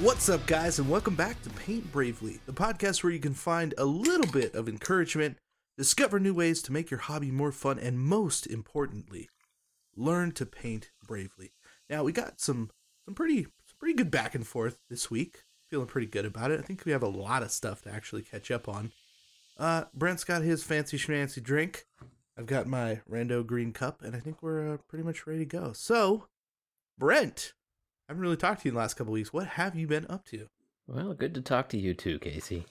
[0.00, 3.74] What's up, guys, and welcome back to Paint Bravely, the podcast where you can find
[3.76, 5.36] a little bit of encouragement,
[5.76, 9.28] discover new ways to make your hobby more fun, and most importantly,
[9.94, 11.52] learn to paint bravely.
[11.90, 12.70] Now, we got some
[13.04, 15.44] some pretty some pretty good back and forth this week.
[15.68, 16.60] Feeling pretty good about it.
[16.60, 18.92] I think we have a lot of stuff to actually catch up on.
[19.58, 21.84] Uh, Brent's got his fancy schmancy drink.
[22.38, 25.44] I've got my rando green cup, and I think we're uh, pretty much ready to
[25.44, 25.74] go.
[25.74, 26.24] So,
[26.98, 27.52] Brent,
[28.10, 29.32] I haven't really talked to you in the last couple weeks.
[29.32, 30.48] What have you been up to?
[30.88, 32.66] Well, good to talk to you too, Casey.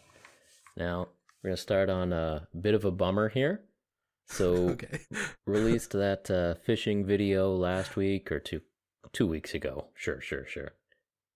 [0.76, 1.08] Now,
[1.42, 3.62] we're going to start on a bit of a bummer here.
[4.26, 5.00] So, Okay.
[5.48, 8.60] released that uh, fishing video last week or two
[9.14, 9.88] two weeks ago.
[9.94, 10.74] Sure, sure, sure.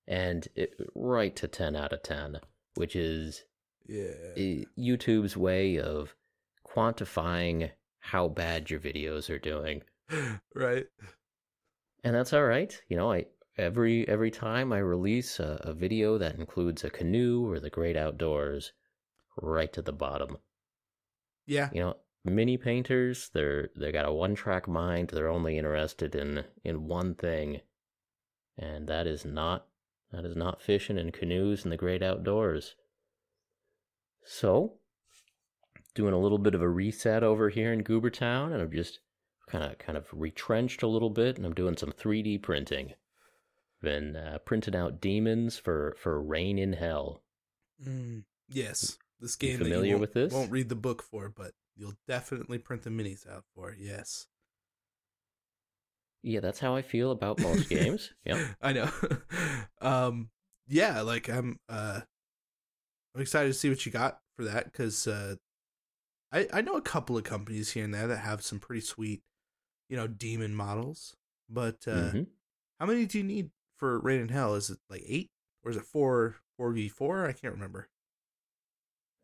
[0.06, 2.42] And it, right to 10 out of 10,
[2.76, 3.46] which is
[3.88, 4.58] yeah.
[4.78, 6.14] YouTube's way of
[6.68, 9.84] quantifying how bad your videos are doing.
[10.54, 10.88] right.
[12.04, 12.78] And that's all right.
[12.90, 17.50] You know, I every every time I release a, a video that includes a canoe
[17.50, 18.74] or the great outdoors,
[19.38, 20.38] right to the bottom.
[21.46, 21.70] Yeah.
[21.74, 25.10] You know, mini painters, they're they got a one track mind.
[25.10, 27.62] They're only interested in in one thing,
[28.58, 29.68] and that is not
[30.12, 32.76] that is not fishing in canoes in the great outdoors.
[34.26, 34.76] So,
[35.96, 39.00] doing a little bit of a reset over here in Goobertown, and I'm just
[39.48, 42.94] kind of kind of retrenched a little bit, and I'm doing some 3D printing.
[43.84, 47.22] Been uh, printing out demons for for Reign in Hell.
[47.86, 48.98] Mm, yes.
[49.20, 50.34] This game that familiar won't- with this?
[50.34, 53.76] Won't read the book for, but you'll definitely print the minis out for.
[53.78, 54.28] Yes.
[56.22, 58.12] Yeah, that's how I feel about most games.
[58.26, 58.48] Yeah.
[58.62, 58.90] I know.
[59.82, 60.30] um.
[60.68, 61.02] Yeah.
[61.02, 61.60] Like I'm.
[61.68, 62.02] Uh.
[63.16, 65.36] I'm excited to see what you got for that because uh,
[66.32, 69.22] I I know a couple of companies here and there that have some pretty sweet,
[69.90, 71.16] you know, demon models.
[71.50, 72.28] But uh, Mhm.
[72.80, 73.52] how many do you need
[73.84, 74.56] for Reign in Hell?
[74.56, 75.30] Is it like eight
[75.62, 77.26] or is it four four v four?
[77.28, 77.90] I can't remember.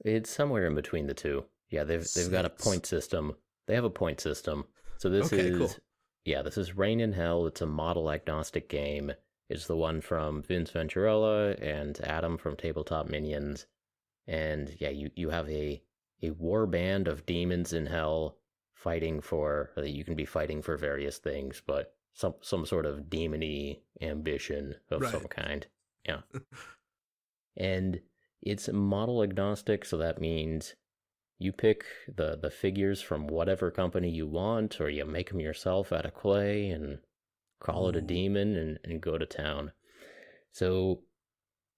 [0.04, 1.46] It's somewhere in between the two.
[1.70, 3.38] Yeah, they've they've got a point system.
[3.68, 4.66] They have a point system.
[4.98, 5.72] So this Okay, is cool.
[6.26, 7.48] yeah, this is Reign in Hell.
[7.48, 9.14] It's a model agnostic game.
[9.50, 13.66] It's the one from Vince Venturella and Adam from Tabletop Minions.
[14.28, 15.82] And yeah, you, you have a
[16.22, 18.36] a war band of demons in hell
[18.74, 23.04] fighting for or you can be fighting for various things, but some some sort of
[23.10, 25.68] demony ambition of some kind.
[26.06, 26.22] Yeah.
[27.58, 28.00] and
[28.42, 30.76] it's model agnostic, so that means
[31.38, 35.92] you pick the the figures from whatever company you want, or you make them yourself
[35.92, 37.00] out of clay and
[37.60, 38.08] call it a mm.
[38.08, 39.72] demon and, and go to town.
[40.52, 41.02] So,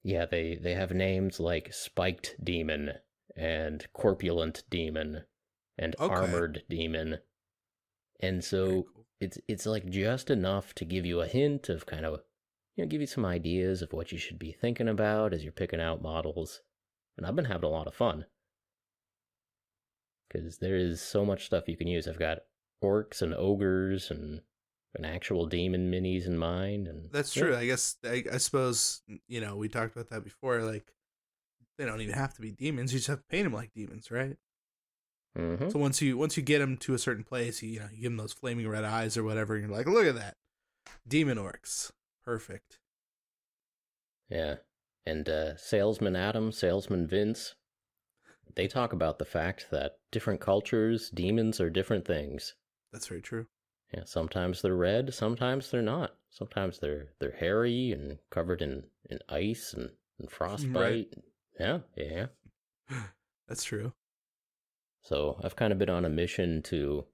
[0.03, 2.93] yeah, they they have names like spiked demon
[3.35, 5.23] and corpulent demon
[5.77, 6.13] and Okay.
[6.13, 7.19] armored demon,
[8.19, 8.85] and so.
[9.21, 12.21] It's it's like just enough to give you a hint of kind of
[12.75, 15.51] you know give you some ideas of what you should be thinking about as you're
[15.51, 16.61] picking out models
[17.17, 18.25] and i've been having a lot of fun
[20.27, 22.39] because there is so much stuff you can use i've got
[22.83, 24.41] orcs and ogres and
[24.95, 27.43] an actual demon minis in mind and That's yeah.
[27.43, 27.55] true.
[27.55, 30.61] I guess I, I suppose you know we talked about that before.
[30.63, 30.91] Like
[31.77, 32.91] they don't even have to be demons.
[32.91, 34.35] You just have to paint them like demons, right?
[35.37, 35.71] Mhm.
[35.71, 38.01] So once you once you get them to a certain place, you, you know you
[38.01, 39.55] give them those flaming red eyes or whatever.
[39.55, 40.35] And you're like, look at that,
[41.07, 41.91] demon orcs,
[42.25, 42.79] perfect.
[44.29, 44.55] yeah
[45.05, 47.55] and uh, salesman adam salesman vince
[48.55, 52.53] they talk about the fact that different cultures demons are different things
[52.91, 53.47] That's very true.
[53.93, 56.15] Yeah, sometimes they're red, sometimes they're not.
[56.29, 61.13] Sometimes they're they're hairy and covered in, in ice and, and frostbite.
[61.59, 62.27] Yeah, yeah.
[63.49, 63.91] That's true.
[65.03, 67.05] So I've kind of been on a mission to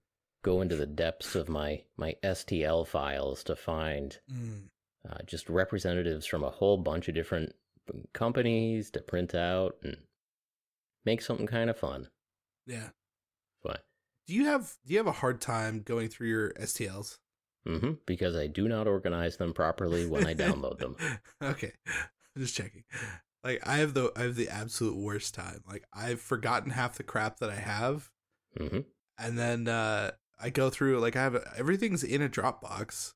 [0.43, 4.69] go into the depths of my my STL files to find Mm.
[5.09, 7.53] uh, just representatives from a whole bunch of different
[8.13, 9.97] companies to print out and
[11.05, 12.09] make something kind of fun.
[12.65, 12.89] Yeah.
[13.63, 13.85] But
[14.27, 17.17] Do you have do you have a hard time going through your STLs?
[17.65, 20.95] hmm because I do not organize them properly when I download them.
[21.41, 21.71] okay,
[22.37, 22.83] just checking.
[23.43, 25.63] Like I have the I have the absolute worst time.
[25.67, 28.11] Like I've forgotten half the crap that I have,
[28.57, 28.79] hmm
[29.17, 33.13] and then uh I go through like I have everything's in a Dropbox,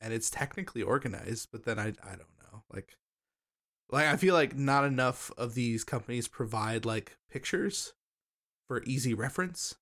[0.00, 2.96] and it's technically organized, but then I I don't know like
[3.90, 7.94] like I feel like not enough of these companies provide like pictures
[8.68, 9.76] for easy reference.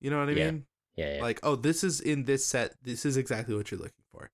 [0.00, 0.44] You know what I Yeah.
[0.46, 0.66] mean?
[0.96, 1.22] Yeah, yeah.
[1.22, 2.74] Like oh this is in this set.
[2.82, 4.30] This is exactly what you're looking for.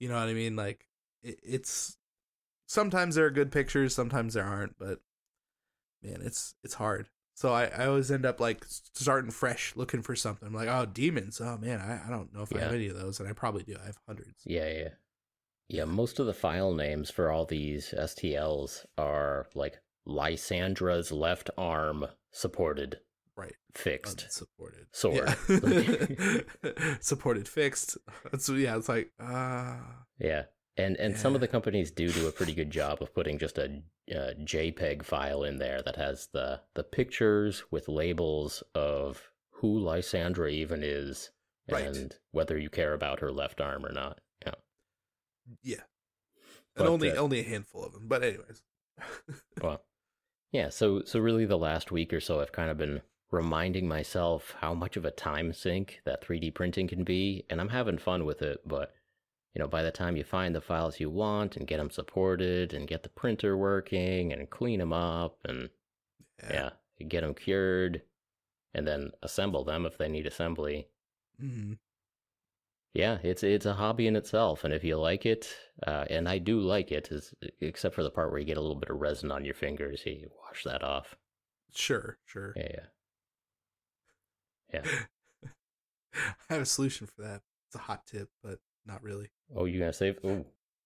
[0.00, 0.56] You know what I mean?
[0.56, 0.86] Like
[1.22, 1.96] it, it's
[2.68, 5.00] sometimes there are good pictures, sometimes there aren't, but
[6.02, 7.08] man, it's it's hard.
[7.34, 10.46] So I, I always end up like starting fresh, looking for something.
[10.46, 11.40] I'm like, oh, demons.
[11.40, 13.64] Oh man, I, I don't know if I have any of those, and I probably
[13.64, 13.76] do.
[13.80, 14.42] I have hundreds.
[14.44, 14.88] Yeah, yeah.
[15.68, 22.06] Yeah, most of the file names for all these STLs are like Lysandra's left arm
[22.32, 23.00] supported.
[23.36, 23.54] Right.
[23.74, 24.26] Fixed.
[24.32, 24.86] Supported.
[24.92, 25.36] Sword.
[25.48, 26.94] Yeah.
[27.00, 27.98] supported fixed.
[28.32, 29.76] That's yeah, it's like uh
[30.18, 30.44] Yeah.
[30.78, 33.58] And and some of the companies do do a pretty good job of putting just
[33.58, 33.82] a,
[34.14, 40.50] uh JPEG file in there that has the the pictures with labels of who Lysandra
[40.50, 41.30] even is
[41.70, 41.84] Right.
[41.84, 44.20] and whether you care about her left arm or not.
[44.46, 44.54] Yeah.
[45.62, 45.82] yeah.
[46.74, 48.08] But, and only uh, only a handful of them.
[48.08, 48.62] But anyways.
[49.62, 49.82] Well,
[50.52, 50.70] yeah.
[50.70, 54.72] So so really, the last week or so, I've kind of been reminding myself how
[54.74, 58.40] much of a time sink that 3D printing can be, and I'm having fun with
[58.42, 58.60] it.
[58.66, 58.94] But
[59.54, 62.74] you know, by the time you find the files you want and get them supported
[62.74, 65.70] and get the printer working and clean them up and
[66.42, 68.02] yeah, you get them cured
[68.74, 70.88] and then assemble them if they need assembly.
[71.40, 71.72] hmm
[72.92, 75.56] Yeah, it's it's a hobby in itself, and if you like it,
[75.86, 78.60] uh, and I do like it, is except for the part where you get a
[78.60, 81.16] little bit of resin on your fingers, you wash that off.
[81.74, 82.52] Sure, sure.
[82.56, 82.86] Yeah, yeah.
[84.72, 84.82] Yeah.
[86.14, 87.42] I have a solution for that.
[87.68, 89.28] It's a hot tip, but not really.
[89.54, 90.18] Oh, you gonna save?
[90.24, 90.44] Oh,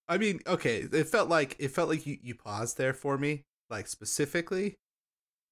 [0.08, 3.44] I mean, okay, it felt like it felt like you, you paused there for me,
[3.70, 4.74] like specifically,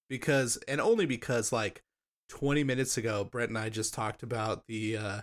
[0.08, 1.82] because and only because like
[2.28, 5.20] twenty minutes ago, Brett and I just talked about the uh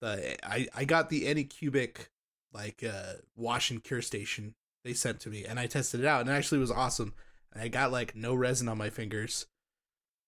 [0.00, 2.08] the I I got the Anycubic
[2.52, 4.54] like uh wash and cure station
[4.84, 7.14] they sent to me, and I tested it out, and it actually was awesome.
[7.52, 9.46] And I got like no resin on my fingers,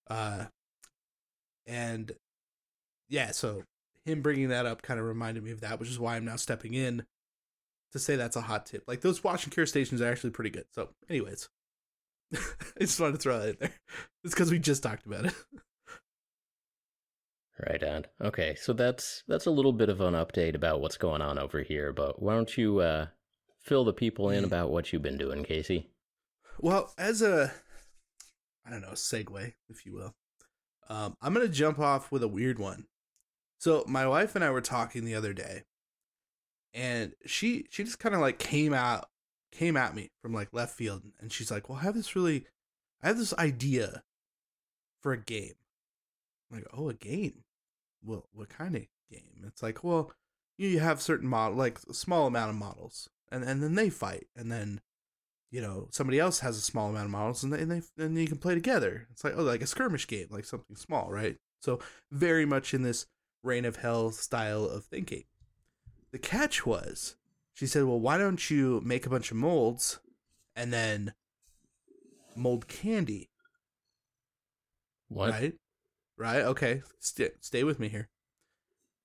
[0.09, 0.45] uh,
[1.65, 2.11] and
[3.09, 3.63] yeah, so
[4.11, 6.35] him bringing that up kind of reminded me of that, which is why I'm now
[6.35, 7.05] stepping in
[7.91, 8.83] to say that's a hot tip.
[8.87, 10.65] Like those wash and cure stations are actually pretty good.
[10.71, 11.49] So, anyways,
[12.33, 12.39] I
[12.81, 13.73] just wanted to throw that in there.
[14.23, 15.33] It's because we just talked about it.
[17.67, 18.05] right on.
[18.21, 21.61] Okay, so that's that's a little bit of an update about what's going on over
[21.61, 21.91] here.
[21.93, 23.07] But why don't you uh,
[23.63, 25.89] fill the people in about what you've been doing, Casey?
[26.59, 27.51] Well, as a,
[28.65, 30.15] I don't know, segue, if you will,
[30.89, 32.85] um, I'm gonna jump off with a weird one.
[33.61, 35.65] So my wife and I were talking the other day,
[36.73, 39.07] and she she just kind of like came out
[39.51, 42.47] came at me from like left field, and she's like, "Well, I have this really,
[43.03, 44.01] I have this idea
[45.03, 45.53] for a game."
[46.49, 47.43] I'm like, "Oh, a game?
[48.03, 48.81] Well, what kind of
[49.11, 50.11] game?" It's like, "Well,
[50.57, 53.89] you you have certain model, like a small amount of models, and and then they
[53.89, 54.81] fight, and then."
[55.53, 58.17] you know somebody else has a small amount of models and they, and they and
[58.17, 61.35] you can play together it's like oh like a skirmish game like something small right
[61.59, 61.77] so
[62.09, 63.05] very much in this
[63.43, 65.23] reign of hell style of thinking.
[66.11, 67.15] The catch was
[67.53, 69.99] she said well why don't you make a bunch of molds
[70.55, 71.13] and then
[72.35, 73.29] mold candy?
[75.07, 75.31] What?
[75.31, 75.53] right?
[76.17, 76.41] Right?
[76.41, 76.83] Okay.
[76.99, 78.09] St- stay with me here.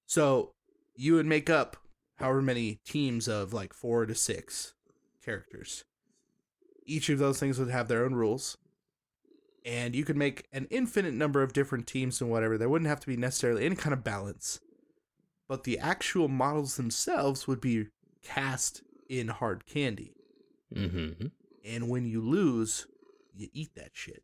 [0.06, 0.52] So
[0.94, 1.76] you would make up
[2.16, 4.74] however many teams of like four to six
[5.24, 5.84] characters.
[6.84, 8.56] Each of those things would have their own rules
[9.66, 13.00] and you could make an infinite number of different teams and whatever there wouldn't have
[13.00, 14.60] to be necessarily any kind of balance
[15.48, 17.86] but the actual models themselves would be
[18.22, 20.12] cast in hard candy
[20.74, 21.26] Mm-hmm.
[21.64, 22.86] and when you lose
[23.36, 24.22] you eat that shit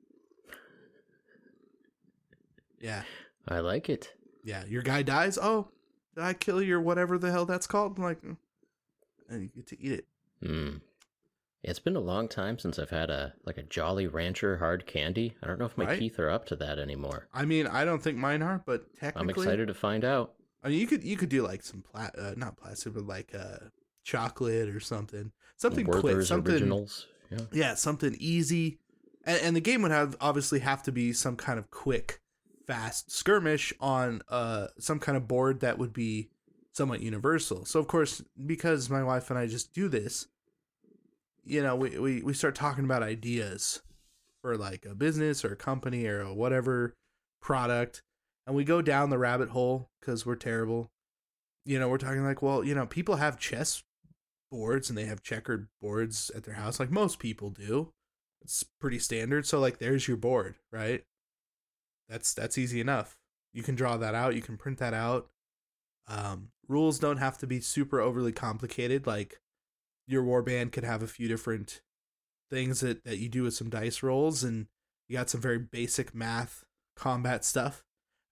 [2.81, 3.02] yeah
[3.48, 4.12] I like it.
[4.44, 5.69] yeah your guy dies oh
[6.14, 8.36] did i kill your whatever the hell that's called I'm like "Mm."
[9.28, 10.06] and you get to eat it
[10.44, 10.81] Mm.
[11.62, 15.36] It's been a long time since I've had a like a Jolly Rancher hard candy.
[15.42, 15.98] I don't know if my Right?
[15.98, 17.28] teeth are up to that anymore.
[17.32, 20.34] i mean i don't think mine are but technically I'm excited to find out.
[20.64, 23.34] I mean, you could you could do like some pla- uh, not plastic, but like
[23.34, 23.58] uh
[24.04, 27.06] chocolate or something, something quick, something originals.
[27.31, 27.38] Yeah.
[27.52, 28.78] yeah, something easy,
[29.24, 32.20] and, and the game would have obviously have to be some kind of quick,
[32.66, 36.28] fast skirmish on uh some kind of board that would be
[36.72, 37.64] somewhat universal.
[37.64, 40.26] So of course, because my wife and I just do this,
[41.44, 43.82] you know, we we we start talking about ideas
[44.41, 46.94] for like a business or a company or a whatever
[47.41, 48.03] product
[48.46, 50.91] and we go down the rabbit hole because we're terrible.
[51.65, 53.82] You know, we're talking like, well, you know, people have chess
[54.51, 57.93] boards and they have checkered boards at their house, like most people do.
[58.43, 59.46] It's pretty standard.
[59.46, 61.05] So like, there's your board, right?
[62.08, 63.17] That's that's easy enough.
[63.53, 64.34] You can draw that out.
[64.34, 65.29] You can print that out.
[66.08, 69.06] Um, rules don't have to be super overly complicated.
[69.06, 69.41] Like
[70.06, 71.80] your warband could have a few different
[72.50, 74.66] things that that you do with some dice rolls, and
[75.08, 76.64] you got some very basic math
[76.96, 77.82] combat stuff.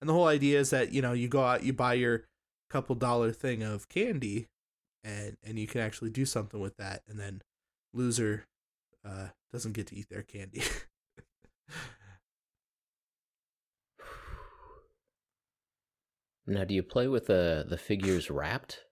[0.00, 2.24] And the whole idea is that, you know, you go out, you buy your
[2.70, 4.46] couple dollar thing of candy
[5.02, 7.42] and and you can actually do something with that and then
[7.92, 8.44] loser
[9.04, 10.62] uh doesn't get to eat their candy.
[16.50, 18.84] Now, do you play with the the figures wrapped?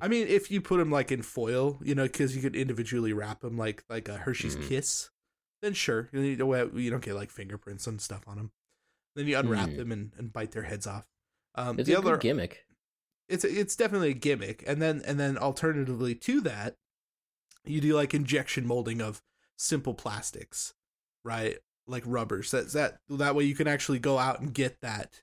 [0.00, 3.12] I mean, if you put them like in foil, you know, because you could individually
[3.12, 4.68] wrap them like like a Hershey's Mhm.
[4.68, 5.10] Kiss,
[5.62, 8.52] then sure, you don't you don't get like fingerprints and stuff on them.
[9.16, 9.76] Then you unwrap Hmm.
[9.76, 11.06] them and, and bite their heads off.
[11.54, 12.66] Um, It's the a other gimmick.
[13.28, 16.76] it's it's definitely a gimmick and then and then alternatively to that
[17.64, 19.22] you do like injection molding of
[19.56, 20.74] simple plastics
[21.24, 25.22] right like rubbers that that that way you can actually go out and get that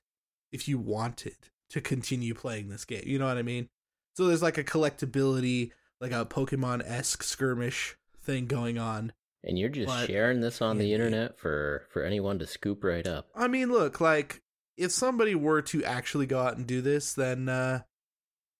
[0.50, 1.36] if you wanted
[1.70, 3.68] to continue playing this game you know what i mean
[4.14, 9.12] so there's like a collectability like a pokemon-esque skirmish thing going on
[9.44, 13.06] And you're just But- sharing this on the internet for for anyone to scoop right
[13.06, 13.28] up.
[13.34, 14.42] I mean, look, like
[14.76, 17.82] if somebody were to actually go out and do this, then uh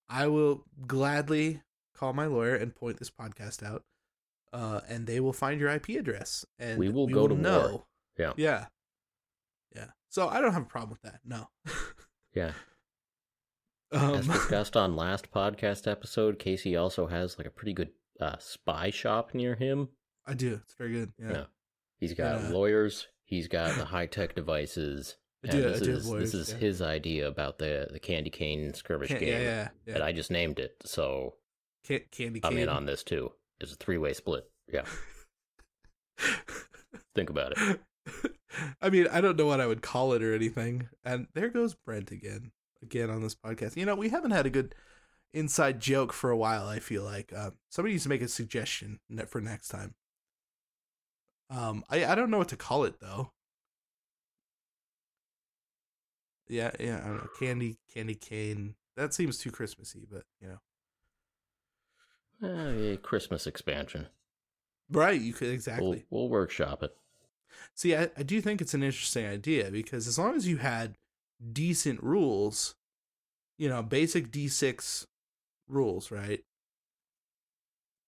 [0.09, 1.62] I will gladly
[1.94, 3.85] call my lawyer and point this podcast out.
[4.52, 7.87] Uh and they will find your IP address and We will go to war.
[8.18, 8.32] Yeah.
[8.37, 8.66] Yeah.
[9.75, 9.87] Yeah.
[10.11, 11.21] So I don't have a problem with that.
[11.25, 11.49] No.
[12.35, 12.52] Yeah.
[13.93, 18.37] Um As discussed on last podcast episode, Casey also has like a pretty good uh,
[18.39, 19.89] spy shop near him.
[20.27, 20.61] I do.
[20.65, 21.13] It's very good.
[21.19, 21.31] Yeah.
[21.33, 21.45] Yeah.
[21.99, 22.49] He's got Yeah.
[22.51, 23.09] lawyers.
[23.25, 25.17] He's got the high tech devices.
[25.45, 26.59] I And do- I this do is lawyers, this is yeah.
[26.59, 29.43] his idea about the the candy cane skirmish Can- game.
[29.43, 29.95] yeah, yeah.
[29.95, 31.35] And I just named it, so
[31.87, 33.33] Ca- candy I'm in on this too.
[33.61, 34.45] It's a three way split.
[34.73, 34.85] Yeah,
[37.15, 37.81] think about it.
[38.83, 40.89] I mean, I don't know what I would call it or anything.
[41.05, 43.77] And there goes Brent again, again on this podcast.
[43.77, 44.75] You know, we haven't had a good
[45.33, 46.67] inside joke for a while.
[46.67, 49.95] I feel like uh, somebody needs to make a suggestion for next time.
[51.51, 53.33] Um, I I don't know what to call it though.
[56.49, 57.29] Yeah, yeah, I don't know.
[57.39, 58.75] Candy, candy cane.
[58.97, 60.59] That seems too Christmassy, but you know,
[62.49, 64.09] Uh, a Christmas expansion.
[64.91, 65.21] right?
[65.21, 66.05] You could exactly.
[66.11, 66.95] We'll, we'll workshop it.
[67.75, 70.97] See, I, I do think it's an interesting idea because as long as you had
[71.53, 72.75] decent rules,
[73.59, 75.07] you know, basic D6
[75.69, 76.41] rules, right?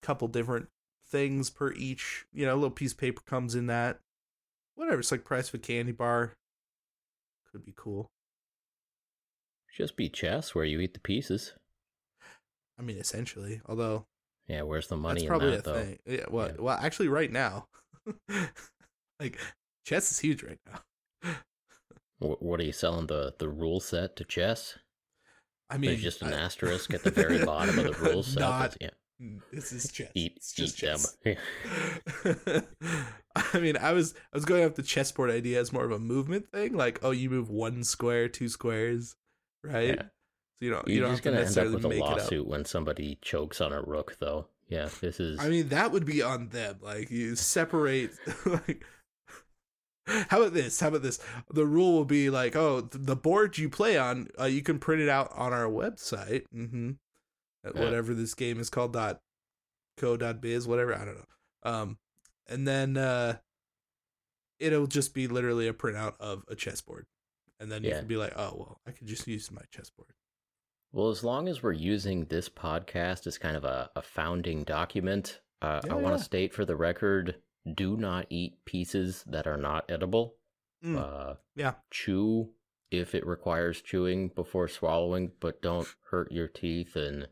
[0.01, 0.67] Couple different
[1.07, 3.99] things per each, you know, a little piece of paper comes in that.
[4.75, 6.33] Whatever, it's like price of a candy bar.
[7.51, 8.07] Could be cool.
[9.75, 11.53] Just be chess where you eat the pieces.
[12.77, 14.05] I mean, essentially, although
[14.47, 15.73] Yeah, where's the money that's in probably that a though?
[15.85, 15.99] thing.
[16.05, 16.55] Yeah, well, Yeah.
[16.59, 17.67] well, actually, right now,
[19.19, 19.39] like
[19.85, 21.35] chess is huge right now.
[22.25, 24.77] Wh- What are you selling the the rule set to chess?
[25.69, 28.39] I mean, There's just an I- asterisk at the very bottom of the rule set.
[28.39, 28.89] Not yeah,
[29.51, 30.11] This is chess.
[30.13, 30.81] eat it's eat just
[31.23, 31.35] them.
[32.23, 32.63] chess.
[33.53, 35.99] I mean, I was I was going off the chessboard idea as more of a
[35.99, 39.15] movement thing, like oh, you move one square, two squares,
[39.63, 39.95] right?
[39.95, 40.01] Yeah.
[40.03, 41.89] So you don't you You're don't just have to gonna end up necessarily with a
[41.89, 42.17] make it up.
[42.17, 44.47] lawsuit when somebody chokes on a rook, though.
[44.69, 45.39] Yeah, this is.
[45.39, 46.77] I mean, that would be on them.
[46.81, 48.11] Like you separate.
[48.45, 48.83] like,
[50.29, 50.79] how about this?
[50.79, 51.19] How about this?
[51.51, 54.79] The rule will be like, oh, th- the board you play on, uh, you can
[54.79, 56.43] print it out on our website.
[56.55, 56.91] Mm-hmm.
[57.63, 57.83] Yeah.
[57.83, 58.93] Whatever this game is called.
[58.93, 59.21] Dot
[59.97, 60.15] co.
[60.17, 60.67] Dot biz.
[60.67, 60.93] Whatever.
[60.93, 61.25] I don't know.
[61.63, 61.97] Um,
[62.47, 63.37] and then uh,
[64.59, 67.07] it'll just be literally a printout of a chessboard,
[67.59, 67.99] and then you Yeah.
[67.99, 70.09] can be like, oh well, I could just use my chessboard.
[70.91, 75.41] Well, as long as we're using this podcast as kind of a, a founding document,
[75.61, 77.35] uh, Yeah, I want to state for the record
[77.73, 80.35] do not eat pieces that are not edible.
[80.83, 81.73] Mm, Uh, yeah.
[81.91, 82.51] Chew
[82.91, 86.95] if it requires chewing before swallowing, but don't hurt your teeth.
[86.95, 87.27] And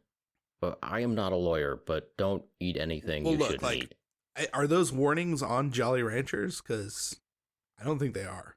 [0.59, 3.83] but I am not a lawyer, but don't eat anything Well, you look, shouldn't like,
[3.83, 3.95] eat.
[4.35, 6.61] I- Are those warnings on Jolly Ranchers?
[6.61, 7.19] Because
[7.79, 8.55] I don't think they are.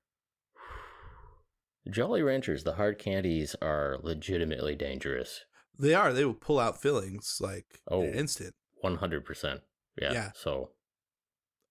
[1.91, 5.45] Jolly Ranchers, the hard candies are legitimately dangerous.
[5.79, 6.13] They are.
[6.13, 8.03] They will pull out fillings like Oh.
[8.03, 8.55] in an instant.
[8.83, 9.61] 100%.
[10.01, 10.13] Yeah.
[10.13, 10.31] Yeah.
[10.35, 10.71] So,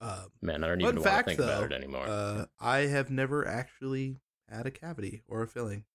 [0.02, 2.06] Um, man, I don't even want to think though, about it anymore.
[2.08, 4.18] uh, I have never actually
[4.50, 5.86] had a cavity or a filling.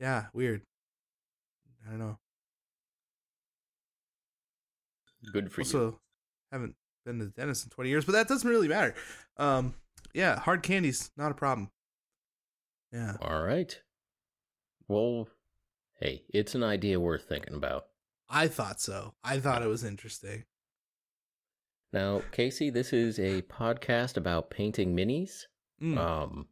[0.00, 0.62] Yeah, weird.
[1.86, 2.18] I don't know.
[5.32, 5.64] Good for you.
[5.66, 6.00] also,
[6.50, 6.74] haven't
[7.04, 8.94] been to the dentist in twenty years, but that doesn't really matter.
[9.36, 9.74] Um,
[10.14, 11.70] yeah, hard candies not a problem.
[12.92, 13.80] Yeah, All right.
[14.88, 15.28] Well,
[16.00, 17.86] hey, it's an idea worth thinking about.
[18.28, 19.14] I thought so.
[19.22, 20.44] I thought it was interesting.
[21.92, 25.42] Now, Casey, this is a podcast about painting minis.
[25.82, 25.98] Mm.
[25.98, 26.46] Um,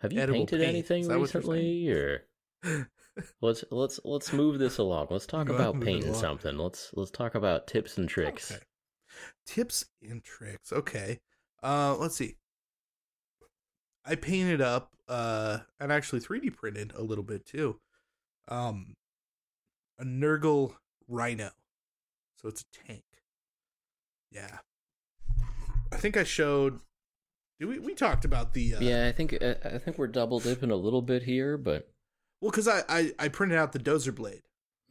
[0.00, 2.26] have you Edible painted paint, anything is that what you're recently, or
[3.42, 5.08] let's let's let's move this along.
[5.10, 6.56] Let's talk wanna about painting something.
[6.56, 8.52] Let's let's talk about tips and tricks.
[8.52, 8.60] Okay.
[9.44, 10.72] Tips and tricks.
[10.72, 11.20] Okay.
[11.62, 12.36] Uh let's see.
[14.06, 17.78] I painted up uh and actually 3D printed a little bit too.
[18.48, 18.94] Um
[19.98, 20.76] a Nurgle
[21.08, 21.50] Rhino.
[22.36, 23.04] So it's a tank.
[24.30, 24.58] Yeah.
[25.92, 26.80] I think I showed
[27.58, 30.76] we we talked about the uh, Yeah, I think I think we're double dipping a
[30.76, 31.88] little bit here, but
[32.40, 34.42] well cuz I, I I printed out the dozer blade.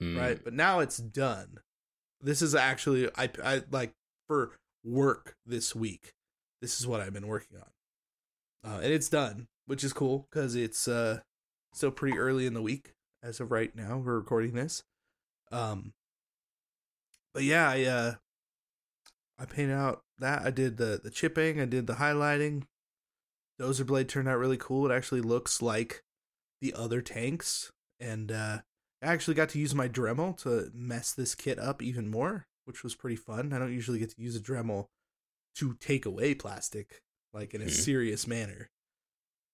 [0.01, 0.17] Mm.
[0.17, 0.43] right?
[0.43, 1.60] But now it's done.
[2.22, 3.93] This is actually I I like
[4.27, 6.13] for work this week.
[6.62, 10.55] This is what I've been working on, uh, and it's done, which is cool because
[10.55, 11.22] it's uh
[11.74, 12.93] still pretty early in the week
[13.24, 13.98] as of right now.
[13.98, 14.84] We're recording this,
[15.51, 15.93] um.
[17.34, 18.13] But yeah, I uh,
[19.39, 22.63] I painted out that I did the the chipping, I did the highlighting.
[23.60, 24.89] Dozer blade turned out really cool.
[24.89, 26.03] It actually looks like
[26.62, 28.60] the other tanks, and uh,
[29.01, 32.84] I actually got to use my Dremel to mess this kit up even more, which
[32.84, 33.51] was pretty fun.
[33.53, 34.88] I don't usually get to use a Dremel
[35.55, 37.01] to take away plastic
[37.34, 37.69] like in a Hmm.
[37.72, 38.69] serious manner.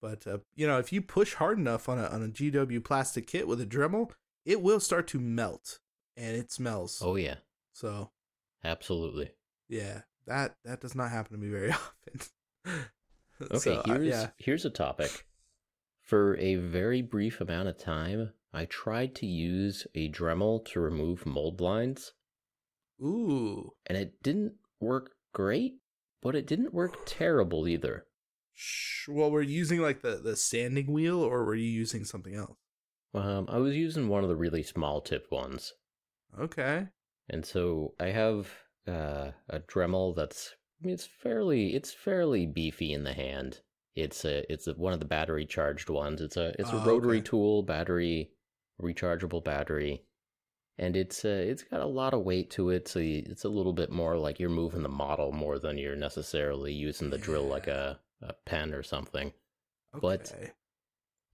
[0.02, 3.26] But uh, you know, if you push hard enough on a on a GW plastic
[3.28, 4.12] kit with a Dremel,
[4.46, 5.80] it will start to melt
[6.16, 7.02] and it smells.
[7.04, 7.36] Oh yeah,
[7.74, 8.12] So,
[8.64, 9.32] absolutely.
[9.70, 12.20] Yeah, that that does not happen to me very often.
[13.50, 14.30] Okay, So, uh, here's yeah.
[14.38, 15.26] here's a topic.
[16.02, 21.26] For a very brief amount of time, I tried to use a Dremel to remove
[21.26, 22.14] mold lines,
[23.02, 23.74] Ooh.
[23.88, 25.80] and it didn't work great,
[26.22, 28.06] but it didn't work terrible either.
[29.08, 32.58] Well, we're using like the the sanding wheel, or were you using something else?
[33.16, 35.74] Um, I was using one of the really small tipped ones,
[36.38, 36.88] Okay.
[37.30, 42.94] and so I have uh, a Dremel that's I mean, it's fairly it's fairly beefy
[42.94, 43.62] in the hand.
[43.96, 46.22] It's a it's a, one of the battery charged ones.
[46.22, 47.26] It's a it's a Oh, rotary okay.
[47.28, 48.32] tool battery,
[48.82, 50.04] rechargeable battery,
[50.78, 52.88] and it's uh, it's got a lot of weight to it.
[52.88, 55.96] So you, it's a little bit more like you're moving the model more than you're
[55.96, 59.28] necessarily using the drill like a, a pen or something.
[59.96, 60.02] Okay.
[60.02, 60.34] But-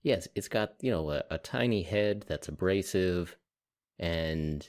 [0.04, 3.36] Yes, it's got you know a, a tiny head that's abrasive,
[4.00, 4.68] and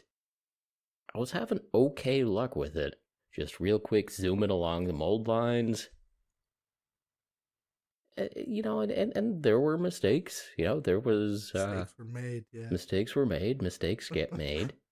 [1.15, 2.95] I was having okay luck with it.
[3.33, 5.89] Just real quick zooming along the mold lines.
[8.17, 10.49] Uh, You know, and, and, and there were mistakes.
[10.57, 12.45] You know, there was uh, mistakes were made.
[12.51, 12.69] Yeah.
[12.69, 13.61] mistakes were made.
[13.61, 14.73] Mistakes get made.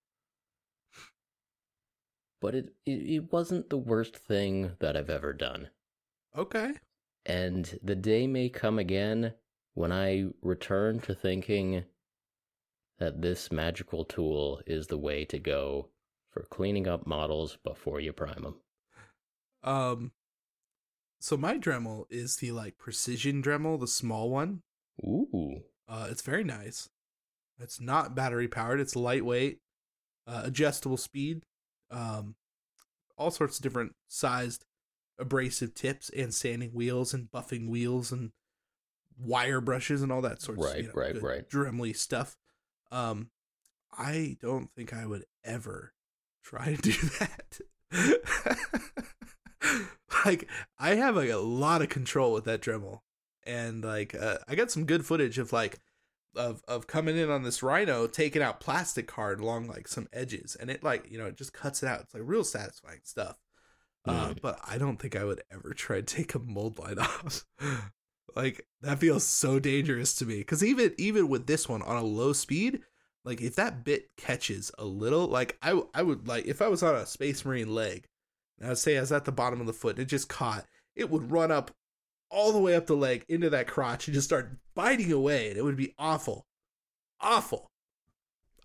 [2.42, 5.70] But it, it it wasn't the worst thing that I've ever done.
[6.36, 6.74] Okay.
[7.24, 9.36] And the day may come again
[9.76, 11.86] when I return to thinking
[12.98, 15.91] that this magical tool is the way to go
[16.32, 18.56] for cleaning up models before you prime them.
[19.64, 20.12] Um.
[21.20, 24.64] So my Dremel is the like precision Dremel, the small one.
[25.04, 25.62] Ooh.
[25.88, 26.90] Uh, it's very nice.
[27.60, 28.80] It's not battery powered.
[28.80, 29.60] It's lightweight,
[30.26, 31.44] uh, adjustable speed,
[31.92, 32.36] um,
[33.18, 34.66] all sorts of different sized
[35.20, 38.32] abrasive tips and sanding wheels and buffing wheels and
[39.20, 40.64] wire brushes and all that sorts.
[40.64, 41.50] Right, of, you know, right, right.
[41.50, 42.36] Dremely stuff.
[42.92, 43.30] Um,
[43.96, 45.94] I don't think I would ever
[46.44, 47.60] try to do that.
[50.26, 50.48] like
[50.80, 53.00] I have like a lot of control with that Dremel,
[53.46, 55.80] and like uh, I got some good footage of like
[56.36, 60.56] of of coming in on this Rhino, taking out plastic card along like some edges,
[60.60, 62.02] and it like you know it just cuts it out.
[62.02, 63.38] It's like real satisfying stuff.
[64.08, 64.42] Uh, Mm.
[64.42, 67.46] but I don't think I would ever try to take a mold line off.
[68.36, 72.04] like that feels so dangerous to me because even even with this one on a
[72.04, 72.80] low speed,
[73.24, 76.84] like if that bit catches a little, like I I would like if I was
[76.84, 78.06] on a Space Marine leg,
[78.60, 80.66] and I'd say I was at the bottom of the foot and it just caught,
[80.96, 81.72] it would run up
[82.30, 85.58] all the way up the leg into that crotch and just start biting away, and
[85.58, 86.46] it would be awful,
[87.20, 87.70] awful.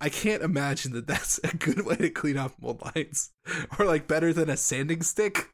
[0.01, 3.31] I can't imagine that that's a good way to clean off mold lines,
[3.79, 5.51] or like better than a sanding stick.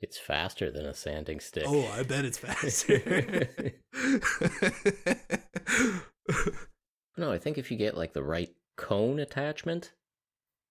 [0.00, 1.64] It's faster than a sanding stick.
[1.66, 3.48] Oh, I bet it's faster.
[7.16, 9.92] No, I think if you get like the right cone attachment,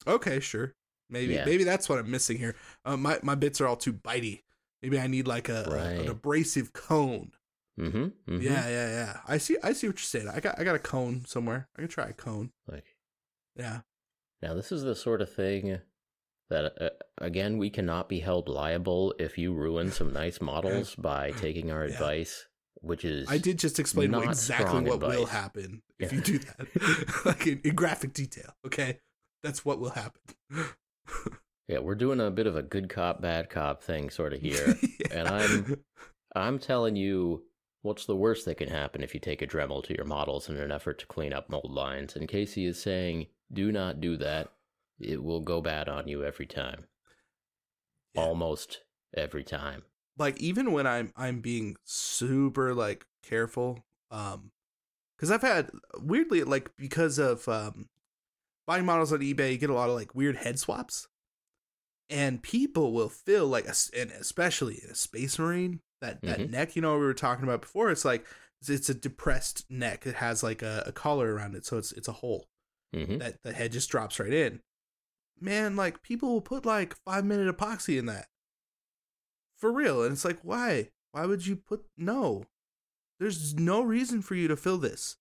[0.07, 0.73] okay, sure.
[1.09, 1.45] Maybe Yeah.
[1.45, 2.55] maybe that's what I'm missing here.
[2.85, 4.43] Uh, my my bits are all too bitey.
[4.81, 7.31] Maybe I need like a, a- an abrasive cone.
[7.79, 8.41] mm-hmm, mm-hmm.
[8.41, 9.17] Yeah, yeah, yeah.
[9.27, 9.57] I see.
[9.63, 10.27] I see what you're saying.
[10.29, 11.67] I got I got a cone somewhere.
[11.77, 12.51] I can try a cone.
[12.67, 12.95] Like
[13.55, 13.81] Yeah.
[14.41, 15.79] Now, this is the sort of thing
[16.49, 21.31] that, uh, again, we cannot be held liable if you ruin some nice models by
[21.31, 21.93] taking our Yeah.
[21.93, 22.47] advice,
[22.81, 23.29] which is.
[23.29, 26.17] I did just explain exactly what will happen if Yeah.
[26.19, 28.53] you do that, like in, in graphic detail.
[28.65, 28.99] Okay,
[29.43, 30.21] that's what will happen.
[31.67, 34.75] Yeah, we're doing a bit of a good cop, bad cop thing sort of here.
[35.11, 35.83] and I'm-
[36.35, 37.43] I'm telling you,
[37.83, 40.57] what's the worst that can happen if you take a Dremel to your models in
[40.57, 42.15] an effort to clean up mold lines?
[42.15, 44.51] And Casey is saying, do not do that.
[44.99, 46.85] It will go bad on you every time.
[48.15, 48.23] Yeah.
[48.23, 48.79] Almost
[49.15, 49.83] every time.
[50.19, 54.51] Like even when I'm I'm being super like careful, um,
[55.17, 57.87] because I've had weirdly like because of um
[58.67, 61.07] buying models on eBay, you get a lot of like weird head swaps,
[62.09, 66.49] and people will feel like, a and especially in a Space Marine, that that Mhm.
[66.51, 68.25] neck you know we were talking about before, it's like
[68.61, 70.05] it's, it's a depressed neck.
[70.05, 72.47] It has like a, a collar around it, so it's it's a hole.
[72.95, 73.19] Mm-hmm.
[73.19, 74.61] that the head just drops right in.
[75.39, 78.25] Man, like people will put like five minute epoxy in that.
[79.59, 80.03] For real.
[80.03, 80.89] And it's like, why?
[81.11, 82.43] Why would you put no?
[83.19, 85.17] There's no reason for you to fill this.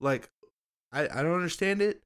[0.00, 0.30] Like,
[0.92, 2.02] I, I don't understand it.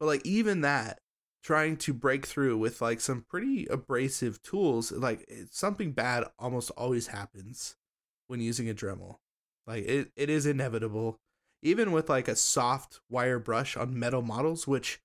[0.00, 1.00] But like even that,
[1.42, 7.08] trying to break through with like some pretty abrasive tools, like something bad almost always
[7.08, 7.76] happens
[8.26, 9.16] when using a Dremel.
[9.66, 11.18] Like it, it is inevitable.
[11.62, 15.00] Even with like a soft wire brush on metal models, which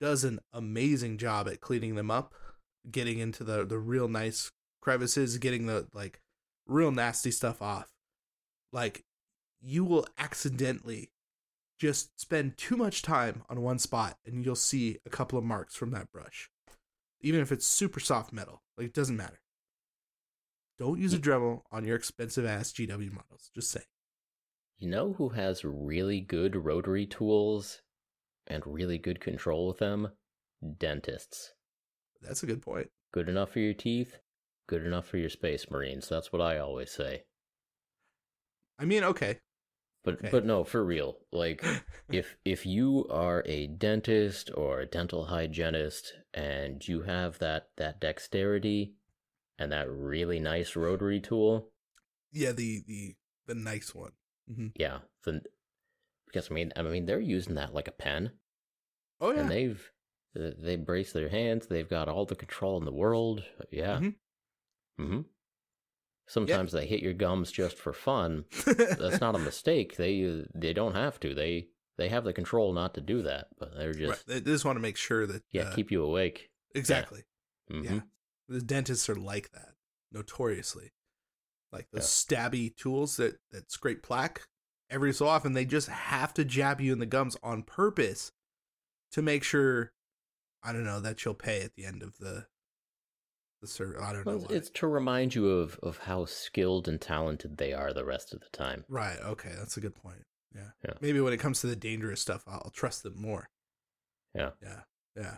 [0.00, 2.34] does an amazing job at cleaning them up,
[2.90, 4.52] getting into the the real nice
[4.86, 6.20] crevices, getting the like
[6.64, 7.88] real nasty stuff off.
[8.72, 9.04] Like
[9.60, 11.10] you will accidentally
[11.76, 15.74] just spend too much time on one spot and you'll see a couple of marks
[15.74, 16.50] from that brush.
[17.20, 19.40] Even if it's super soft metal, like it doesn't matter.
[20.78, 23.50] Don't use a Dremel on your expensive ass GW models.
[23.52, 23.82] Just say.
[24.78, 27.82] You know who has really good rotary tools
[28.46, 30.10] and really good control with them?
[30.78, 31.54] Dentists.
[32.22, 32.90] That's a good point.
[33.12, 34.20] Good enough for your teeth,
[34.66, 36.08] good enough for your space marines.
[36.08, 37.24] That's what I always say.
[38.78, 39.38] I mean, okay.
[40.04, 40.30] But Okay.
[40.30, 41.18] but no, for real.
[41.32, 41.64] Like
[42.10, 48.00] if if you are a dentist or a dental hygienist and you have that that
[48.00, 48.94] dexterity
[49.58, 51.72] and that really nice rotary tool,
[52.32, 54.12] yeah, the the the nice one.
[54.48, 55.42] hmm yeah, then
[56.26, 58.32] because I mean I mean they're using that like a pen
[59.20, 59.40] Oh yeah.
[59.40, 59.90] and they've
[60.34, 63.42] they brace their hands, they've got all the control in the world.
[63.70, 64.00] Yeah.
[64.00, 64.14] Mhm.
[65.00, 65.24] Mhm.
[66.28, 68.46] Sometimes they hit your gums just for fun.
[68.64, 69.96] That's not a mistake.
[69.96, 71.34] They uh, they don't have to.
[71.34, 74.42] They they have the control not to do that, but they're just right.
[74.44, 76.50] They just want to make sure that yeah, uh, keep you awake.
[76.74, 77.22] exactly.
[77.70, 77.84] Mhm.
[77.84, 78.00] Yeah.
[78.48, 79.74] The dentists are like that,
[80.12, 80.92] notoriously.
[81.72, 84.46] Like those stabby tools that, that scrape plaque
[84.88, 88.30] every so often, they just have to jab you in the gums on purpose
[89.12, 89.92] to make sure,
[90.62, 92.46] I don't know, that you'll pay at the end of the
[93.60, 94.02] the service.
[94.02, 94.38] I don't know.
[94.38, 94.56] Why.
[94.56, 98.40] it's to remind you of, of how skilled and talented they are the rest of
[98.40, 98.84] the time.
[98.88, 99.18] Right.
[99.22, 99.52] Okay.
[99.58, 100.24] That's a good point.
[100.54, 100.70] Yeah.
[100.84, 100.94] Yeah.
[101.00, 103.48] Maybe when it comes to the dangerous stuff, I'll, I'll trust them more.
[104.34, 104.50] Yeah.
[104.62, 104.80] Yeah.
[105.16, 105.36] Yeah.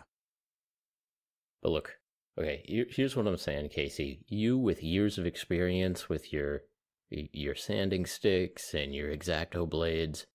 [1.61, 1.99] But look,
[2.39, 4.23] okay, here's what I'm saying, Casey.
[4.27, 6.61] You with years of experience with your
[7.09, 10.27] your sanding sticks and your exacto blades,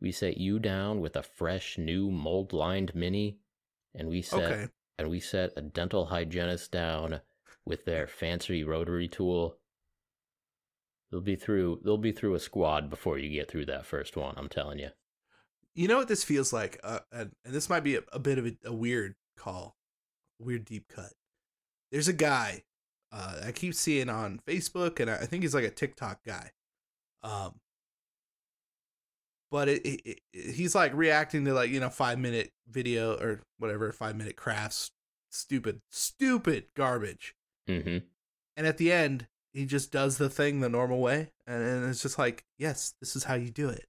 [0.00, 3.38] we set you down with a fresh new mold lined mini,
[3.94, 4.68] and we set Okay.
[5.00, 7.20] And we set a dental hygienist down
[7.64, 9.56] with their fancy rotary tool.
[11.10, 14.34] They'll be through they'll be through a squad before you get through that first one,
[14.36, 14.90] I'm telling you.
[15.74, 16.78] You know what this feels like?
[16.84, 19.76] Uh, and, and this might be a, a bit of a, a weird call,
[20.38, 21.12] weird deep cut.
[21.90, 22.64] There's a guy
[23.10, 26.50] uh, I keep seeing on Facebook, and I I think he's like a TikTok guy.
[27.22, 27.54] Um,
[29.50, 33.40] but it, it, it, he's like reacting to like you know five minute video or
[33.58, 34.90] whatever five minute crafts,
[35.30, 37.34] stupid, stupid garbage.
[37.68, 38.02] Mhm.
[38.56, 42.02] And at the end, he just does the thing the normal way, and, and it's
[42.02, 43.86] just like, yes, this is how you do it.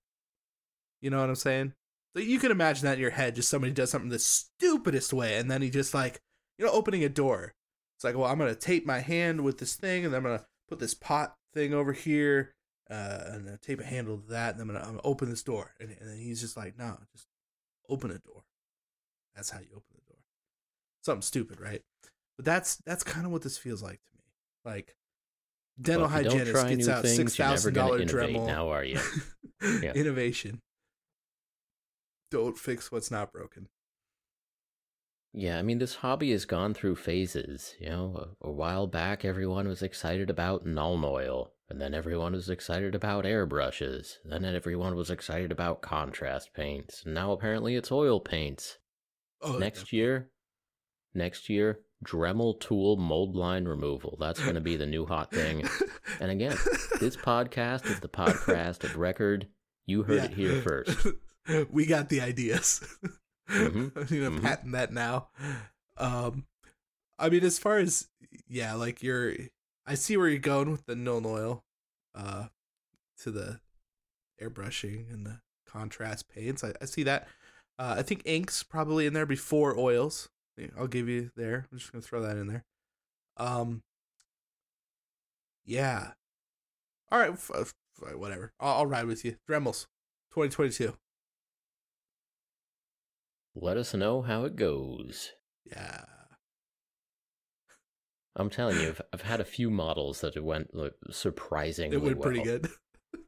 [1.01, 1.73] You know what I'm saying?
[2.15, 5.37] So you can imagine that in your head, just somebody does something the stupidest way,
[5.37, 6.19] and then he just like,
[6.57, 7.53] you know, opening a door.
[7.97, 10.45] It's like, well, I'm gonna tape my hand with this thing, and then I'm gonna
[10.67, 12.53] put this pot thing over here,
[12.91, 15.43] uh, and then tape a handle to that, and I'm gonna, I'm gonna open this
[15.43, 17.27] door, and, and then he's just like, no, just
[17.89, 18.43] open a door.
[19.35, 20.19] That's how you open the door.
[21.03, 21.81] Something stupid, right?
[22.37, 24.23] But that's that's kind of what this feels like to me.
[24.65, 24.95] Like
[25.79, 28.45] dental Well, if you don't hygienist gets out things, six thousand dollar Dremel.
[28.45, 28.99] now, are you?
[29.83, 29.93] Yeah.
[29.93, 30.59] Innovation.
[32.31, 33.67] Don't fix what's not broken.
[35.33, 37.75] Yeah, I mean, this hobby has gone through phases.
[37.79, 42.33] You know, a, a while back, everyone was excited about Nuln Oil, and then everyone
[42.33, 44.17] was excited about airbrushes.
[44.25, 47.03] Then everyone was excited about contrast paints.
[47.05, 48.77] And now apparently it's oil paints.
[49.41, 50.29] Oh, next year,
[51.13, 54.17] next year, Dremel tool mold line removal.
[54.19, 55.67] That's going to be the new hot thing.
[56.19, 56.57] And again,
[56.99, 59.47] this podcast is the podcast of record.
[59.85, 61.07] You heard it here first.
[61.71, 62.81] we got the ideas.
[63.49, 63.91] Mhm.
[63.95, 64.41] I'm gonna Mhm.
[64.41, 65.29] patent that now.
[65.97, 66.45] Um,
[67.19, 68.07] I mean, as far as
[68.47, 69.33] yeah, like you're,
[69.91, 71.65] I see where you're going with the Nuln oil,
[72.15, 72.45] uh,
[73.23, 73.59] to the
[74.41, 76.63] airbrushing and the contrast paints.
[76.63, 77.27] I, I see that.
[77.77, 80.29] Uh, I think inks probably in there before oils.
[80.77, 81.67] I'll give you there.
[81.69, 82.63] I'm just gonna throw that in there.
[83.35, 83.83] Um,
[85.65, 86.11] yeah.
[87.11, 87.73] All right, f- f-
[88.15, 88.53] whatever.
[88.61, 89.35] I'll, I'll ride with you.
[89.45, 89.87] Dremels,
[90.29, 90.93] 2022.
[93.55, 95.33] Let us know how it goes.
[95.65, 96.05] Yeah.
[98.35, 102.01] I'm telling you, I've, I've had a few models that it went like, surprisingly It
[102.01, 102.69] went pretty good.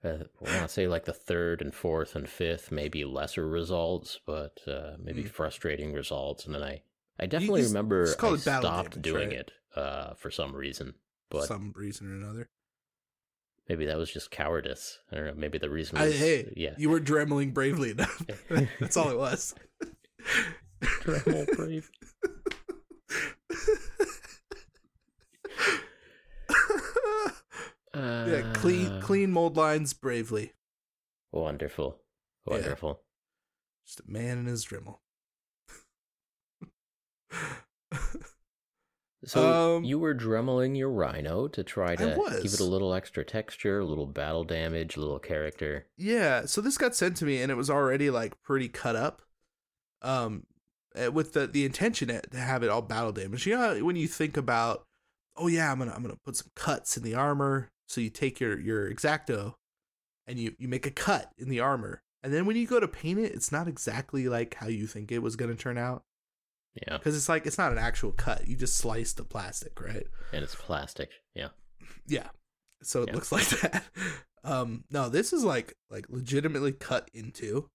[0.03, 4.59] uh, I want say like the third and fourth and fifth, maybe lesser results, but
[4.67, 5.29] uh, maybe Mm.
[5.29, 6.45] frustrating results.
[6.45, 6.81] And then I,
[7.19, 9.39] I definitely just- remember just I stopped damage, doing right?
[9.39, 10.93] it uh, for some reason.
[11.29, 12.49] But some reason or another.
[13.67, 14.99] maybe that was just cowardice.
[15.11, 15.33] I don't know.
[15.35, 16.75] Maybe the reason I, was hey, yeah.
[16.77, 18.21] you were dremeling bravely enough.
[18.79, 19.55] That's all it was.
[20.81, 21.89] Dremel brave.
[27.95, 30.53] Yeah, clean Uh, clean mold lines bravely.
[31.32, 31.99] Wonderful,
[32.45, 32.53] Yeah.
[32.53, 33.03] wonderful.
[33.86, 34.99] Just a man in his Dremel.
[39.25, 43.23] So Um, you were dremeling your rhino to try to give it a little extra
[43.23, 45.88] texture, a little battle damage, a little character.
[45.95, 49.21] yeah, so this got sent to me and it was already like pretty cut up.
[50.01, 50.45] Um
[50.93, 53.47] eh, with the the intention to to have it all battle damage.
[53.47, 54.86] You know when you think about
[55.38, 57.71] oh yeah, I'm going to I'm going to put some cuts in the armor.
[57.93, 59.56] So you take your your exacto
[60.27, 62.01] and you you make a cut in the armor.
[62.23, 65.12] And then when you go to paint it, it's not exactly like how you think
[65.12, 66.03] it was going to turn out
[66.75, 68.47] Yeah, because it's like it's not an actual cut.
[68.47, 70.08] You just slice the plastic, right?
[70.32, 71.10] and it's plastic.
[71.36, 71.49] Yeah.
[72.08, 72.29] Yeah.
[72.82, 73.15] So it Yeah.
[73.15, 73.84] looks like that.
[74.43, 77.69] Um no, this is like like legitimately cut into.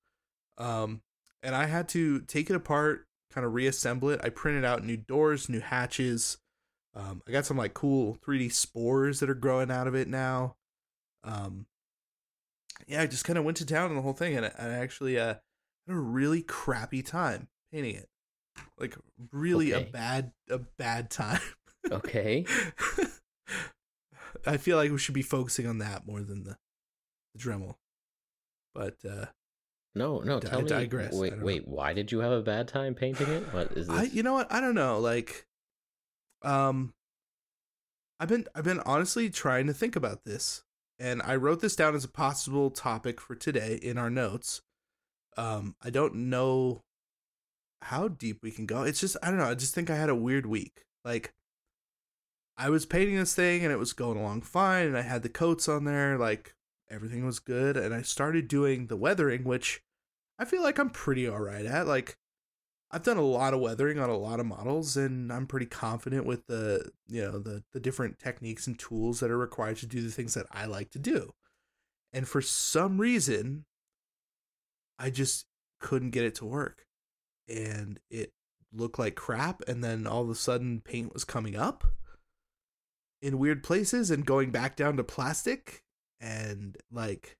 [0.57, 1.03] Um
[1.43, 4.21] and I had to take it apart, kind of reassemble it.
[4.25, 6.39] I printed out new doors, new hatches.
[6.99, 10.57] Um I got some like cool 3D spores that are growing out of it now.
[11.25, 11.67] Um
[12.87, 14.69] yeah, I just kind of went to town on the whole thing and I, I
[14.71, 15.35] actually uh
[15.87, 18.09] had a really crappy time painting it.
[18.79, 18.97] Like
[19.33, 19.89] really Okay.
[19.89, 21.41] a bad a bad time.
[21.91, 22.45] Okay.
[24.47, 26.59] I feel like we should be focusing on that more than the,
[27.35, 27.77] the Dremel.
[28.75, 29.27] But uh
[29.95, 30.39] No, no.
[36.43, 36.93] Um
[38.21, 40.65] I've been I've been honestly trying to think about this.
[41.01, 44.63] And I wrote this down as a possible topic for today in our notes.
[45.37, 46.83] Um I don't know
[47.83, 48.83] how deep we can go.
[48.83, 49.51] It's just I don't know.
[49.51, 50.85] I just think I had a weird week.
[51.05, 51.33] Like
[52.57, 55.29] I was painting this thing and it was going along fine and I had the
[55.29, 56.55] coats on there like
[56.91, 59.83] everything was good and I started doing the weathering which
[60.39, 61.87] I feel like I'm pretty all right at.
[61.87, 62.17] Like
[62.91, 66.25] I've done a lot of weathering on a lot of models and I'm pretty confident
[66.25, 70.01] with the, you know, the the different techniques and tools that are required to do
[70.01, 71.35] the things that I like to do.
[72.13, 73.67] And for some reason
[74.99, 75.47] I just
[75.81, 76.87] couldn't get it to work.
[77.49, 78.33] And it
[78.73, 81.85] looked like crap and then all of a sudden paint was coming up
[83.21, 85.83] in weird places and going back down to plastic
[86.21, 87.37] and like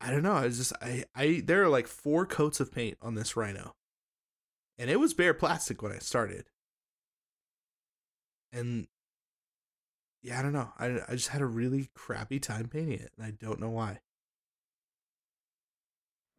[0.00, 0.32] I don't know.
[0.32, 3.74] I was just I I there are like four coats of paint on this rhino.
[4.80, 6.46] And it was bare plastic when I started.
[8.50, 8.86] And
[10.22, 10.72] yeah, I don't know.
[10.78, 14.00] I I just had a really crappy time painting it and I don't know why.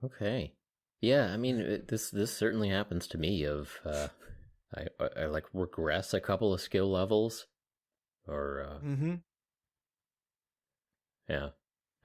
[0.04, 0.56] Okay.
[1.01, 3.43] Yeah, I mean, it, this this certainly happens to me.
[3.43, 4.08] Of uh,
[4.75, 7.45] I, I I, like regress a couple of skill levels,
[8.27, 9.15] or uh, mm-hmm.
[11.30, 11.49] yeah,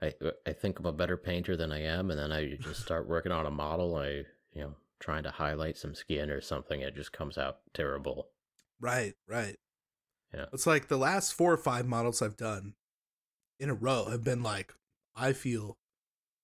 [0.01, 0.13] I
[0.47, 3.31] I think I'm a better painter than I am, and then I just start working
[3.31, 3.95] on a model.
[3.95, 4.23] I
[4.53, 8.27] you know trying to highlight some skin or something, it just comes out terrible.
[8.79, 9.55] Right, right.
[10.33, 10.45] Yeah.
[10.53, 12.73] It's like the last four or five models I've done
[13.59, 14.73] in a row have been like
[15.15, 15.77] I feel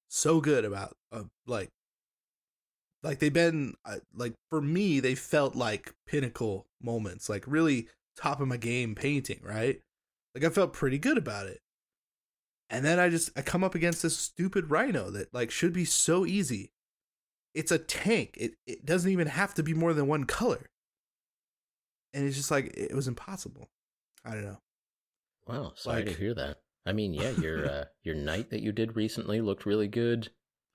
[0.08, 1.70] so good about uh, like
[3.02, 8.40] like they've been uh, like for me they felt like pinnacle moments like really top
[8.40, 9.82] of my game painting right
[10.36, 11.60] like i felt pretty good about it
[12.70, 15.86] and then i just i come up against this stupid rhino that like should be
[15.86, 16.72] so easy
[17.54, 20.70] it's a tank it, it doesn't even have to be more than one color
[22.14, 23.70] and it's just like it was impossible
[24.26, 24.60] i don't know
[25.46, 26.60] Wow, sorry to hear that.
[26.86, 30.30] I mean, yeah, your uh, your knight that you did recently looked really good.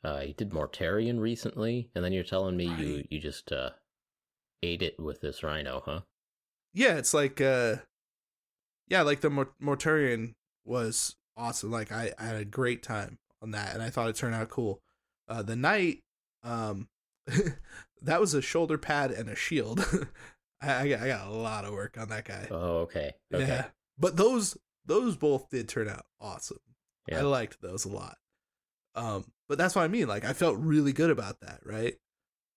[0.05, 3.07] Uh, you did Mortarion recently, and then you're telling me you Right.
[3.09, 3.71] you just uh
[4.63, 6.01] ate it with this rhino, huh?
[6.75, 7.77] yeah it's like uh
[8.89, 10.35] yeah like the Mort- mortarion
[10.67, 14.17] was awesome like I, I had a great time on that and i thought it
[14.17, 14.83] turned out cool
[15.29, 16.01] uh the knight
[16.43, 16.89] um
[18.03, 19.81] that was a shoulder pad and a shield
[20.63, 23.13] I, I got i got a lot of work on that guy Oh, okay.
[23.33, 23.47] Okay.
[23.47, 23.67] yeah
[23.99, 26.59] but those those both did turn out awesome
[27.13, 28.17] i liked those a lot
[28.95, 31.97] um but that's what i mean like i felt really good about that right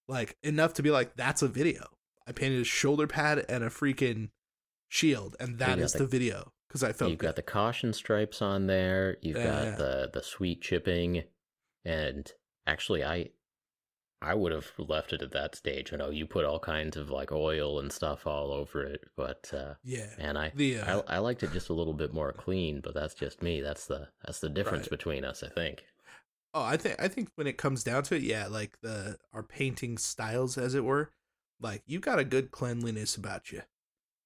[0.07, 1.85] like enough to be like that's a video
[2.27, 4.29] i painted a shoulder pad and a freaking
[4.89, 8.41] shield and that is the- the video because i felt You've got the caution stripes
[8.41, 9.17] on there.
[9.21, 9.75] You've Yeah, got yeah.
[9.75, 11.23] the the sweet chipping,
[11.85, 12.31] and
[12.65, 13.31] actually, I
[14.21, 15.91] I would have left it at that stage.
[15.93, 19.51] I know you put all kinds of like oil and stuff all over it, but
[19.53, 20.09] uh, Yeah.
[20.19, 22.81] and I, The uh, I I liked it just a little bit more clean.
[22.81, 23.61] But that's just me.
[23.61, 24.91] That's the that's the difference Right.
[24.91, 25.85] between us, I think.
[26.53, 29.43] oh, I think I think when it comes down to it, yeah, like the our
[29.43, 31.11] painting styles, as it were,
[31.59, 33.61] like you got a good cleanliness about you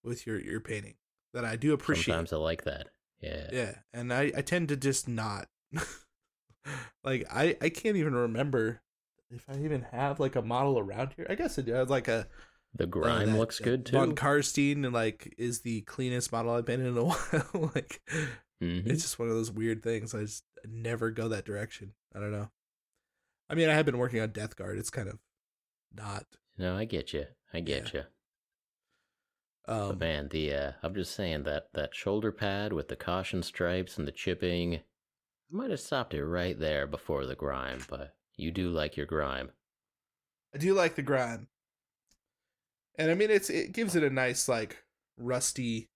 [0.03, 0.95] with your your painting
[1.33, 2.13] that I do appreciate.
[2.13, 2.89] Sometimes I like that.
[3.21, 3.49] Yeah.
[3.51, 5.47] Yeah, and I I tend to just not
[7.03, 8.81] like I I can't even remember
[9.31, 11.25] if I even have like a model around here.
[11.29, 12.27] I guess it does like a
[12.75, 13.93] The grime that- looks good too.
[13.93, 17.71] Von Karstein like is the cleanest model I've been in a while.
[17.75, 18.01] like
[18.61, 18.87] Mhm.
[18.87, 20.13] it's just one of those weird things.
[20.15, 21.93] I just never go that direction.
[22.15, 22.49] I don't know.
[23.49, 24.77] I mean, I have been working on Death Guard.
[24.79, 25.19] It's kind of
[25.93, 26.25] not.
[26.57, 27.25] No, I get you.
[27.53, 28.03] I get you.
[29.67, 33.43] Um, But man, the uh, I'm just saying that that shoulder pad with the caution
[33.43, 34.81] stripes and the chipping, I
[35.49, 37.79] might have stopped it right there before the grime.
[37.89, 39.51] But you do like your grime.
[40.53, 41.47] I do like the grime,
[42.97, 44.83] and I mean it's it gives it a nice like
[45.17, 45.89] rusty,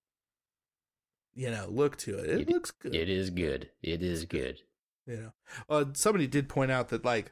[1.34, 2.30] you know, look to it.
[2.30, 2.96] It, It- looks good.
[2.96, 3.70] It is good.
[3.82, 4.62] It is good.
[5.06, 5.32] you know.
[5.70, 7.32] Uh, somebody did point out that like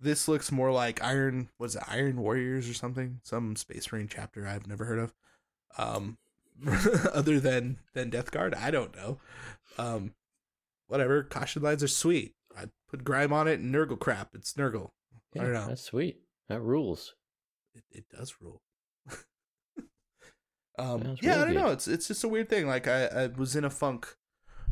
[0.00, 4.46] this looks more like Iron was it Iron Warriors or something, some Space Marine chapter
[4.46, 5.14] I've never heard of.
[5.78, 6.18] Um,
[7.12, 9.18] other than than Death Guard, I don't know.
[9.78, 10.14] Um,
[10.88, 11.22] whatever.
[11.22, 12.34] Caution lines are sweet.
[12.56, 14.34] I put grime on it and Nurgle crap.
[14.34, 14.90] It's Nurgle.
[15.34, 15.68] I don't know.
[15.68, 16.20] That's sweet.
[16.48, 17.14] That rules.
[17.74, 18.62] It, it does rule.
[20.78, 21.62] um, Sounds yeah, I don't good.
[21.62, 21.68] know.
[21.68, 22.66] It's it's just a weird thing.
[22.66, 24.14] Like I, I was in a funk.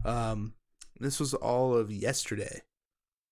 [0.05, 0.55] Um,
[0.99, 2.63] this was all of yesterday.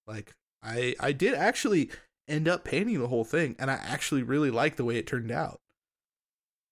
[0.07, 1.91] Like I I did actually
[2.27, 5.31] end up painting the whole thing, and I actually really like the way it turned
[5.31, 5.61] out.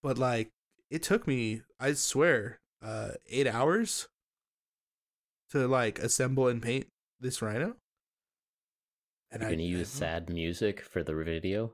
[0.03, 0.53] But like,
[0.91, 4.09] it took me, I swear, uh, eight hours
[5.51, 6.87] to like assemble and paint
[7.21, 7.77] this rhino.
[9.31, 11.73] And You're I- gonna use I- sad music for the video.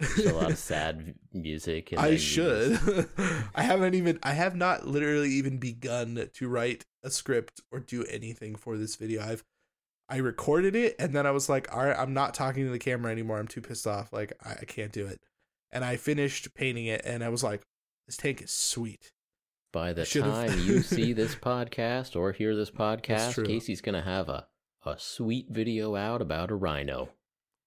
[0.00, 1.94] There's a lot of sad music.
[1.96, 2.78] I should.
[3.54, 4.18] I haven't even.
[4.22, 8.96] I have not literally even begun to write a script or do anything for this
[8.96, 9.22] video.
[9.22, 9.44] I've
[10.08, 12.78] I recorded it and then I was like, all right, I'm not talking to the
[12.78, 13.38] camera anymore.
[13.38, 14.12] I'm too pissed off.
[14.12, 15.20] Like I, I can't do it.
[15.70, 17.62] And I finished painting it and I was like,
[18.06, 19.12] this tank is sweet.
[19.72, 23.46] By the time you see this podcast or hear this podcast.
[23.46, 24.46] Casey's gonna have a
[24.84, 27.10] a sweet video out about a rhino.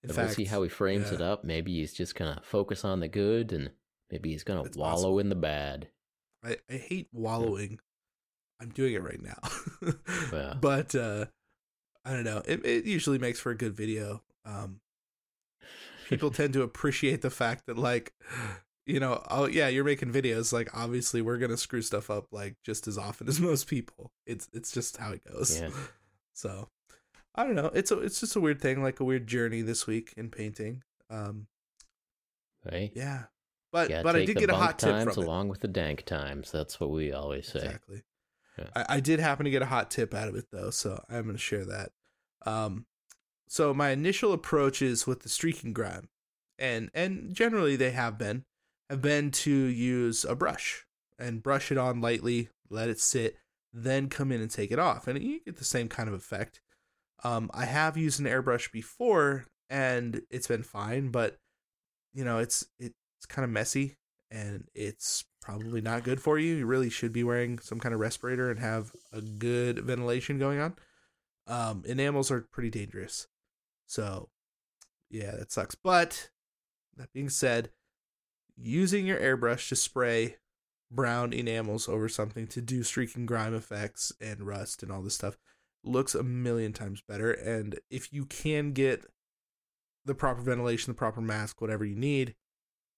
[0.04, 1.16] In and fact, we'll see how he frames yeah.
[1.16, 1.44] it up.
[1.44, 3.72] Maybe he's just gonna focus on the good, and
[4.12, 5.90] maybe he's gonna wallow in the bad.
[6.44, 7.80] I, I hate wallowing.
[8.62, 9.40] I'm doing it right now.
[10.32, 10.56] Yeah.
[10.60, 11.26] But uh
[12.04, 12.42] I don't know.
[12.46, 14.22] It it usually makes for a good video.
[14.46, 14.82] Um
[16.08, 18.14] people tend to appreciate the fact that like
[18.86, 22.28] you know, oh yeah, you're making videos like obviously we're going to screw stuff up
[22.32, 24.12] like just as often as most people.
[24.26, 25.60] It's it's just how it goes.
[25.60, 25.70] Yeah.
[26.34, 26.70] So
[27.36, 27.72] I don't know.
[27.74, 30.84] It's a, it's just a weird thing, like a weird journey this week in painting.
[31.10, 31.48] Um
[32.70, 32.92] right?
[32.96, 33.24] yeah.
[33.72, 35.28] But but I did get a hot tip times from it.
[35.28, 36.52] along with the dank times.
[36.52, 37.60] That's what we always say.
[37.60, 38.04] Exactly.
[38.58, 38.68] Yeah.
[38.74, 41.24] I, I did happen to get a hot tip out of it though, so I'm
[41.24, 41.92] going to share that.
[42.46, 42.86] Um,
[43.48, 46.10] so my initial approach is with the streaking grime,
[46.58, 48.46] and and generally they have been
[48.90, 50.86] have been to use a brush
[51.20, 53.38] and brush it on lightly, let it sit,
[53.74, 56.62] then come in and take it off, and you get the same kind of effect.
[57.24, 61.38] Um, I have used an airbrush before, and it's been fine, but
[62.14, 62.94] you know it's it's
[63.28, 63.96] kind of messy
[64.32, 66.56] and it's probably not good for you.
[66.56, 70.60] You really should be wearing some kind of respirator and have a good ventilation going
[70.60, 70.76] on.
[71.48, 73.28] Um, enamels are pretty dangerous.
[73.86, 74.30] So,
[75.10, 75.76] yeah, that sucks.
[75.76, 76.30] But
[76.98, 77.70] that being said,
[78.58, 80.38] using your airbrush to spray
[80.92, 85.38] brown enamels over something to do streaking grime effects and rust and all this stuff
[85.86, 87.32] looks a million times better.
[87.32, 89.06] And if you can get
[90.06, 92.36] the proper ventilation, the proper mask, whatever you need,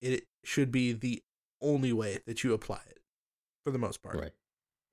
[0.00, 1.22] it should be the
[1.60, 2.98] only way that you apply it
[3.64, 4.16] for the most part.
[4.16, 4.32] Right.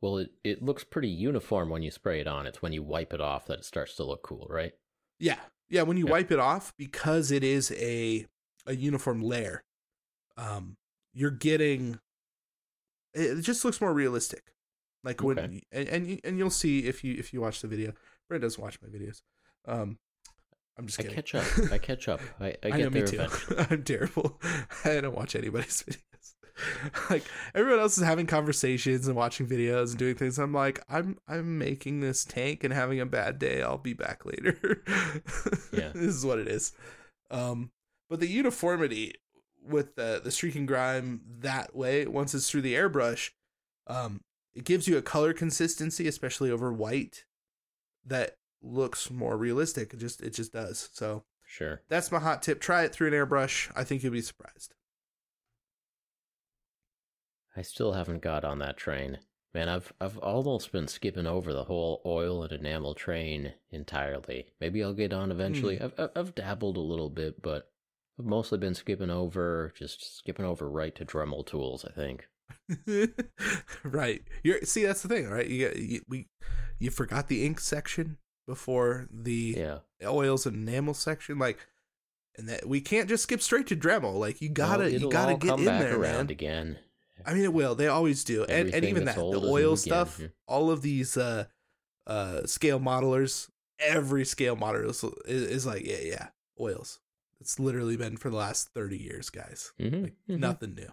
[0.01, 2.45] Well, it, it looks pretty uniform when you spray it on.
[2.45, 4.73] It's when you wipe it off that it starts to look cool, right?
[5.19, 5.39] Yeah.
[5.69, 6.11] Yeah, when you Yeah.
[6.11, 8.25] wipe it off because it is a
[8.67, 9.63] a uniform layer,
[10.37, 10.75] um
[11.13, 11.99] you're getting
[13.13, 14.51] it just looks more realistic.
[15.05, 15.61] Like when Okay.
[15.71, 17.93] and and, you- and you'll see if you if you watch the video.
[18.27, 19.21] Brent doesn't watch my videos.
[19.65, 19.97] Um
[20.77, 21.45] I'm just I catch up.
[21.71, 22.19] I catch up.
[22.41, 23.15] I, I I get know, me there too.
[23.21, 23.65] eventually.
[23.69, 24.41] I'm terrible.
[24.83, 26.01] I don't watch anybody's videos.
[27.09, 30.37] like everyone else is having conversations and watching videos and doing things.
[30.39, 33.61] I'm like, I'm I'm making this tank and having a bad day.
[33.61, 34.81] I'll be back later.
[35.71, 35.89] Yeah.
[35.93, 36.71] this is what it is.
[37.31, 37.71] Um,
[38.09, 39.13] but the uniformity
[39.61, 43.31] with the the streaking grime that way, once it's through the airbrush,
[43.87, 44.21] um,
[44.55, 47.25] it gives you a color consistency, especially over white,
[48.05, 49.93] that looks more realistic.
[49.93, 50.89] It just it just does.
[50.93, 51.81] So sure.
[51.89, 52.59] That's my hot tip.
[52.61, 53.71] Try it through an airbrush.
[53.75, 54.73] I think you'll be surprised.
[57.55, 59.19] I still haven't got on that train.
[59.53, 64.47] Man, I've I've almost been skipping over the whole oil and enamel train entirely.
[64.59, 65.77] Maybe I'll get on eventually.
[65.77, 65.85] Hmm.
[65.85, 67.71] I've I've- I've dabbled a little bit, but
[68.19, 71.85] I've mostly been skipping over, just skipping over right to Dremel tools.
[71.85, 72.27] I think.
[73.83, 74.21] right.
[74.43, 75.47] You're see that's the thing, right?
[75.47, 76.27] You, you we
[76.79, 79.77] you forgot the ink section before the Yeah.
[80.03, 81.57] oils and enamel section like
[82.37, 84.15] and that we can't just skip straight to Dremel.
[84.19, 86.29] Like you gotta Well, you gotta get come in back there, around man.
[86.31, 86.77] again.
[87.25, 87.75] I mean, it will.
[87.75, 90.27] They always do, and and even that the old is new oil stuff, Yeah.
[90.47, 91.45] all of these uh,
[92.05, 93.49] uh, scale modelers,
[93.79, 96.27] every scale modeler is, is, like, yeah, yeah,
[96.59, 96.99] oils.
[97.39, 99.71] It's literally been for the last thirty years, guys.
[99.79, 100.39] Mhm, Like mhm.
[100.39, 100.89] nothing new.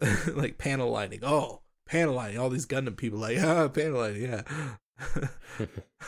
[0.34, 1.20] like panel lining.
[1.22, 2.38] Oh, panel lining.
[2.38, 4.22] All these Gundam people like, ah, panel lining.
[4.22, 4.42] Yeah,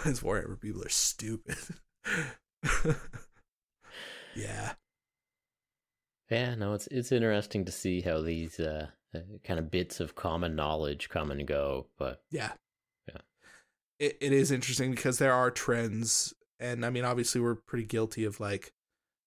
[0.05, 1.57] these Warhammer people are stupid.
[4.35, 4.73] yeah.
[6.31, 10.15] Yeah, no, it's it's interesting to see how these uh, uh, kind of bits of
[10.15, 11.89] common knowledge come and go.
[11.99, 12.53] But Yeah.
[13.07, 13.21] Yeah.
[13.99, 18.25] It it is interesting because there are trends and I mean obviously we're pretty guilty
[18.25, 18.73] of like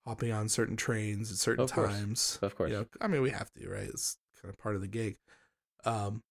[0.08, 2.40] hopping on certain trains at certain Of times.
[2.42, 3.90] of course, You know, I mean we have to, right?
[3.90, 5.16] It's kind of part of the gig.
[5.86, 6.22] Um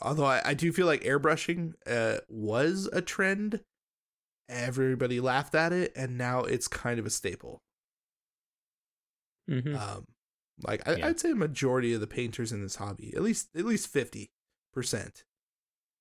[0.00, 3.60] although I, I do feel like airbrushing uh was a trend.
[4.48, 7.62] Everybody laughed at it and now it's kind of a staple.
[9.48, 9.76] Mhm.
[9.76, 10.06] Um,
[10.62, 11.08] like I, Yeah.
[11.08, 14.30] I'd say a majority of the painters in this hobby, at least at least fifty
[14.72, 15.24] percent,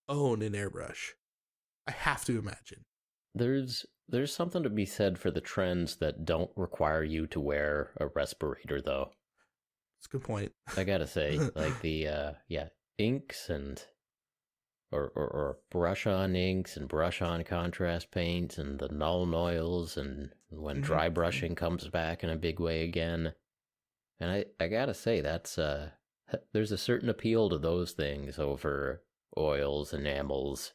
[0.08, 1.12] own an airbrush.
[1.88, 2.86] I have to imagine.
[3.36, 7.92] there's there's something to be said for the trends that don't require you to wear
[7.98, 9.14] a respirator, though.
[10.04, 10.52] It's a good point.
[10.76, 13.82] I gotta say, like the uh, yeah inks and
[14.92, 19.96] or, or or brush on inks and brush on contrast paints and the Nuln Oils
[19.96, 20.84] and when Mhm.
[20.84, 23.34] dry brushing comes back in a big way again.
[24.20, 25.92] And I I gotta say that's uh
[26.52, 29.06] there's a certain appeal to those things over
[29.38, 30.74] oils, enamels,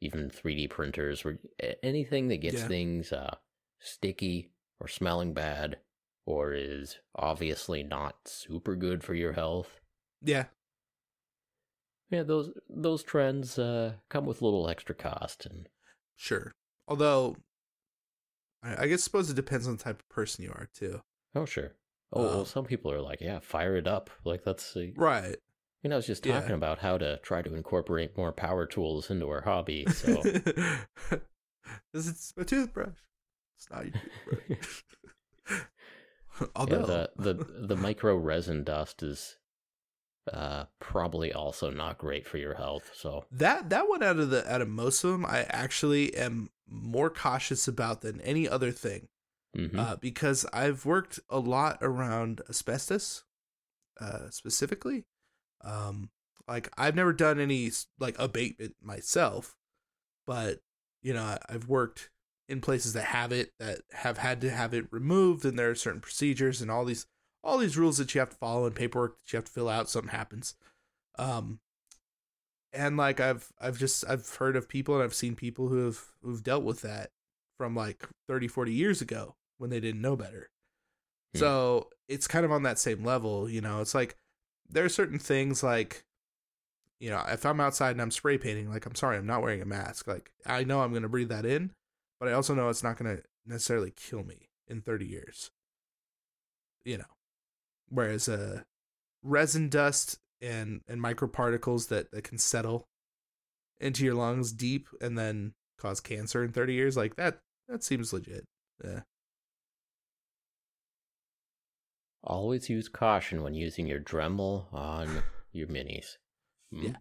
[0.00, 1.40] even 3D printers, or
[1.82, 2.68] anything that gets Yeah.
[2.68, 3.36] things uh
[3.80, 5.80] sticky or smelling bad
[6.26, 9.80] or is obviously not super good for your health.
[10.22, 10.44] Yeah,
[12.10, 15.68] Yeah, those those trends uh, come with a little extra cost, and
[16.16, 16.52] sure.
[16.88, 17.36] Although,
[18.62, 21.02] I, I guess suppose it depends on the type of person you are too.
[21.34, 21.72] oh sure.
[22.12, 24.08] Oh, well, Um, some people are like, yeah, fire it up.
[24.24, 25.36] Like that's, you Right.
[25.82, 26.40] You know, I was just Yeah.
[26.40, 29.86] talking about how to try to incorporate more power tools into our hobby.
[29.90, 30.22] So
[31.92, 32.94] this is my toothbrush.
[33.58, 34.82] It's not your toothbrush.
[36.40, 39.36] yeah, the the the micro resin dust is
[40.32, 42.90] uh probably also not great for your health.
[42.94, 46.50] So that that one out of the out of most of them, I actually am
[46.66, 49.08] more cautious about than any other thing.
[49.56, 49.78] mhm.
[49.78, 53.24] uh, because I've worked a lot around asbestos,
[54.00, 55.04] uh, specifically.
[55.62, 56.10] Um,
[56.48, 59.56] like I've never done any like abatement myself,
[60.26, 60.60] but
[61.02, 62.10] you know I- I've worked
[62.48, 65.74] in places that have it that have had to have it removed, and there are
[65.74, 67.06] certain procedures and all these
[67.42, 69.68] all these rules that you have to follow and paperwork that you have to fill
[69.68, 69.88] out.
[69.88, 70.54] Something happens,
[71.18, 71.60] um,
[72.72, 76.00] and like I've I've just I've heard of people and I've seen people who have
[76.22, 77.10] who've dealt with that
[77.58, 80.50] from like 30 40 years ago when they didn't know better
[81.34, 81.38] Hmm.
[81.40, 84.16] so it's kind of on that same level you know it's like
[84.68, 86.04] there are certain things like
[87.00, 89.60] you know if i'm outside and i'm spray painting like i'm sorry i'm not wearing
[89.62, 91.70] a mask like i know i'm going to breathe that in
[92.18, 95.50] but i also know it's not going to necessarily kill me in 30 years
[96.84, 97.04] you know
[97.88, 98.62] whereas uh
[99.22, 102.88] resin dust and and microparticles that that can settle
[103.80, 107.38] into your lungs deep and then cause cancer in 30 years like that
[107.68, 108.44] that seems legit
[108.82, 109.00] yeah
[112.24, 116.16] always use caution when using your Dremel on your minis.
[116.70, 116.96] Yeah.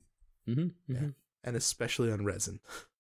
[0.47, 0.93] Mm-hmm.
[0.93, 1.07] Yeah.
[1.43, 2.59] and especially on resin,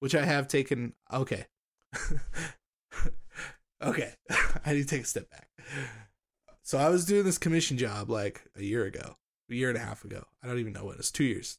[0.00, 0.94] which I have taken.
[1.12, 1.46] Okay,
[3.82, 4.12] okay,
[4.64, 5.48] I need to take a step back.
[6.62, 9.16] So I was doing this commission job like a year ago,
[9.50, 10.24] a year and a half ago.
[10.42, 10.96] I don't even know when.
[10.96, 11.58] It's two years.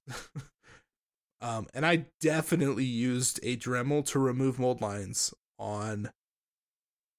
[1.42, 6.12] um, and I definitely used a Dremel to remove mold lines on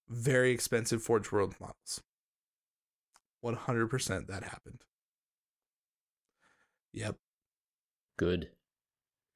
[0.09, 2.03] very expensive Forge World models.
[3.41, 4.85] One hundred percent that happened.
[6.93, 7.17] Yep.
[8.19, 8.51] Good.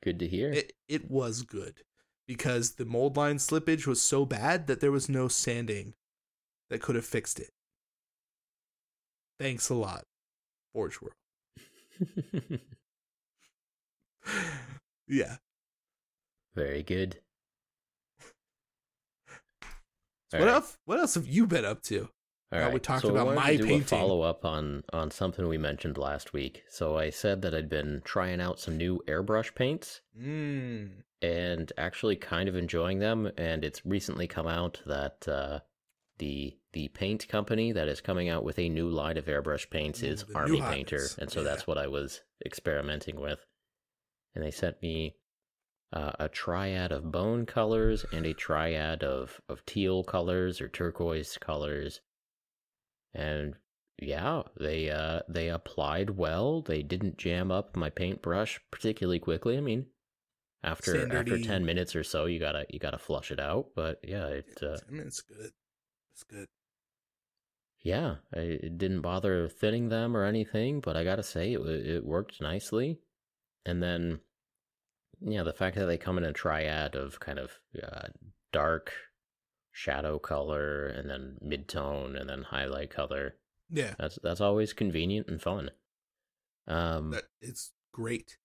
[0.03, 0.51] Good to hear.
[0.53, 1.83] It it was good
[2.27, 5.95] because the mold line slippage was so bad that there was no sanding
[6.71, 7.51] that could have fixed it.
[9.39, 10.05] Thanks a lot,
[10.73, 11.15] Forge World.
[15.09, 15.37] yeah.
[16.55, 17.19] Very good.
[20.31, 20.55] So what right.
[20.55, 20.79] else?
[20.85, 22.09] What else have you been up to?
[22.53, 22.75] All Uh, right.
[22.75, 23.83] we talked so about my to do painting.
[23.83, 26.65] A follow up on on something we mentioned last week.
[26.69, 31.03] So I said that I'd been trying out some new airbrush paints Mm.
[31.23, 33.31] and actually kind of enjoying them.
[33.39, 35.61] And it's recently come out that uh,
[36.19, 40.03] the the paint company that is coming out with a new line of airbrush paints
[40.03, 40.61] Ooh, is Army.
[40.61, 41.45] Painter, and so Yeah.
[41.45, 43.45] that's what I was experimenting with.
[44.35, 45.17] And they sent me
[45.93, 51.37] uh, a triad of bone colors and a triad of of teal colors or turquoise
[51.39, 52.01] colors,
[53.15, 53.55] and
[54.01, 56.63] yeah, they uh they applied well.
[56.63, 59.57] They didn't jam up my paintbrush particularly quickly.
[59.57, 59.87] I mean,
[60.63, 63.69] after after ten minutes or so, you gotta you gotta flush it out.
[63.75, 65.53] But yeah, it uh, I mean, it's good.
[66.13, 66.47] It's good.
[67.81, 70.81] yeah, I, it didn't bother thinning them or anything.
[70.81, 72.99] But I gotta say, it it worked nicely.
[73.65, 74.21] And then,
[75.21, 77.53] yeah, the fact that they come in a triad of kind of
[77.83, 78.09] uh,
[78.53, 78.93] dark
[79.73, 83.37] shadow color and then mid tone and then highlight color.
[83.71, 85.71] Yeah, That's that's always convenient and fun.
[86.67, 88.39] Um, that it's great.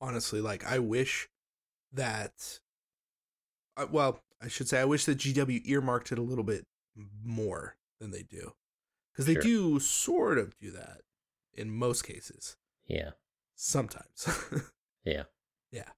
[0.00, 1.28] Honestly, like I wish
[1.92, 2.58] that.
[3.76, 6.66] Uh, well, I should say I wish that GW earmarked it a little bit
[7.24, 8.52] more than they do,
[9.12, 9.42] because they Sure.
[9.42, 11.02] do sort of do that
[11.52, 12.56] in most cases.
[12.86, 13.10] yeah,
[13.54, 14.28] Sometimes.
[15.04, 15.24] yeah,
[15.72, 15.90] Yeah.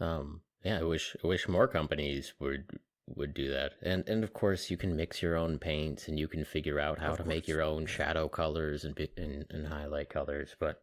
[0.00, 2.78] Um, yeah, I wish I wish more companies would
[3.16, 3.72] would do that.
[3.82, 6.98] And and of course, you can mix your own paints and you can figure out
[6.98, 10.54] how Of to make your own shadow colors and, and and highlight colors.
[10.58, 10.82] But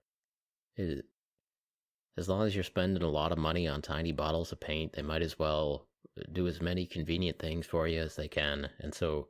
[0.75, 1.05] it,
[2.17, 5.01] as long as you're spending a lot of money on tiny bottles of paint, they
[5.01, 5.87] might as well
[6.31, 8.69] do as many convenient things for you as they can.
[8.79, 9.27] And so,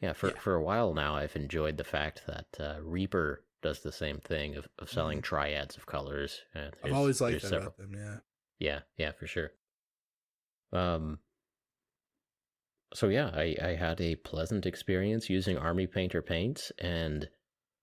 [0.00, 0.38] yeah, for Yeah.
[0.38, 4.54] for a while now, I've enjoyed the fact that uh, Reaper does the same thing
[4.56, 6.42] of, of selling triads of colors.
[6.54, 6.86] And Mm-hmm.
[6.86, 7.94] I've always liked that several- about them.
[7.96, 8.16] Yeah.
[8.58, 9.50] yeah, yeah, for sure.
[10.72, 11.18] Um
[12.94, 17.28] so yeah, I, I had a pleasant experience using Army Painter paints and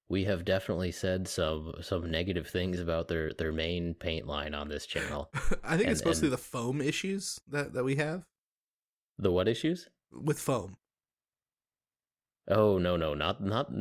[0.08, 4.68] we have definitely said some some negative things about their, their main paint line on
[4.68, 5.32] this channel.
[5.64, 8.24] I think it's mostly the foam issues that that we have
[9.18, 9.90] The what issues?
[10.12, 10.78] with foam.
[12.48, 13.72] Oh no no not not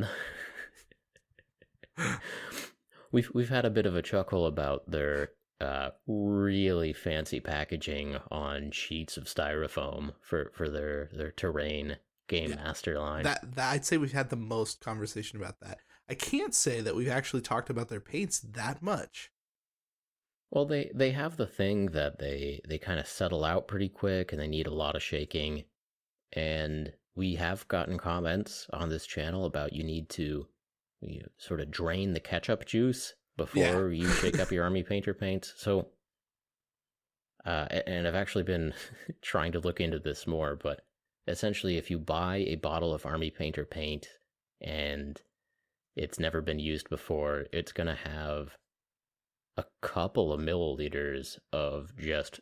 [3.12, 8.70] We've we've had a bit of a chuckle about their uh, really fancy packaging on
[8.70, 11.96] sheets of styrofoam for, for their, their terrain
[12.28, 12.56] game Yeah.
[12.56, 13.24] master line.
[13.24, 15.78] That, that I'd say we've had the most conversation about that.
[16.08, 19.30] I can't say that we've actually talked about their paints that much.
[20.50, 24.30] Well, they they have the thing that they they kind of settle out pretty quick
[24.30, 25.64] and they need a lot of shaking.
[26.32, 30.46] And we have gotten comments on this channel about you need to
[31.00, 35.14] you know, sort of drain the ketchup juice before you shake up your army painter
[35.14, 35.54] paints.
[35.56, 35.88] So
[37.44, 38.74] uh and I've actually been
[39.22, 40.84] trying to look into this more, but
[41.26, 44.08] essentially if you buy a bottle of army painter paint
[44.60, 45.20] and
[45.96, 48.56] it's never been used before, it's going to have
[49.56, 52.40] a couple of milliliters of just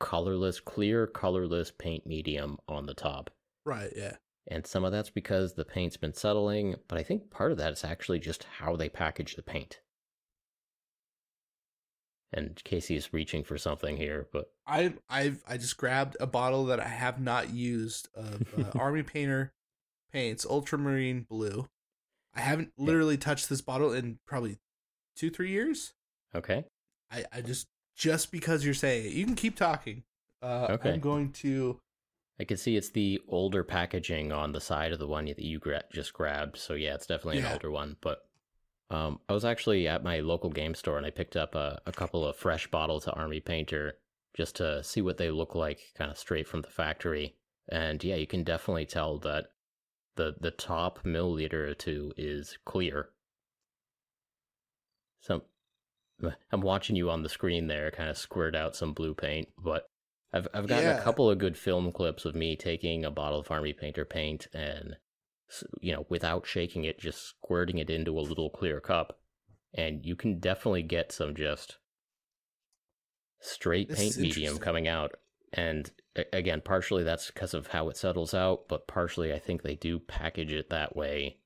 [0.00, 3.30] colorless, clear, colorless paint medium on the top.
[3.64, 4.16] Right, yeah.
[4.50, 7.72] And some of that's because the paint's been settling, but I think part of that
[7.72, 9.80] is actually just how they package the paint.
[12.32, 16.78] And Casey's reaching for something here, but I I've I just grabbed a bottle that
[16.78, 19.52] I have not used of uh, Army Painter
[20.12, 21.68] paints Ultramarine Blue.
[22.34, 24.58] I haven't literally touched this bottle in probably
[25.16, 25.94] two three years.
[26.34, 26.64] okay.
[27.10, 27.66] I I just
[27.96, 30.02] just because you're saying it, you can keep talking.
[30.42, 30.92] Uh, Okay.
[30.92, 31.80] I'm going to.
[32.38, 35.58] I can see it's the older packaging on the side of the one that you
[35.58, 36.58] gra- just grabbed.
[36.58, 37.96] So yeah, it's definitely an older one.
[38.02, 38.27] But
[38.90, 41.92] um, I was actually at my local game store and I picked up a, a
[41.92, 43.98] couple of fresh bottles of Army Painter
[44.34, 47.34] just to see what they look like, kind of straight from the factory.
[47.68, 49.46] And yeah, you can definitely tell that
[50.16, 53.10] the the top milliliter or two is clear.
[55.20, 55.42] So
[56.50, 59.86] I'm watching you on the screen there, kind of squirt out some blue paint, but
[60.32, 60.98] I've I've gotten Yeah.
[60.98, 64.48] a couple of good film clips of me taking a bottle of Army Painter paint
[64.52, 64.96] and
[65.80, 69.18] you know without shaking it, just squirting it into a little clear cup,
[69.74, 71.78] and you can definitely get some just
[73.40, 75.12] straight This paint medium coming out.
[75.52, 75.90] And
[76.32, 79.98] again, partially that's because of how it settles out, but partially I think they do
[79.98, 81.38] package it that way.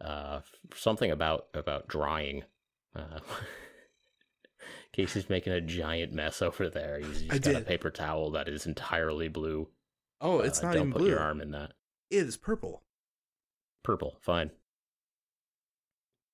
[0.00, 0.40] Uh,
[0.76, 2.44] something about about drying.
[2.94, 3.18] Uh,
[4.92, 6.98] Casey's making a giant mess over there.
[7.00, 9.68] He's, he's I got a paper towel that is entirely blue.
[10.20, 11.10] Oh, it's Uh, not don't even put blue.
[11.10, 11.72] your arm in that.
[12.10, 12.82] It is purple.
[13.82, 14.50] Purple, fine.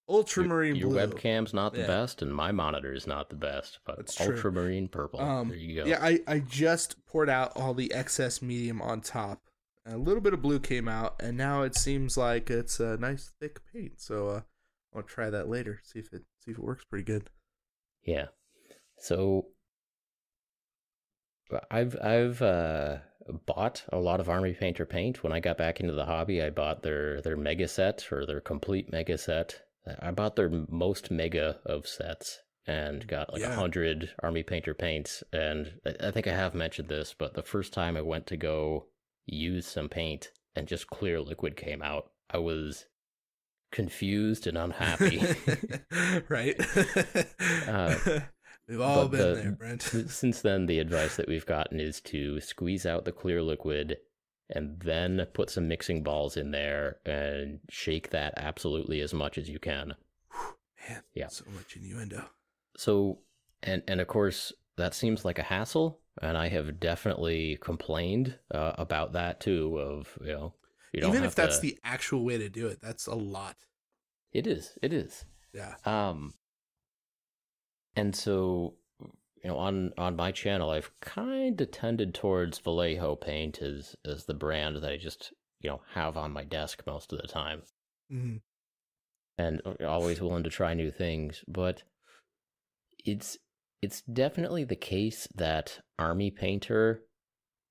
[0.09, 0.99] Ultramarine your, blue.
[0.99, 1.87] Your webcam's not the Yeah.
[1.87, 4.35] best, and my monitor is not the best, but That's true.
[4.37, 5.21] ultramarine purple.
[5.21, 5.89] Um, there you go.
[5.89, 9.41] Yeah, I, I just poured out all the excess medium on top,
[9.87, 13.33] a little bit of blue came out, and now it seems like it's a nice
[13.41, 14.01] thick paint.
[14.01, 14.41] So uh,
[14.95, 15.81] I'll try that later.
[15.85, 17.31] See if it see if it works pretty good.
[18.03, 18.27] Yeah.
[18.99, 19.47] So
[21.71, 22.99] I've I've uh,
[23.47, 25.22] bought a lot of Army Painter paint.
[25.22, 28.41] When I got back into the hobby, I bought their their mega set or their
[28.41, 29.62] complete mega set.
[30.01, 33.55] I bought their most mega of sets and got like a Yeah.
[33.55, 35.22] hundred Army Painter paints.
[35.33, 38.37] And I- I think I have mentioned this, but the first time I went to
[38.37, 38.87] go
[39.27, 42.87] use some paint and just clear liquid came out, I was
[43.70, 45.20] confused and unhappy.
[46.29, 46.57] right?
[47.68, 48.20] Uh,
[48.69, 49.83] We've all but been the- there, Brent.
[50.09, 53.99] Since then, the advice that we've gotten is to squeeze out the clear liquid
[54.51, 59.49] and then put some mixing balls in there and shake that absolutely as much as
[59.49, 59.95] you can.
[60.89, 61.29] Man, Yeah.
[61.29, 62.25] so much innuendo.
[62.77, 63.19] So,
[63.62, 68.73] and and of course, that seems like a hassle, and I have definitely complained uh,
[68.77, 69.79] about that too.
[69.79, 70.55] Of you know,
[70.93, 73.57] you Even if that's to- the actual way to do it, that's a lot.
[74.33, 75.25] it is, it is.
[75.55, 75.75] Yeah.
[75.85, 76.35] Um,
[77.97, 83.61] and so, you know, on on my channel, I've kind of tended towards Vallejo paint
[83.63, 87.21] as as the brand that I just you know have on my desk most of
[87.21, 87.63] the time,
[88.13, 88.41] Mhm.
[89.39, 91.45] and always willing to try new things.
[91.49, 91.83] But
[93.05, 93.39] it's
[93.83, 97.05] it's definitely the case that Army Painter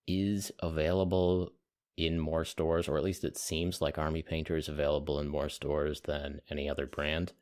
[0.07, 1.53] is available
[1.97, 5.49] in more stores, or at least it seems like Army Painter is available in more
[5.49, 7.33] stores than any other brand.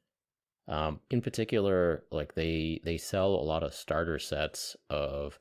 [0.68, 5.39] Um, in particular, like they they sell a lot of starter sets of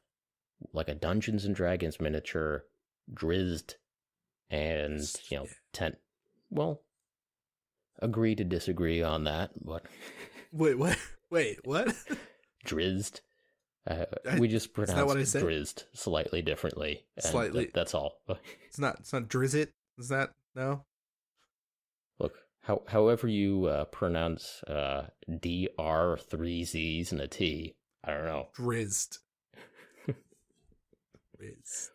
[0.73, 2.65] like a Dungeons and Dragons miniature,
[3.13, 3.77] drizzed,
[4.51, 5.97] and you know tent.
[6.51, 6.83] Well,
[8.01, 9.85] agree to disagree on that, but
[10.53, 10.99] Wait, what?
[11.31, 11.95] Wait, what?
[12.65, 13.21] drizzed.
[13.87, 15.43] Uh, I- we just pronounce what I said?
[15.43, 17.05] drizzed slightly differently.
[17.19, 17.71] Slightly.
[17.73, 18.21] that's all.
[18.67, 18.97] It's not.
[19.01, 19.69] It's not Drizzit.
[19.99, 20.85] Is that no?
[22.71, 25.09] How, however you uh, pronounce uh,
[25.41, 28.47] D R three Z's and a T, I don't know.
[28.55, 29.19] Drizzed.
[31.37, 31.91] Drizzed.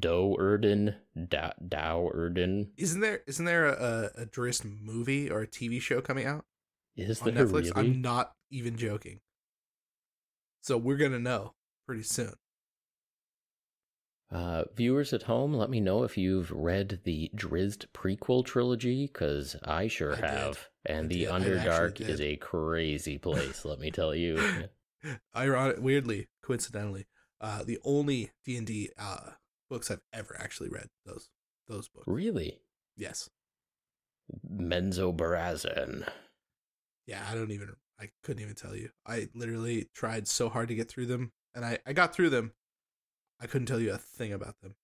[0.00, 0.96] Do Erden,
[1.30, 2.72] da, Dow Erden.
[2.76, 3.22] Isn't there?
[3.26, 6.44] Isn't there a, a, a Drizzt movie or a TV show coming out
[6.94, 7.74] Is on there Netflix?
[7.74, 7.88] really?
[7.94, 9.20] I'm not even joking.
[10.60, 11.54] So we're gonna know
[11.86, 12.34] pretty soon.
[14.30, 19.56] Uh, viewers at home, let me know if you've read the Drizzt prequel trilogy, because
[19.64, 20.24] I sure I did.
[20.24, 20.68] have.
[20.84, 21.28] And I the did.
[21.30, 24.68] Underdark is a crazy place, let me tell you.
[25.36, 27.06] Ironic, weirdly, coincidentally,
[27.40, 29.30] uh, the only D and D uh
[29.70, 31.30] books I've ever actually read those
[31.66, 32.06] those books.
[32.06, 32.60] Really?
[32.96, 33.30] Yes.
[34.50, 36.06] Menzoberranzan.
[37.06, 37.74] Yeah, I don't even.
[38.00, 38.90] I couldn't even tell you.
[39.06, 42.52] I literally tried so hard to get through them, and I I got through them.
[43.40, 44.74] I couldn't tell you a thing about them.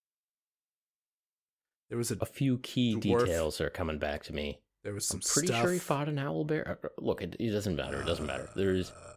[1.89, 3.21] There was a A few key Dwarf.
[3.27, 4.61] details are coming back to me.
[4.83, 5.63] there was some I'm pretty stuff.
[5.63, 6.79] sure he fought an owl bear.
[6.85, 8.01] Uh, Look, it, it doesn't matter.
[8.03, 8.49] It doesn't matter.
[8.55, 9.15] There's Uh,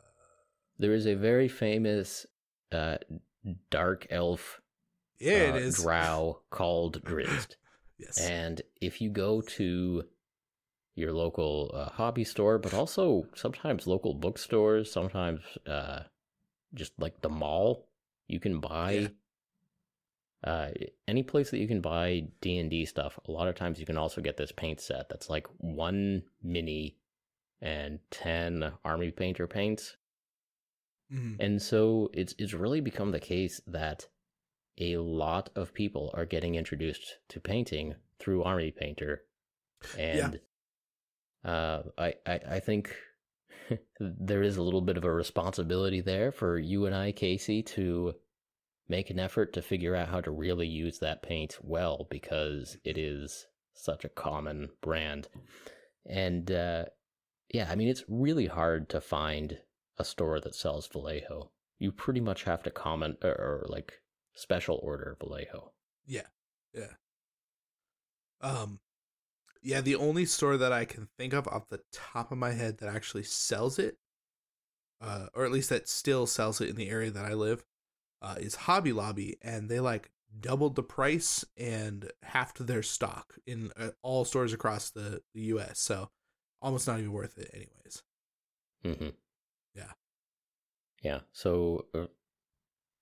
[0.80, 2.26] there is a very famous
[2.72, 2.98] uh,
[3.72, 4.62] dark elf
[5.20, 5.76] yeah, uh, it is.
[5.78, 7.56] drow called Drizzt.
[7.98, 8.20] yes.
[8.20, 10.04] And if you go to
[10.96, 16.02] your local uh, hobby store, but also sometimes local bookstores, sometimes uh,
[16.74, 17.88] just like the mall,
[18.28, 19.08] you can buy Yeah.
[20.48, 20.70] Uh,
[21.10, 23.20] any place that you can buy D and D stuff.
[23.28, 26.96] A lot of times you can also get this paint set that's like one mini
[27.62, 29.98] and ten army painter paints.
[31.12, 31.36] Mhm.
[31.42, 34.08] And so it's it's really become the case that
[34.80, 39.24] a lot of people are getting introduced to painting through Army Painter,
[39.98, 40.40] and
[41.44, 42.96] uh, I, I I think
[44.00, 48.16] there is a little bit of a responsibility there for you and I, Casey, to
[48.90, 52.98] make an effort to figure out how to really use that paint well because it
[52.98, 55.28] is such a common brand,
[56.06, 56.86] and uh,
[57.54, 59.60] yeah, I mean it's really hard to find
[59.98, 61.52] a store that sells Vallejo.
[61.80, 64.02] You pretty much have to comment or, or like
[64.34, 65.74] special order Vallejo.
[66.06, 66.28] Yeah,
[66.74, 66.94] yeah.
[68.42, 68.80] Um,
[69.62, 69.82] yeah.
[69.82, 72.94] The only store that I can think of off the top of my head that
[72.94, 73.98] actually sells it,
[75.02, 77.64] uh, or at least that still sells it in the area that I live,
[78.22, 83.72] uh, is Hobby Lobby, and they like doubled the price and halved their stock in
[83.78, 85.80] uh, all stores across the, the U.S.
[85.80, 86.10] So
[86.62, 88.04] almost not even worth it, anyways.
[88.84, 89.10] hmm
[89.76, 89.92] Yeah.
[91.02, 91.20] Yeah.
[91.32, 92.08] So, uh,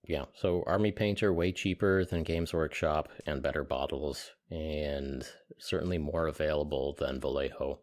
[0.04, 0.26] yeah.
[0.36, 5.26] So Army Painter way cheaper than Games Workshop and better bottles, and
[5.58, 7.80] certainly more available than Vallejo.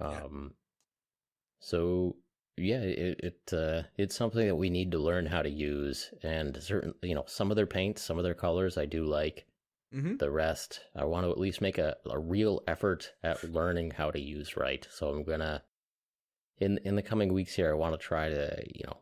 [0.00, 0.22] Yeah.
[0.22, 0.54] Um.
[1.58, 2.16] So
[2.60, 6.56] yeah, it, it uh, it's something that we need to learn how to use, and
[6.62, 9.46] certain you know some of their paints, some of their colors I do like.
[9.94, 10.18] Mm-hmm.
[10.18, 14.12] The rest, I want to at least make a, a real effort at learning how
[14.12, 14.86] to use right.
[14.88, 15.64] So I'm gonna
[16.58, 18.98] in in the coming weeks here, I want to try to you know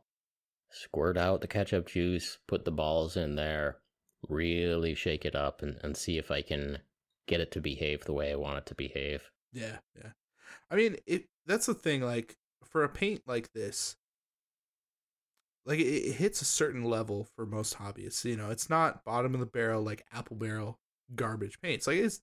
[0.70, 3.78] squirt out the ketchup juice, put the balls in there,
[4.28, 6.78] really shake it up, and and see if I can
[7.26, 9.30] get it to behave the way I want it to behave.
[9.52, 10.12] Yeah, yeah.
[10.70, 12.00] I mean, it that's the thing.
[12.00, 13.96] Like for a paint like this,
[15.64, 18.24] like it, it hits a certain level for most hobbyists.
[18.24, 20.78] You know, it's not bottom of the barrel like apple barrel
[21.14, 21.86] garbage paints.
[21.86, 22.20] Like it's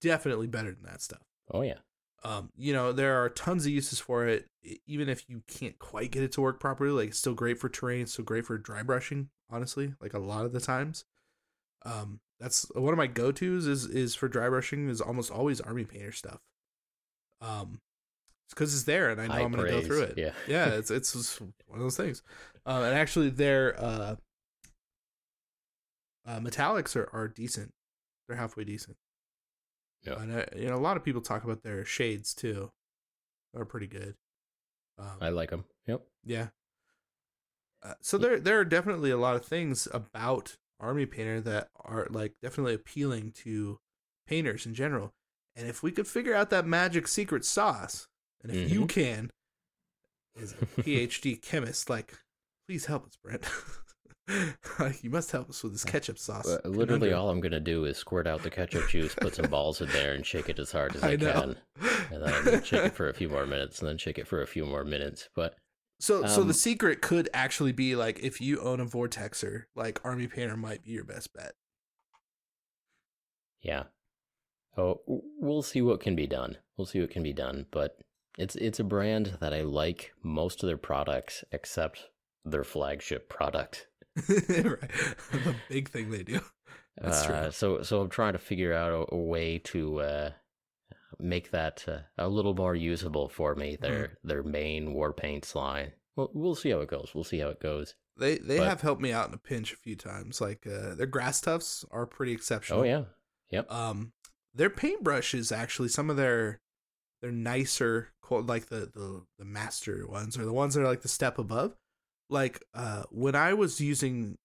[0.00, 1.22] definitely better than that stuff.
[1.50, 1.78] Oh yeah.
[2.24, 4.48] Um, you know, there are tons of uses for it.
[4.86, 7.68] Even if you can't quite get it to work properly, like it's still great for
[7.68, 8.02] terrain.
[8.02, 9.28] It's still great for dry brushing.
[9.48, 11.04] Honestly, like a lot of the times,
[11.84, 13.66] um, that's one of my go tos.
[13.66, 16.40] Is is for dry brushing is almost always army painter stuff.
[17.40, 17.80] Um,
[18.46, 20.14] it's because it's there, and I know High I'm going to go through it.
[20.16, 20.30] yeah.
[20.46, 22.22] yeah, it's it's one of those things.
[22.64, 24.16] Um, and actually, their uh,
[26.26, 27.72] uh, metallics are, are decent.
[28.26, 28.96] They're halfway decent.
[30.04, 30.20] Yeah.
[30.20, 32.70] And uh, you know, a lot of people talk about their shades too.
[33.52, 34.14] They're pretty good.
[34.98, 35.64] Um, I like them.
[35.86, 36.02] Yep.
[36.24, 36.48] yeah.
[37.82, 42.06] Uh, so there, there are definitely a lot of things about Army Painter that are
[42.10, 43.78] like definitely appealing to
[44.26, 45.12] painters in general.
[45.54, 48.08] And if we could figure out that magic secret sauce,
[48.50, 48.88] and if you Mhm.
[48.88, 49.30] can,
[50.40, 52.14] as a PhD chemist, like,
[52.68, 53.48] please help us, Brent.
[54.78, 56.46] like, you must help us with this ketchup sauce.
[56.46, 59.80] Uh, literally, all I'm gonna do is squirt out the ketchup juice, put some balls
[59.80, 61.56] in there, and shake it as hard as I, I can,
[62.12, 64.46] and then shake it for a few more minutes, and then shake it for a
[64.46, 65.28] few more minutes.
[65.34, 65.56] But
[66.00, 70.04] So, so Um, the secret could actually be like if you own a Vortexer, like
[70.04, 71.54] Army Painter might be your best bet.
[73.62, 73.84] yeah,
[74.76, 76.56] oh, we'll see what can be done.
[76.76, 77.66] We'll see what can be done.
[77.70, 77.98] But
[78.36, 82.04] it's it's a brand that I like most of their products except
[82.44, 83.88] their flagship product.
[84.28, 84.34] right.
[84.38, 86.40] The big thing they do.
[87.00, 87.34] That's true.
[87.34, 90.30] Uh, so so I'm trying to figure out a, a way to uh,
[91.18, 93.60] make that uh, a little more usable for Mm-hmm.
[93.60, 93.76] me.
[93.80, 95.92] Their their main war paints line.
[96.16, 97.12] Well, we'll see how it goes.
[97.14, 97.94] We'll see how it goes.
[98.18, 100.40] They they But- have helped me out in a pinch a few times.
[100.40, 102.80] Like uh, their grass tufts are pretty exceptional.
[102.80, 103.02] Oh yeah,
[103.50, 103.70] yep.
[103.70, 104.12] Um,
[104.54, 106.60] their paintbrushes actually some of their
[107.20, 111.08] their nicer like the the the master ones or the ones that are like the
[111.08, 111.76] step above.
[112.28, 114.38] Like uh, when I was using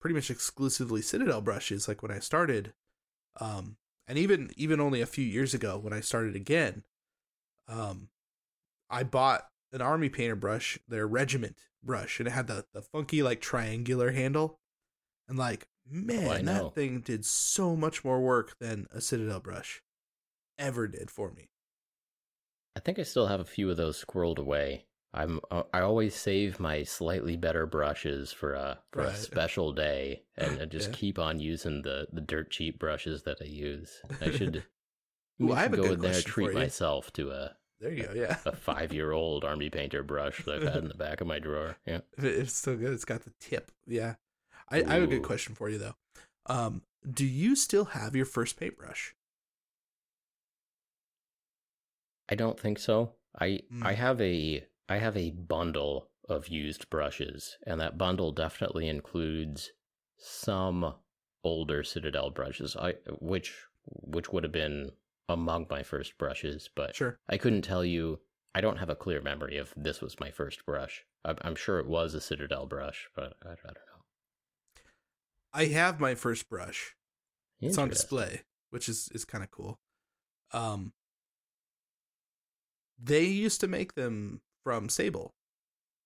[0.00, 2.72] pretty much exclusively Citadel brushes, like when I started,
[3.40, 3.76] um,
[4.06, 6.84] and even even only a few years ago when I started again,
[7.68, 8.08] um,
[8.90, 13.22] I bought an army painter brush, their regiment brush, and it had the the funky
[13.22, 14.58] like triangular handle,
[15.28, 16.52] and like man, know.
[16.52, 19.82] that thing did so much more work than a Citadel brush
[20.58, 21.50] ever did for me.
[22.78, 24.84] I think I still have a few of those squirreled away.
[25.12, 30.22] I'm uh, I always save my slightly better brushes for a for a special day,
[30.36, 30.96] and I just Yeah.
[30.96, 34.00] keep on using the the dirt cheap brushes that I use.
[34.20, 34.62] I should.
[35.42, 38.12] Ooh, I have a go good in there treat myself to a There you go.
[38.14, 41.26] Yeah, a five year old army painter brush that I've had in the back of
[41.26, 41.78] my drawer.
[41.84, 42.00] Yeah.
[42.18, 42.92] It's still good.
[42.92, 43.72] It's got the tip.
[43.88, 44.14] Yeah,
[44.68, 45.94] I, I have a good question for you though.
[46.46, 49.16] Um, do you still have your first paintbrush?
[52.28, 53.14] I don't think so.
[53.38, 53.96] I I Mm.
[53.96, 59.72] have a I have a bundle of used brushes, and that bundle definitely includes
[60.16, 60.94] some
[61.44, 62.76] older Citadel brushes.
[62.76, 63.54] I which
[63.84, 64.92] which would have been
[65.28, 67.18] among my first brushes, but Sure.
[67.28, 68.20] I couldn't tell you.
[68.54, 71.04] I don't have a clear memory of this was my first brush.
[71.24, 74.02] I'm, I'm sure it was a Citadel brush, but I, I don't know.
[75.52, 76.96] I have my first brush.
[77.60, 79.78] It's on display, which is is kind of cool.
[80.52, 80.92] Um,
[82.98, 85.34] they used to make them from Sable,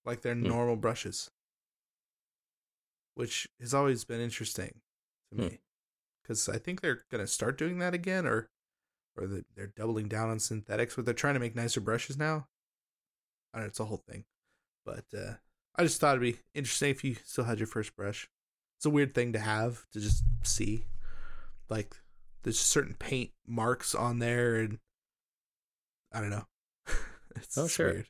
[0.05, 0.49] like their Hmm.
[0.49, 1.31] normal brushes,
[3.15, 4.81] which has always been interesting
[5.31, 5.47] to Hmm.
[5.49, 5.61] me,
[6.23, 8.51] because I think they're gonna start doing that again, or
[9.15, 12.49] or the, they're doubling down on synthetics, but they're trying to make nicer brushes now.
[13.53, 14.25] I don't know, it's a whole thing,
[14.87, 15.35] but uh,
[15.75, 18.31] I just thought it'd be interesting if you still had your first brush.
[18.79, 20.87] It's a weird thing to have to just see
[21.69, 21.95] like
[22.43, 24.79] there's certain paint marks on there and
[26.11, 26.47] I don't know.
[27.37, 27.93] it's, Oh, sure.
[27.93, 28.07] weird.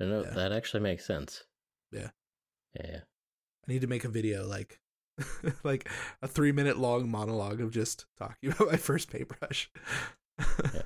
[0.00, 0.30] I know Yeah.
[0.30, 1.44] that actually makes sense.
[1.90, 2.10] Yeah.
[2.78, 3.00] Yeah.
[3.68, 4.80] I need to make a video like
[5.64, 5.88] like
[6.22, 9.70] a three minute long monologue of just talking about my first paintbrush.
[10.74, 10.82] yeah.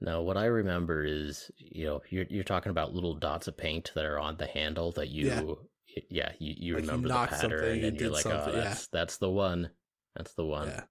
[0.00, 3.90] Now, what I remember is, you know, you're you're talking about little dots of paint
[3.94, 6.02] that are on the handle that you, Yeah.
[6.08, 8.60] yeah, you, you Like you remember the pattern, you and you're like, oh, something, yeah.
[8.64, 9.70] that's that's the one,
[10.14, 10.68] that's the one.
[10.68, 10.82] yeah.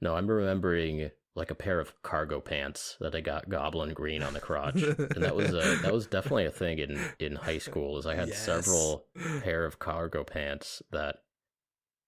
[0.00, 4.34] No, I'm remembering like a pair of cargo pants that I got goblin green on
[4.34, 7.98] the crotch, and that was a that was definitely a thing in in high school.
[7.98, 8.44] Is I had Yes.
[8.44, 9.06] several
[9.42, 11.16] pair of cargo pants that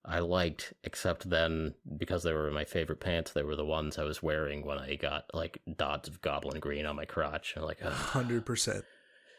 [0.06, 4.04] I liked, except then because they were my favorite pants, they were the ones I
[4.04, 7.54] was wearing when I got like dots of goblin green on my crotch.
[7.56, 8.84] I'm like, "Ugh, Hundred percent.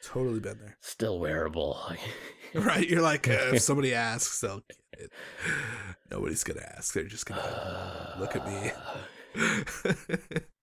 [0.03, 0.77] Totally been there.
[0.81, 1.79] still wearable.
[2.55, 2.88] Right?
[2.88, 4.61] You're like, uh, if somebody asks, they'll.
[6.09, 6.93] Nobody's gonna ask.
[6.93, 8.71] They're just gonna look at me.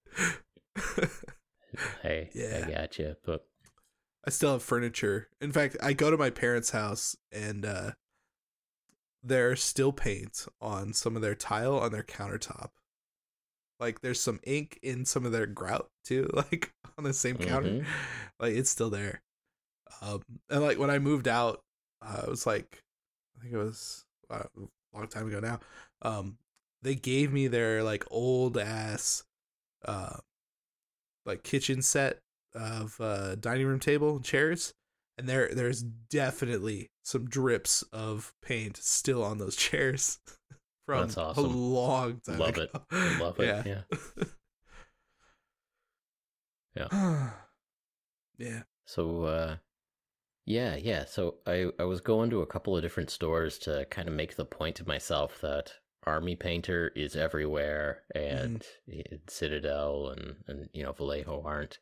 [2.03, 2.65] hey, Yeah.
[2.67, 3.17] I got you.
[3.25, 3.47] But
[4.27, 5.29] I still have furniture.
[5.41, 7.91] In fact, I go to my parents' house and uh
[9.25, 12.71] there's still paint on some of their tile on their countertop.
[13.79, 17.69] Like there's some ink in some of their grout too, like on the same counter.
[17.71, 17.87] Mhm.
[18.41, 19.23] Like it's still there.
[20.01, 21.63] Um and like when I moved out,
[22.01, 22.83] uh, it was like
[23.39, 25.61] I think it was uh, a long time ago now.
[26.03, 26.39] Um
[26.83, 29.25] they gave me their like old ass
[29.85, 30.17] uh
[31.25, 32.19] like kitchen set
[32.55, 34.75] of uh dining room table and chairs
[35.19, 40.19] and there there's definitely some drips of paint still on those chairs
[40.87, 42.63] from That's a long time Love ago.
[42.91, 43.21] it.
[43.21, 43.67] love it.
[43.67, 43.83] Yeah.
[46.77, 47.31] yeah
[48.39, 49.57] yeah So uh
[50.45, 51.05] yeah, yeah.
[51.05, 54.35] So I I was going to a couple of different stores to kind of make
[54.35, 55.73] the point to myself that
[56.05, 59.17] Army Painter is everywhere and Mm-hmm.
[59.29, 61.79] Citadel and and you know Vallejo aren't.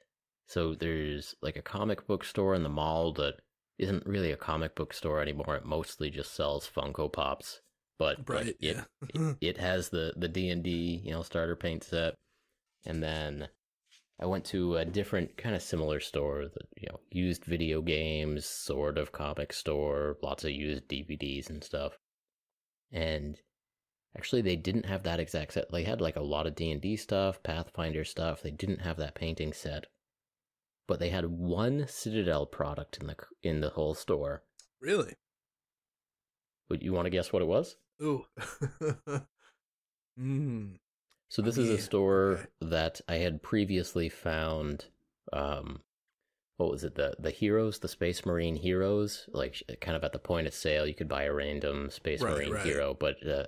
[0.47, 3.41] So there's like a comic book store in the mall that
[3.79, 5.57] isn't really a comic book store anymore.
[5.57, 7.61] It mostly just sells Funko Pops,
[7.99, 11.57] but right it yeah it, it has the the D and D you know starter
[11.57, 12.15] paint set,
[12.85, 13.49] and then
[14.21, 18.45] I went to a different kind of similar store that you know used video games,
[18.45, 21.97] sort of comic store, lots of used DVDs and stuff,
[22.93, 23.41] and
[24.17, 25.71] actually they didn't have that exact set.
[25.71, 28.43] They had like a lot of D and D stuff, Pathfinder stuff.
[28.43, 29.87] They didn't have that painting set,
[30.87, 34.43] but they had one Citadel product in the in the whole store.
[34.81, 35.15] really
[36.69, 37.77] Would you want to guess what it was?
[38.03, 38.25] ooh
[40.19, 40.79] mm.
[41.29, 42.47] So this Oh, is a store okay.
[42.61, 44.87] that I had previously found.
[45.33, 45.83] Um,
[46.57, 46.95] what was it?
[46.97, 50.87] The the heroes, the Space Marine heroes, like kind of at the point of sale,
[50.87, 52.67] you could buy a random Space Right, Marine right.
[52.67, 53.47] hero, but uh,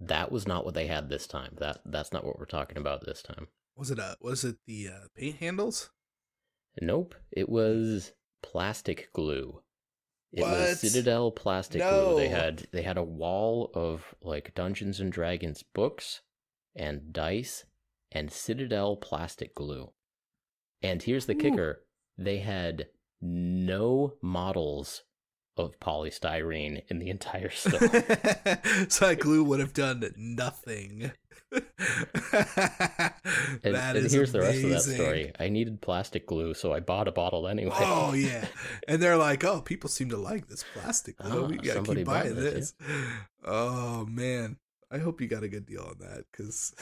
[0.00, 1.54] that was not what they had this time.
[1.58, 3.48] That that's not what we're talking about this time.
[3.76, 5.90] was it uh was it the uh paint handles
[6.80, 8.12] Nope, it was
[8.42, 9.60] plastic glue.
[10.32, 10.50] It What?
[10.52, 12.16] was Citadel plastic glue.
[12.16, 16.22] They had they had a wall of like Dungeons and Dragons books
[16.74, 17.66] and dice
[18.10, 19.92] and Citadel plastic glue.
[20.80, 21.38] And here's the Ooh.
[21.38, 21.82] kicker:
[22.16, 22.88] they had
[23.20, 25.02] no models
[25.56, 27.78] of polystyrene in the entire store.
[28.88, 31.12] so that glue would have done nothing.
[33.64, 35.32] And, and here's the rest of that story.
[35.38, 37.74] I needed plastic glue, so I bought a bottle anyway.
[37.78, 38.46] Oh yeah,
[38.88, 41.44] and they're like, "Oh, people seem to like this plastic glue.
[41.44, 42.74] Ah, we gotta keep buying this, this."
[43.44, 44.56] Oh man,
[44.90, 46.74] I hope you got a good deal on that because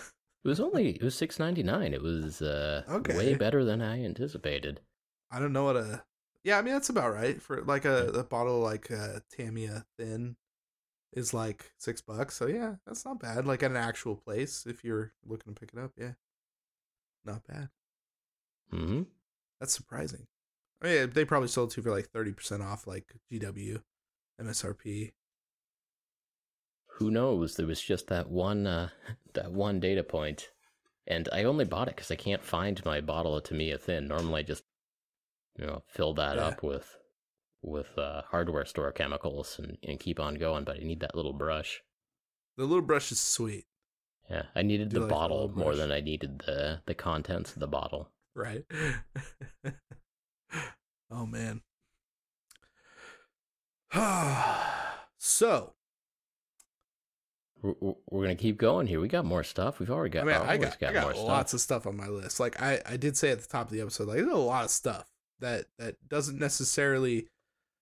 [0.44, 1.92] It was only it was six ninety nine.
[1.92, 3.16] It was uh, Okay.
[3.16, 4.80] way better than I anticipated.
[5.30, 6.04] I don't know what a.
[6.44, 10.36] Yeah, I mean that's about right for like a, a bottle like uh, Tamiya Thin
[11.12, 12.36] is like six bucks.
[12.36, 13.46] So yeah, that's not bad.
[13.46, 16.14] Like at an actual place, if you're looking to pick it up, yeah,
[17.24, 17.70] not bad.
[18.70, 19.02] hmm
[19.60, 20.26] That's surprising.
[20.82, 23.82] I mean, they probably sold two for like thirty percent off, like GW,
[24.40, 25.12] MSRP.
[26.98, 27.56] Who knows?
[27.56, 28.90] There was just that one uh,
[29.32, 30.50] that one data point,
[31.06, 34.08] and I only bought it because I can't find my bottle of Tamiya Thin.
[34.08, 34.64] Normally, I just
[35.58, 36.46] you know fill that Yeah.
[36.46, 36.96] up with
[37.62, 40.64] with uh, hardware store chemicals and, and keep on going.
[40.64, 41.82] But I need that little brush.
[42.56, 43.66] The little brush is sweet,
[44.30, 45.78] Yeah, I needed the like bottle little more brush?
[45.78, 48.10] than I needed the the contents of the bottle.
[48.34, 48.64] right?
[51.10, 51.62] oh man.
[55.18, 55.74] so
[57.62, 59.00] We're, we're- gonna keep going here.
[59.00, 59.78] We got more stuff.
[59.80, 60.22] We've already got.
[60.22, 61.26] I mean, I always got, I got more stuff.
[61.26, 62.40] lots of stuff on my list.
[62.40, 64.64] Like I, I did say at the top of the episode, like there's a lot
[64.64, 65.06] of stuff
[65.40, 67.26] that that doesn't necessarily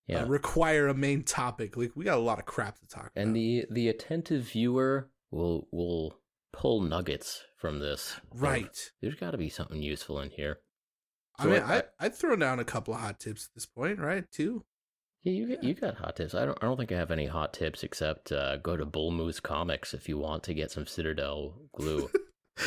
[0.07, 0.23] Yeah.
[0.23, 1.77] uh, require a main topic.
[1.77, 3.35] Like we got a lot of crap to talk And about.
[3.35, 6.19] the the attentive viewer will will
[6.53, 8.17] pull nuggets from this.
[8.35, 8.91] right.
[9.03, 10.61] There's got to be something useful in here.
[11.39, 13.99] I mean, I- I, I'd throw down a couple of hot tips at this point,
[14.01, 14.25] right?
[14.33, 14.65] Too.
[15.23, 15.69] Yeah, you got, Yeah.
[15.69, 16.35] you got hot tips.
[16.35, 19.11] I don't I don't think I have any hot tips except uh, go to Bull
[19.11, 22.09] Moose Comics if you want to get some Citadel glue.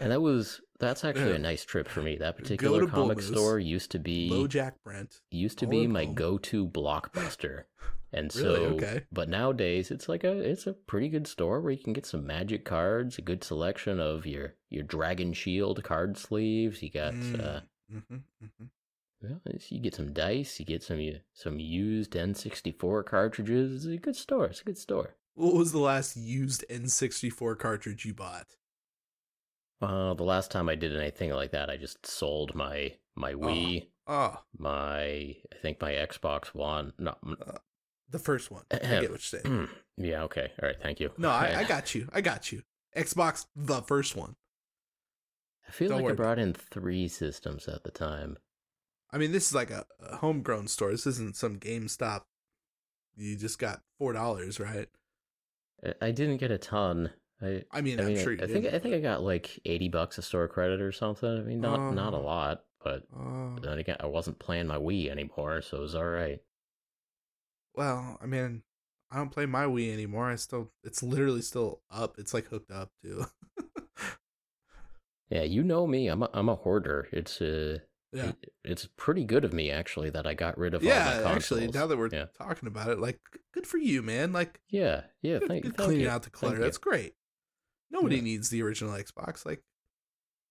[0.00, 1.36] and that was that's actually Yeah.
[1.36, 2.16] a nice trip for me.
[2.16, 3.28] That particular Bull comic Moose.
[3.28, 5.20] store used to be Low Jack Brent.
[5.30, 7.64] used to be my go-to blockbuster.
[8.12, 8.56] And Really?
[8.56, 9.04] so Okay.
[9.12, 12.26] but nowadays it's like a it's a pretty good store where you can get some
[12.26, 16.82] magic cards, a good selection of your your Dragon Shield card sleeves.
[16.82, 17.60] You got uh
[17.92, 18.64] Mm-hmm, mm-hmm.
[19.20, 23.84] well, you get some dice, you get some u- some used N64 cartridges.
[23.84, 24.46] It's a good store.
[24.46, 25.14] It's a good store.
[25.34, 28.46] What was the last used N64 cartridge you bought?
[29.82, 33.88] Uh, the last time I did anything like that, I just sold my my Wii,
[34.06, 36.92] Oh, my I think my Xbox One.
[36.98, 37.58] No, mm,
[38.08, 38.64] the first one.
[38.70, 39.68] I get what you're saying.
[39.96, 41.10] yeah, okay, all right, thank you.
[41.18, 42.08] No, I, I got you.
[42.12, 42.62] I got you.
[42.96, 44.36] Xbox, the first one.
[45.66, 48.36] I feel Don't like worry I brought in three systems at the time.
[49.10, 50.90] I mean, this is like a, a homegrown store.
[50.90, 52.22] This isn't some GameStop.
[53.16, 54.88] You just got four dollars, right?
[56.00, 57.10] I didn't get a ton.
[57.42, 58.66] I I mean, I I'm mean, sure you I think.
[58.66, 61.28] I think I got like eighty bucks of store credit or something.
[61.28, 62.22] I mean, not not a Oh.
[62.22, 66.04] lot, but Oh, then again, I wasn't playing my Wii anymore, so it was all
[66.08, 66.40] right.
[67.74, 68.62] well, I mean,
[69.10, 70.30] I don't play my Wii anymore.
[70.30, 72.14] I still, it's literally still up.
[72.18, 73.26] It's like hooked up too.
[75.30, 76.08] Yeah, you know me.
[76.08, 77.08] I'm a, I'm a hoarder.
[77.10, 77.78] It's uh,
[78.12, 80.94] yeah, it- it's pretty good of me actually that I got rid of all my
[80.94, 81.22] yeah.
[81.24, 83.18] Actually, now that we're yeah, talking about it, like,
[83.52, 84.32] good for you, man.
[84.32, 85.38] Like, yeah, yeah.
[85.38, 86.10] good, Thank, good thank cleaning you.
[86.10, 86.56] out the Thank clutter.
[86.58, 86.62] you.
[86.64, 87.14] That's great.
[87.92, 88.22] Nobody Yeah.
[88.22, 89.46] needs the original Xbox.
[89.46, 89.62] Like,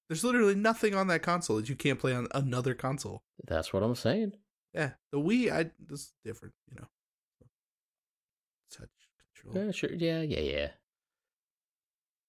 [0.08, 3.24] there's literally nothing on that console that you can't play on another console.
[3.46, 4.34] That's what I'm saying.
[4.74, 6.88] Yeah, the Wii, I this is different, you know.
[8.72, 8.90] Touch
[9.36, 9.66] control.
[9.66, 9.92] Yeah, sure.
[9.94, 10.68] Yeah, yeah, yeah.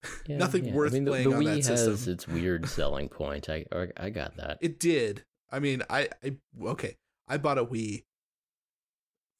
[0.27, 0.73] Yeah, Nothing yeah.
[0.73, 2.13] worth I mean, the, playing the on Wii has system.
[2.13, 3.49] its weird selling point.
[3.49, 4.57] I I, I got that.
[4.61, 5.23] It did.
[5.49, 6.97] I mean, I, I okay.
[7.27, 8.03] I bought a Wii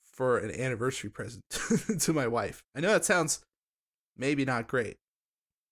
[0.04, 1.44] for an anniversary present
[2.00, 2.64] to my wife.
[2.76, 3.42] I know that sounds
[4.16, 4.96] maybe not great,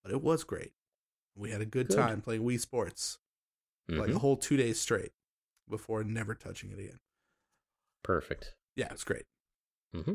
[0.04, 0.74] but it was great.
[1.36, 1.96] We had a good, Good.
[1.98, 3.20] time playing Wii Sports,
[3.88, 4.18] like a Mhm.
[4.18, 5.14] whole two days straight,
[5.70, 7.00] before never touching it again.
[8.04, 8.56] Perfect.
[8.76, 9.26] Yeah, it's great.
[9.94, 10.14] Mm-hmm.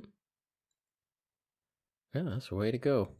[2.14, 3.16] Yeah, that's the way to go.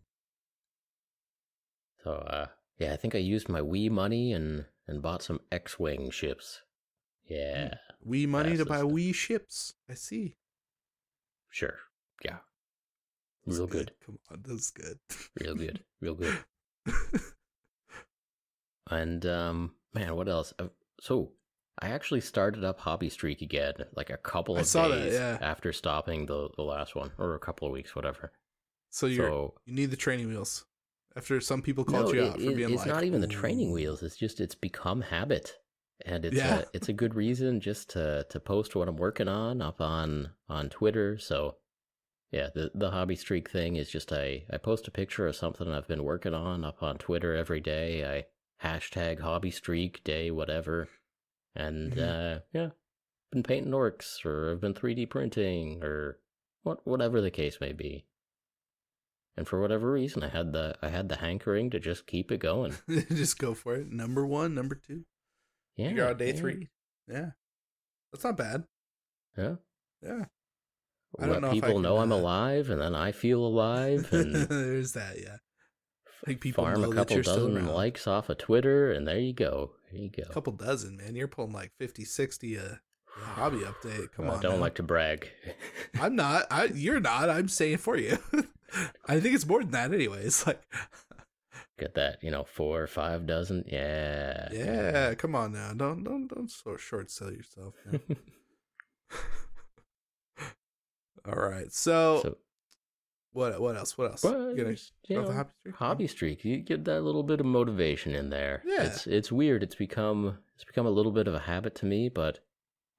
[2.03, 2.47] So, uh,
[2.79, 6.63] yeah, I think I used my Wii money and and bought some X-wing ships.
[7.25, 7.75] Yeah,
[8.07, 8.91] Wii money to buy stuff.
[8.93, 9.75] Wii ships.
[9.89, 10.37] I see.
[11.51, 11.79] sure.
[12.25, 12.39] Yeah,
[13.47, 14.99] real good, Come on, that's good.
[15.41, 16.39] real good, real good.
[18.91, 20.55] And um, man, what else?
[20.59, 20.69] Uh,
[21.01, 21.33] So,
[21.83, 25.39] I actually started up Hobby Streak again, like a couple of saw that, days yeah.
[25.41, 28.33] after stopping the the last one, or a couple of weeks, whatever.
[28.91, 30.65] so you're so you need the training wheels.
[31.17, 33.21] After some people called No, you it- out for it- being it's like, not even
[33.21, 34.03] the training wheels.
[34.03, 35.57] It's just it's become habit,
[36.05, 36.61] and it's Yeah.
[36.61, 40.31] a, it's a good reason just to to post what I'm working on up on
[40.49, 41.19] on Twitter.
[41.19, 41.57] So
[42.31, 45.69] yeah, the the hobby streak thing is just I I post a picture of something
[45.69, 48.05] I've been working on up on Twitter every day.
[48.05, 50.89] I hashtag hobby streak day whatever,
[51.55, 51.99] and Mhm.
[52.37, 52.71] uh, yeah,
[53.31, 56.19] been painting orcs or I've been 3D printing or
[56.63, 58.07] what whatever the case may be.
[59.37, 62.39] And for whatever reason, I had the I had the hankering to just keep it
[62.39, 62.75] going.
[62.89, 63.91] Just go for it.
[63.93, 65.05] Number one, number two.
[65.77, 66.71] Yeah, day yeah, three.
[67.07, 67.31] Yeah.
[68.13, 68.65] That's not bad.
[69.37, 69.57] Yeah,
[70.03, 70.25] Yeah.
[71.19, 73.45] I don't let know if I people know I'm uh, alive, and then I feel
[73.45, 75.37] alive, and There's that, yeah.
[76.23, 79.33] I think people farm a that couple dozen likes off of Twitter, and there you
[79.33, 79.73] go.
[79.93, 80.25] There you go.
[80.29, 81.15] A couple dozen, man.
[81.15, 82.81] You're pulling like 50, 60 a,
[83.17, 84.13] hobby update.
[84.13, 84.41] Come I on.
[84.41, 84.61] don't now.
[84.61, 85.31] like to brag.
[86.01, 86.47] I'm not.
[86.51, 87.31] I you're not.
[87.31, 88.19] I'm saying for you.
[89.07, 90.25] I think it's more than that anyway.
[90.25, 90.63] It's like
[91.79, 93.65] Get that, you know, four or five dozen.
[93.67, 94.49] Yeah.
[94.51, 95.73] Yeah, come on now.
[95.75, 97.75] Don't don't don't so short sell yourself.
[101.29, 101.73] All right.
[101.73, 102.37] So, so,
[103.33, 103.99] what what else?
[103.99, 104.23] What else?
[104.25, 104.77] well, You
[105.09, 105.75] you know, hobby streak?
[105.77, 108.85] hobby streak you get that little bit of motivation in there Yeah.
[108.85, 112.09] it's it's weird it's become it's become a little bit of a habit to me
[112.09, 112.41] but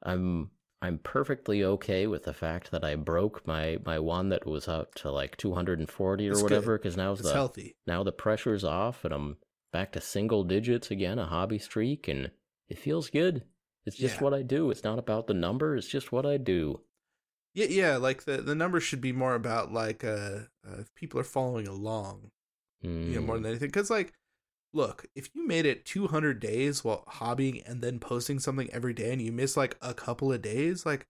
[0.04, 0.52] i'm
[0.82, 4.94] i'm perfectly okay with the fact that i broke my my one that was up
[4.96, 6.44] to like 240 or good.
[6.44, 7.76] whatever because now It's the healthy.
[7.88, 9.38] now the pressure's off and i'm
[9.74, 12.30] back to single digits again a hobby streak and
[12.70, 13.44] it feels good
[13.86, 14.24] it's just Yeah.
[14.24, 16.82] what i do it's not about the number it's just what i do
[17.54, 17.98] Yeah, yeah.
[17.98, 21.68] Like the the numbers should be more about like uh, uh if people are following
[21.68, 22.32] along,
[22.82, 23.70] you know, more Mm, than anything.
[23.70, 24.14] Because like,
[24.74, 29.12] look, if you made it 200 days while hobbying and then posting something every day,
[29.12, 31.08] and you miss like a couple of days, like,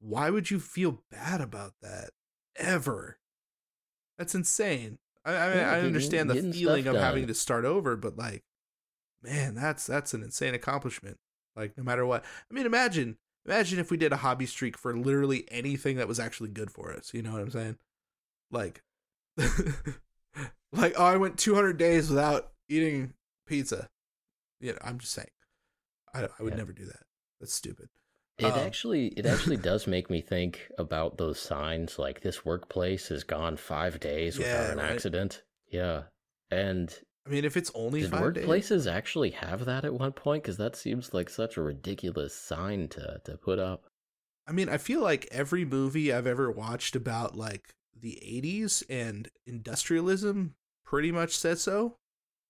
[0.00, 2.10] why would you feel bad about that
[2.56, 3.18] ever?
[4.18, 4.98] That's insane.
[5.24, 8.16] I I, mean, Yeah, I getting- understand the feeling of having to start over, but
[8.16, 8.42] like,
[9.22, 11.18] man, that's that's an insane accomplishment.
[11.54, 14.96] Like, no matter what, I mean, imagine imagine if we did a hobby streak for
[14.96, 17.12] literally anything that was actually good for us.
[17.14, 17.76] You know what I'm saying?
[18.50, 18.82] Like,
[20.72, 23.14] like oh, I went 200 days without eating
[23.46, 23.88] pizza.
[24.60, 25.28] You know, I'm just saying,
[26.14, 26.58] I I would Yeah.
[26.58, 27.02] never do that.
[27.40, 27.88] That's stupid.
[28.38, 33.08] It Um, actually it actually does make me think about those signs like this workplace
[33.08, 34.90] has gone five days Yeah, without an right.
[34.90, 35.42] accident.
[35.68, 36.04] Yeah.
[36.50, 36.94] And
[37.26, 40.42] I mean, if it's only did five days, workplaces actually have that at one point?
[40.42, 43.84] Because that seems like such a ridiculous sign to, to put up.
[44.46, 49.28] I mean, I feel like every movie I've ever watched about like the 80s and
[49.46, 50.54] industrialism
[50.84, 51.96] pretty much said so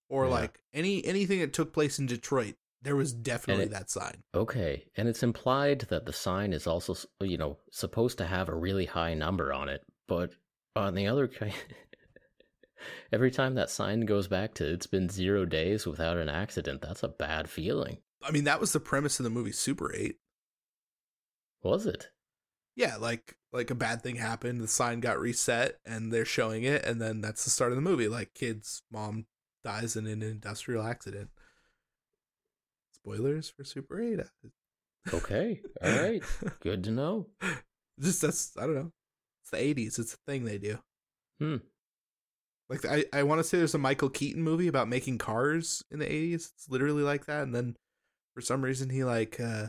[0.09, 0.31] or Yeah.
[0.31, 4.25] like any anything that took place in Detroit there was definitely it- that sign.
[4.35, 8.55] Okay, and it's implied that the sign is also, you know, supposed to have a
[8.57, 10.33] really high number on it, but
[10.75, 11.29] on the other
[13.13, 17.03] every time that sign goes back to it's been zero days without an accident, that's
[17.03, 17.99] a bad feeling.
[18.23, 20.17] I mean that was the premise of the movie Super 8.
[21.63, 22.11] Was it?
[22.75, 26.85] Yeah, like like a bad thing happened, the sign got reset and they're showing it
[26.85, 29.27] and then that's the start of the movie like kids mom
[29.65, 31.31] dies in an industrial accident.
[32.93, 34.21] Spoilers for Super 8.
[35.13, 36.23] Okay, all right,
[36.61, 37.27] good to know.
[38.01, 38.93] Just that's I don't know.
[39.43, 39.99] It's the 80s.
[39.99, 40.79] It's a thing they do.
[41.41, 41.57] Hmm.
[42.73, 45.99] Like I, I want to say there's a Michael Keaton movie about making cars in
[45.99, 46.35] the 80s.
[46.35, 47.43] It's literally like that.
[47.45, 47.77] And then
[48.35, 49.69] for some reason he like uh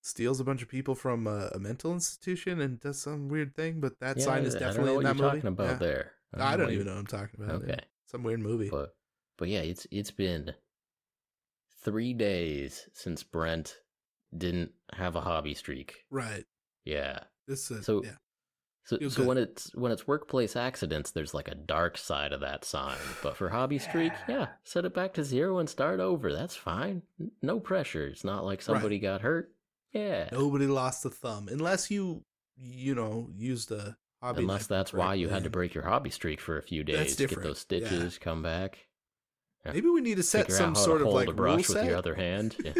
[0.00, 3.80] steals a bunch of people from a, a mental institution and does some weird thing.
[3.80, 5.36] But that Yeah, sign is I don't definitely know in what that you're movie.
[5.40, 5.74] talking about Yeah.
[5.86, 6.12] there.
[6.34, 7.62] I don't know even what know what I'm talking about.
[7.62, 8.70] Okay, Some weird movie.
[8.70, 8.94] but
[9.38, 10.54] but yeah, it's it's been
[11.82, 13.76] three days since Brent
[14.36, 16.04] didn't have a hobby streak.
[16.10, 16.44] right.
[16.84, 17.20] Yeah.
[17.46, 18.16] This is So- yeah.
[18.84, 19.26] So, so good.
[19.26, 22.96] when it's when it's workplace accidents, there's like a dark side of that sign.
[23.22, 26.32] But for hobby streak, yeah, set it back to zero and start over.
[26.32, 27.02] That's fine.
[27.42, 28.06] No pressure.
[28.06, 29.52] It's not like somebody got hurt.
[29.92, 30.28] Yeah.
[30.32, 32.24] Nobody lost a thumb unless you
[32.56, 34.42] you know used a hobby.
[34.42, 37.16] Unless that's why you had to break your hobby streak for a few days.
[37.16, 37.86] That's Get those yeah.
[37.86, 38.78] stitches, come back.
[39.64, 39.72] Yeah.
[39.72, 41.78] Maybe we need to set Figure some sort to of like a rule brush with
[41.78, 41.86] set.
[41.86, 42.56] your other hand.
[42.64, 42.72] Yeah.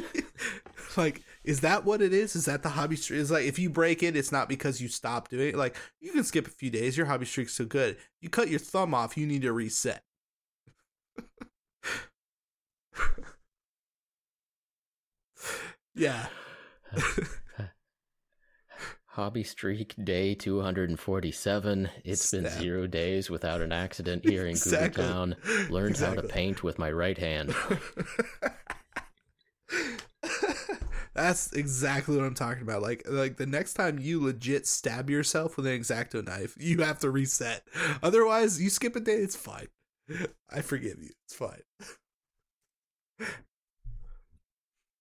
[0.96, 2.36] like, is that what it is?
[2.36, 3.20] Is that the hobby streak?
[3.20, 5.56] Is like if you break it, it's not because you stopped doing it.
[5.56, 7.96] Like you can skip a few days, your hobby streak's so good.
[8.20, 10.02] You cut your thumb off, you need to reset.
[15.94, 16.26] yeah.
[19.06, 21.90] Hobby streak day 247.
[22.02, 25.02] It's been zero days without an accident here in Exactly.
[25.02, 25.36] Cougar Town.
[25.68, 27.54] Learned how to paint with my right hand.
[31.14, 32.80] That's exactly what I'm talking about.
[32.82, 36.98] Like like the next time you legit stab yourself with an exacto knife, you have
[37.00, 37.64] to reset.
[38.02, 39.68] Otherwise, you skip a day, it's fine.
[40.50, 41.10] I forgive you.
[41.26, 41.62] It's fine.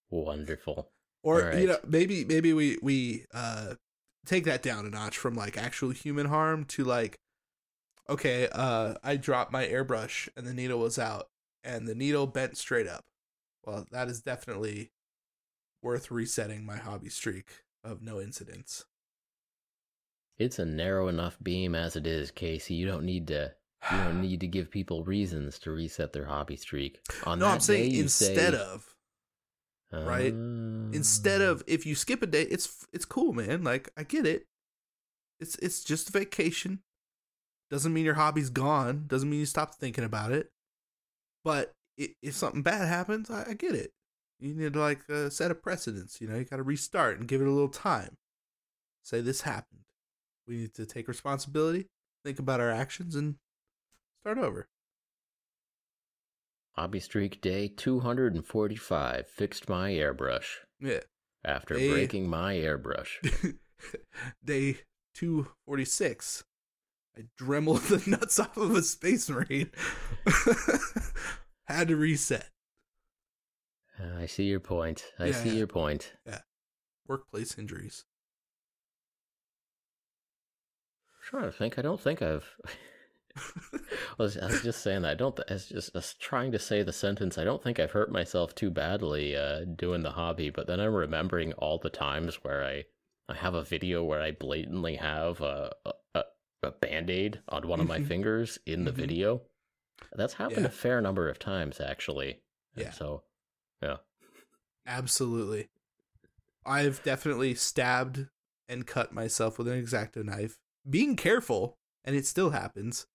[0.09, 0.91] Wonderful.
[1.23, 3.75] Or All you know, maybe maybe we we uh
[4.25, 7.19] take that down a notch from like actual human harm to like
[8.09, 11.29] okay, uh I dropped my airbrush and the needle was out
[11.63, 13.05] and the needle bent straight up.
[13.63, 14.91] Well, that is definitely
[15.81, 18.85] worth resetting my hobby streak of no incidents.
[20.37, 22.73] It's a narrow enough beam as it is, Casey.
[22.73, 23.53] You don't need to.
[23.91, 26.99] You don't need to give people reasons to reset their hobby streak.
[27.25, 28.95] On no, I'm saying instead say, of
[29.91, 30.33] right?
[30.33, 33.63] instead "Uh, of if you skip a day, it's it's cool, man.
[33.63, 34.47] Like I get it.
[35.39, 36.79] It's it's just a vacation.
[37.69, 39.05] Doesn't mean your hobby's gone.
[39.07, 40.51] Doesn't mean you stop thinking about it.
[41.43, 43.93] But if something bad happens, I, I get it.
[44.41, 46.19] You need to like uh, set a precedence.
[46.19, 48.17] You know, you got to restart and give it a little time.
[49.03, 49.81] Say this happened.
[50.47, 51.87] We need to take responsibility,
[52.25, 53.35] think about our actions, and
[54.23, 54.67] start over.
[56.75, 59.27] hobby streak day 245.
[59.27, 61.01] Fixed my airbrush Yeah.
[61.45, 61.89] after Hey.
[61.91, 63.17] breaking my airbrush.
[64.43, 64.79] Day
[65.15, 66.43] 246.
[67.17, 69.71] I dremeled the nuts off of a space marine.
[71.65, 72.49] Had to reset.
[74.01, 75.05] Uh, I see your point.
[75.19, 75.55] I Yeah, see yeah.
[75.55, 76.13] your point.
[76.25, 76.41] Yeah.
[77.07, 78.05] Workplace injuries.
[81.15, 81.77] I'm trying to think.
[81.77, 82.45] I don't think I've.
[83.37, 83.79] I,
[84.17, 85.11] was, I was just saying that.
[85.11, 85.35] I don't.
[85.35, 87.37] th- I was just I was trying to say the sentence.
[87.37, 90.93] I don't think I've hurt myself too badly uh, doing the hobby, but then I'm
[90.93, 92.83] remembering all the times where I
[93.29, 95.71] I have a video where I blatantly have a
[96.15, 96.23] a,
[96.63, 98.07] a band aid on one of my Mhm.
[98.07, 98.95] fingers in the Mhm.
[98.95, 99.41] video.
[100.13, 100.67] That's happened Yeah.
[100.67, 102.41] a fair number of times actually.
[102.75, 102.91] And Yeah.
[102.91, 103.23] So,
[103.81, 103.97] yeah.
[104.85, 105.69] Absolutely.
[106.65, 108.27] I've definitely stabbed
[108.69, 110.57] and cut myself with an exacto knife.
[110.89, 113.07] Being careful, and it still happens.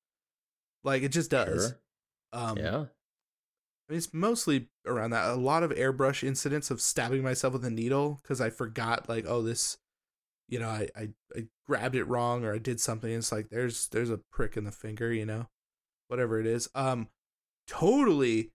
[0.84, 1.68] Like it just does.
[1.68, 1.78] Sure.
[2.32, 2.76] Um, yeah.
[3.88, 5.28] I mean, it's mostly around that.
[5.28, 9.24] A lot of airbrush incidents of stabbing myself with a needle because I forgot, like,
[9.28, 9.78] oh, this,
[10.48, 13.10] you know, I, I I grabbed it wrong or I did something.
[13.10, 15.48] It's like there's there's a prick in the finger, you know,
[16.08, 16.68] whatever it is.
[16.74, 17.08] Um,
[17.66, 18.50] totally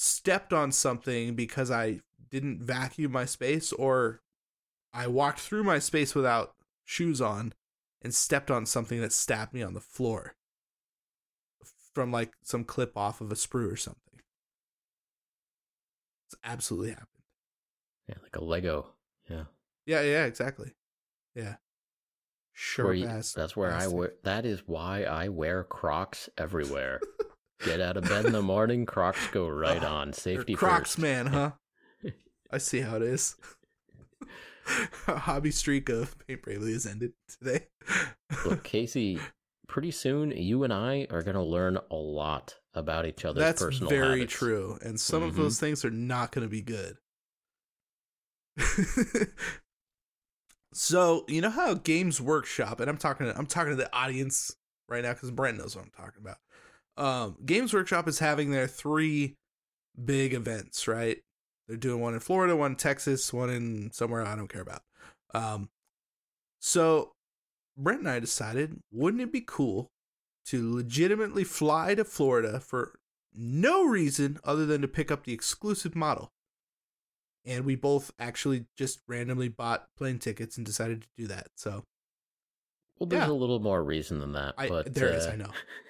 [0.00, 1.98] stepped on something because I
[2.30, 4.20] didn't vacuum my space or
[4.94, 6.54] I walked through my space without
[6.84, 7.52] shoes on
[8.00, 10.36] and stepped on something that stabbed me on the floor
[11.92, 14.20] from like some clip off of a sprue or something.
[16.28, 17.08] It's absolutely happened.
[18.08, 18.94] Yeah, like a Lego.
[19.28, 19.44] Yeah.
[19.84, 20.74] Yeah, yeah, exactly.
[21.34, 21.56] Yeah.
[22.52, 22.94] Sure.
[22.94, 24.12] You- that's where I wear.
[24.22, 27.00] That is why I wear Crocs everywhere.
[27.64, 30.12] Get out of bed in the morning, Crocs go right Oh, on.
[30.12, 30.98] Safety Crocs first.
[30.98, 31.50] man, huh?
[32.50, 33.36] I see how it is.
[35.06, 37.66] Hobby streak of Paint Bravely has ended today.
[38.46, 39.18] Look, Casey,
[39.66, 43.62] pretty soon you and I are going to learn a lot about each other's That's
[43.62, 44.32] personal very habits.
[44.34, 45.36] true, and some of Mhm.
[45.36, 46.96] those things are not going to be good.
[50.72, 54.54] so you know how Games Workshop, and I'm talking, to, I'm talking to the audience
[54.88, 56.38] right now because Brent knows what I'm talking about.
[56.98, 59.36] Um, Games Workshop is having their three
[60.04, 61.18] big events, right?
[61.68, 64.82] They're doing one in Florida, one in Texas, one in somewhere I don't care about.
[65.32, 65.68] Um,
[66.60, 67.12] so
[67.76, 69.88] Brent and I decided, wouldn't it be cool
[70.46, 72.98] to legitimately fly to Florida for
[73.34, 76.30] no reason other than to pick up the exclusive model?
[77.44, 81.48] And we both actually just randomly bought plane tickets and decided to do that.
[81.54, 81.84] So
[82.98, 83.32] Well, there's Yeah.
[83.32, 84.54] a little more reason than that.
[84.58, 85.52] I, but, there is, uh, I know.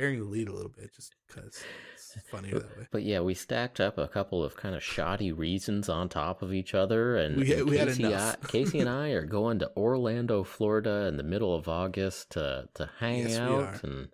[0.00, 1.62] Bearing the lead a little bit just because
[1.94, 2.86] it's funnier that way.
[2.90, 6.52] But yeah, we stacked up a couple of kind of shoddy reasons on top of
[6.54, 8.34] each other, and, We- and we had Casey, I.
[8.48, 12.88] Casey and I are going to Orlando, Florida, in the middle of August to to
[12.98, 14.08] hang Yes, out and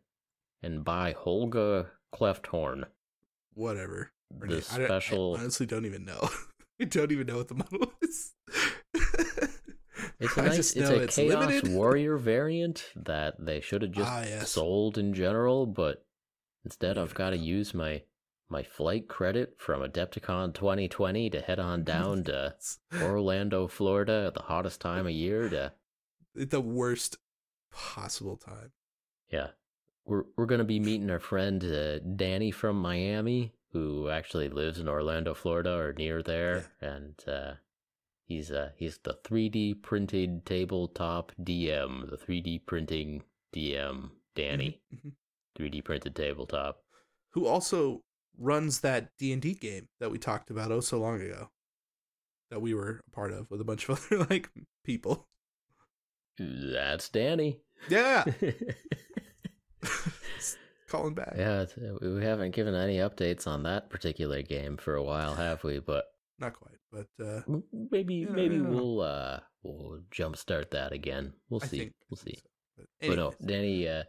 [0.62, 2.86] and buy Holga cleft horn,
[3.54, 4.10] Whatever.
[4.40, 5.36] The I special.
[5.36, 6.28] I honestly don't even know.
[6.80, 8.34] I don't even know what the model is.
[10.18, 11.72] It's a nice, it's a it's Chaos limited.
[11.72, 14.50] Warrior variant that they should have just Ah, yes.
[14.50, 16.04] sold in general, but
[16.64, 18.02] instead I've got to use my
[18.48, 22.54] my flight credit from Adepticon 2020 to head on down to
[23.02, 25.48] Orlando, Florida, at the hottest time of year.
[25.50, 25.72] To
[26.34, 27.18] the worst
[27.72, 28.72] possible time.
[29.30, 29.48] yeah,
[30.04, 34.88] we're we're gonna be meeting our friend uh, Danny from Miami, who actually lives in
[34.88, 37.54] Orlando, Florida, or near there, and uh,
[38.26, 43.22] he's uh he's the 3D printed tabletop DM, the 3D printing
[43.54, 45.12] DM Danny, Mhm.
[45.58, 46.82] 3D printed tabletop.
[47.30, 48.02] Who also
[48.38, 51.48] runs that D and D game that we talked about oh so long ago,
[52.50, 54.50] that we were a part of with a bunch of other like
[54.84, 55.26] people.
[56.38, 57.60] That's Danny.
[57.88, 58.24] Yeah,
[60.88, 61.34] calling back.
[61.36, 65.64] Yeah, uh, we haven't given any updates on that particular game for a while, have
[65.64, 65.78] we?
[65.78, 66.06] But
[66.38, 67.40] Not quite, but uh,
[67.90, 68.62] maybe Yeah, maybe yeah.
[68.62, 71.32] we'll uh we'll jumpstart that again.
[71.48, 71.78] We'll I see.
[71.78, 72.38] think we'll see.
[72.76, 73.32] But, But no.
[73.44, 73.88] Danny.
[73.88, 74.02] Uh,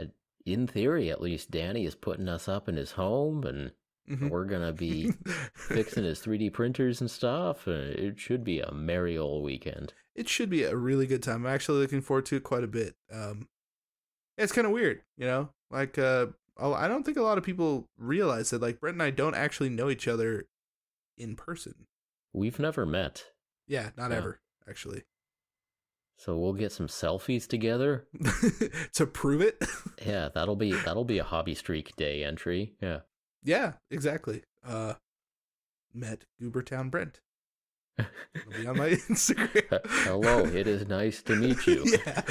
[0.00, 0.04] uh,
[0.44, 3.72] in theory, at least, Danny is putting us up in his home, and
[4.10, 4.30] Mhm.
[4.30, 5.12] we're gonna be
[5.54, 7.66] fixing his 3D printers and stuff.
[7.66, 9.94] And it should be a merry old weekend.
[10.14, 11.46] it should be a really good time.
[11.46, 12.94] I'm actually looking forward to it quite a bit.
[13.10, 13.48] Um,
[14.36, 15.48] it's kind of weird, you know.
[15.70, 16.26] Like, uh,
[16.58, 18.60] I don't think a lot of people realize that.
[18.60, 20.48] Like, Brent and I don't actually know each other
[21.22, 21.86] in person.
[22.32, 23.24] We've never met,
[23.66, 25.02] Yeah, not ever actually.
[26.16, 28.06] so we'll get some selfies together.
[28.94, 29.62] to prove it.
[30.06, 32.74] Yeah, that'll be that'll be a hobby streak day entry.
[32.80, 33.00] Yeah.
[33.44, 34.42] yeah, exactly.
[34.66, 34.94] Uh,
[35.94, 37.20] met Goobertown Brent.
[37.98, 39.80] It'll be on my Instagram.
[40.04, 41.84] Hello, it is nice to meet you.
[42.04, 42.22] yeah.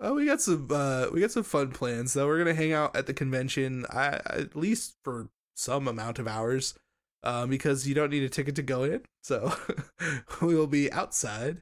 [0.00, 2.26] oh, we got some uh we got some fun plans though.
[2.26, 5.28] We're gonna hang out at the convention I, at least for
[5.60, 6.74] some amount of hours.
[7.22, 9.02] Um, because you don't need a ticket to go in.
[9.22, 9.52] So
[10.40, 11.60] we will be outside,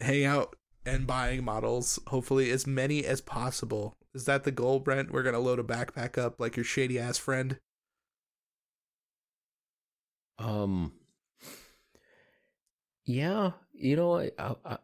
[0.00, 0.54] hang out
[0.84, 3.96] and buying models, hopefully as many as possible.
[4.14, 5.10] Is that the goal, Brent?
[5.10, 7.58] We're gonna load a backpack up like your shady ass friend.
[10.38, 10.92] Um.
[13.04, 14.78] Yeah, you know, I, I, I,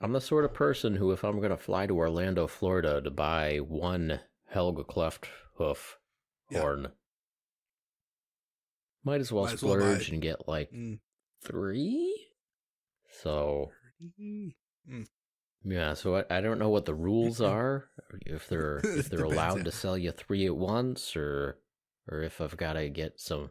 [0.00, 3.10] I'm the sort of person who, if I'm going to fly to Orlando, Florida, to
[3.10, 5.98] buy one Helga Cleft hoof
[6.50, 6.60] Yeah.
[6.60, 6.88] horn,
[9.04, 11.00] might as well Might as well splurge and get like Mm.
[11.42, 12.28] three.
[13.22, 13.70] So
[14.20, 14.54] Mm.
[15.64, 17.88] yeah, so I, I don't know what the rules are.
[18.26, 19.64] If they're if they're Depends, allowed yeah.
[19.64, 21.58] to sell you three at once, or
[22.08, 23.50] or if I've got to get some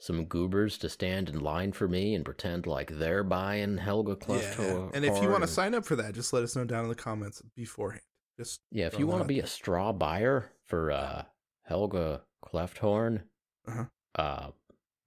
[0.00, 4.58] some goobers to stand in line for me and pretend like they're buying Helga Cleft.
[4.58, 6.82] Yeah, and if you want to sign up for that, just let us know down
[6.84, 8.02] in the comments beforehand.
[8.38, 11.24] Just yeah, if you want to be a straw buyer for uh
[11.64, 13.22] Helga Clefthorn,
[13.66, 13.84] Uh-huh.
[14.16, 14.50] uh,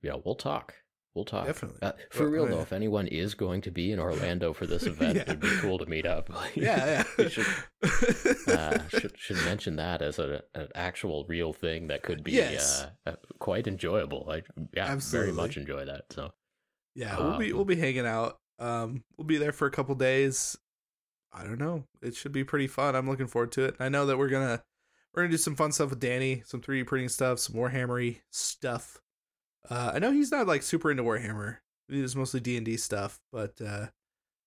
[0.02, 0.76] yeah, we'll talk.
[1.16, 1.48] We'll talk.
[1.48, 1.80] Definitely.
[1.82, 2.62] Uh, for Well, real though, yeah.
[2.62, 5.22] if anyone is going to be in Orlando for this event, Yeah.
[5.24, 6.30] it'd be cool to meet up.
[6.56, 7.28] yeah, yeah.
[7.28, 7.46] should
[8.48, 12.84] uh, should should mention that as a, an actual real thing that could be Yes.
[13.06, 14.28] uh, uh, quite enjoyable.
[14.30, 14.44] I
[14.76, 15.32] yeah, Absolutely.
[15.34, 16.06] very much enjoy that.
[16.12, 16.32] So
[16.96, 18.38] yeah, we'll be Um, we'll be hanging out.
[18.60, 20.56] Um, we'll be there for a couple days.
[21.34, 21.84] I don't know.
[22.02, 22.96] It should be pretty fun.
[22.96, 23.76] I'm looking forward to it.
[23.80, 24.62] I know that we're gonna
[25.18, 29.02] we're gonna do some fun stuff with Danny, some 3D printing stuff, some Warhammery stuff.
[29.68, 31.58] Uh, I know he's not like super into Warhammer.
[31.90, 33.88] He was mostly D and D stuff, but uh,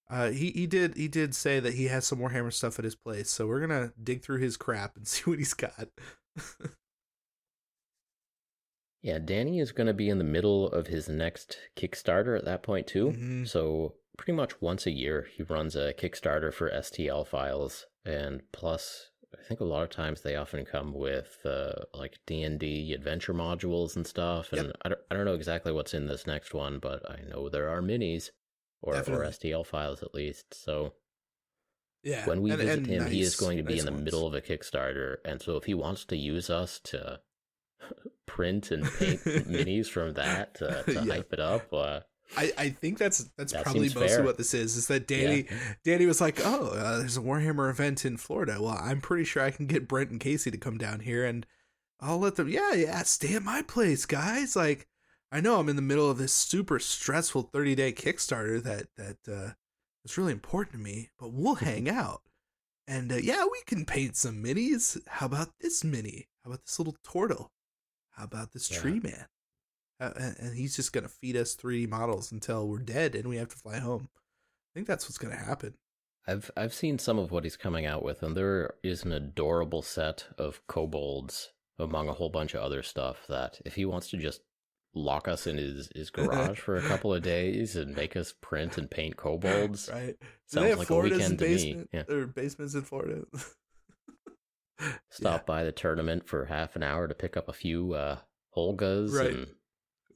[0.09, 2.95] uh, he he did he did say that he has some Warhammer stuff at his
[2.95, 5.89] place, so we're gonna dig through his crap and see what he's got.
[9.03, 12.63] Yeah, Danny is going to be in the middle of his next Kickstarter at that
[12.63, 13.13] point too.
[13.13, 13.49] Mhm.
[13.49, 19.11] So pretty much once a year he runs a Kickstarter for STL files, and plus
[19.39, 22.93] I think a lot of times they often come with uh, like D and D
[22.93, 24.49] adventure modules and stuff.
[24.53, 24.65] Yep.
[24.65, 27.49] And I don't I don't know exactly what's in this next one, but I know
[27.49, 28.31] there are minis
[28.83, 30.53] or or STL files at least.
[30.55, 30.95] So
[32.03, 33.93] Yeah, when we and- visit and him, he is going to be nice in the
[33.93, 34.05] ones.
[34.05, 37.21] middle of a Kickstarter, and so if he wants to use us to
[38.27, 41.15] print and paint minis from that to, to Yeah.
[41.15, 42.01] hype it up, uh,
[42.37, 44.23] I, I think that's that's That probably mostly fair.
[44.23, 44.77] what this is.
[44.77, 45.47] Is that Danny
[45.85, 48.59] Danny was like, oh, uh, there's a Warhammer event in Florida.
[48.61, 51.45] Well, I'm pretty sure I can get Brent and Casey to come down here, and
[51.99, 52.49] I'll let them.
[52.49, 54.55] Yeah, yeah, stay at my place, guys.
[54.55, 54.87] Like,
[55.33, 59.19] I know I'm in the middle of this super stressful 30 day Kickstarter that that
[59.29, 59.51] uh,
[60.05, 62.23] is really important to me, but we'll hang out.
[62.87, 64.99] And uh, yeah, we can paint some minis.
[65.09, 66.29] How about this mini?
[66.45, 67.53] How about this little turtle?
[68.11, 68.79] How about this Yeah.
[68.79, 69.27] tree man?
[70.01, 73.37] Uh, and, and he's just gonna feed us 3D models until we're dead and we
[73.37, 74.09] have to fly home.
[74.13, 75.75] I think that's what's gonna happen.
[76.27, 79.83] I've I've seen some of what he's coming out with, and there is an adorable
[79.83, 83.27] set of kobolds among a whole bunch of other stuff.
[83.29, 84.43] That if he wants to just
[84.95, 88.79] lock us in his, his garage for a couple of days and make us print
[88.79, 90.17] and paint kobolds, right?
[90.47, 92.03] Sounds they have like a weekend to me, basement yeah.
[92.09, 93.23] or basements in Florida?
[95.11, 98.19] stop by the tournament for half an hour to pick up a few uh,
[98.57, 99.31] Holgas Right.
[99.31, 99.55] and Yeah.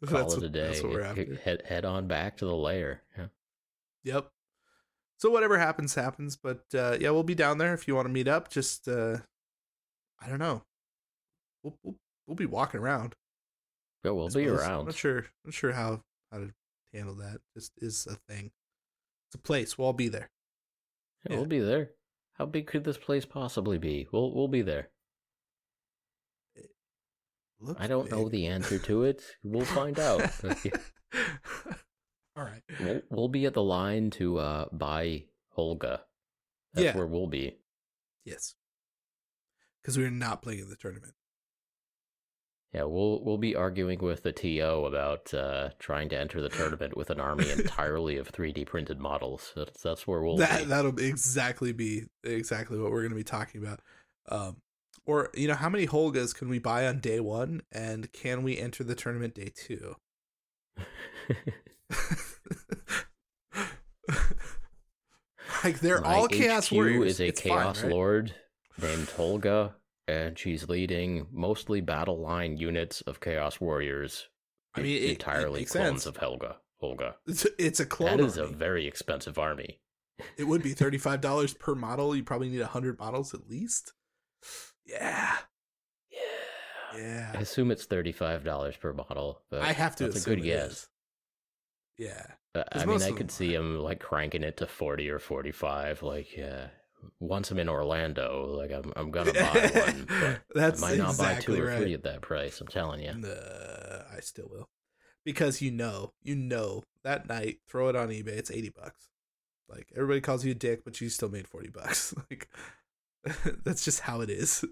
[0.10, 0.66] call That's it a what- day.
[0.68, 1.34] That's what we're He- after.
[1.36, 3.02] Head head on back to the lair.
[3.16, 3.26] Yeah.
[4.04, 4.30] Yep.
[5.18, 6.36] So whatever happens, happens.
[6.36, 8.50] But uh, yeah, we'll be down there if you want to meet up.
[8.50, 9.18] Just uh,
[10.20, 10.62] I don't know.
[11.62, 11.94] We'll, we'll
[12.26, 13.14] we'll be walking around.
[14.04, 14.60] Yeah, we'll be suppose.
[14.62, 14.84] I'm around.
[14.86, 15.18] not sure.
[15.18, 16.52] I'm Not sure how how to
[16.92, 17.38] handle that.
[17.54, 18.50] This is a thing.
[19.28, 19.78] It's a place.
[19.78, 20.30] We'll all be there.
[21.24, 21.36] Yeah, yeah.
[21.38, 21.90] We'll be there.
[22.34, 24.06] How big could this place possibly be?
[24.12, 24.90] We'll we'll be there.
[27.64, 29.22] Looks I don't know the answer to it.
[29.42, 30.20] We'll find out.
[32.36, 32.62] all right.
[32.80, 35.24] we'll, we'll be at the line to uh, buy
[35.56, 36.00] Holga.
[36.72, 36.96] That's Yeah.
[36.96, 37.58] where we'll be.
[38.24, 38.54] Yes.
[39.82, 41.14] Because we're not playing in the tournament.
[42.72, 46.96] Yeah, we'll we'll be arguing with the TO about uh, trying to enter the tournament
[46.96, 49.52] with an army entirely of 3D printed models.
[49.54, 50.64] That's that's where we'll that be.
[50.64, 53.78] that'll exactly be exactly what we're going to be talking about.
[54.28, 54.56] Um,
[55.06, 58.58] or you know, how many Holgas can we buy on day one, and can we
[58.58, 59.96] enter the tournament day two?
[65.64, 67.12] like they're My all chaos warriors.
[67.12, 67.94] is a It's chaos fine, right?
[67.94, 68.34] lord
[68.80, 69.72] named Holga,
[70.08, 74.28] and she's leading mostly battle line units of chaos warriors.
[74.74, 76.06] I mean, it- it entirely makes clones sense.
[76.06, 76.56] of Helga.
[76.82, 77.14] Holga.
[77.26, 78.18] It's a, it's a clone.
[78.18, 79.80] That is a very expensive army.
[80.36, 82.14] It would be thirty five dollars per model.
[82.14, 83.92] You probably need hundred models at least.
[84.86, 85.36] Yeah,
[86.10, 86.18] Yeah.
[86.96, 87.32] Yeah.
[87.34, 90.04] I assume it's thirty-five dollars per bottle, but I have to.
[90.04, 90.70] That's a assume good it guess.
[90.72, 90.88] is.
[91.98, 92.26] Yeah.
[92.54, 93.60] Uh, 'Cause I mean, I could see are.
[93.60, 96.02] him like cranking it to forty or forty-five.
[96.02, 96.68] Like, yeah,
[97.18, 100.06] once I'm in Orlando, like I'm I'm gonna buy one.
[100.08, 101.78] But That's I might not buy two or right.
[101.80, 102.60] three at that price.
[102.60, 103.14] I'm telling you.
[103.14, 104.68] Nah, I still will.
[105.24, 109.08] Because you know, you know that night, throw it on eBay, it's 80 bucks.
[109.68, 112.14] Like everybody calls you a dick, but you still made 40 bucks.
[112.30, 112.48] Like
[113.64, 114.64] that's just how it is.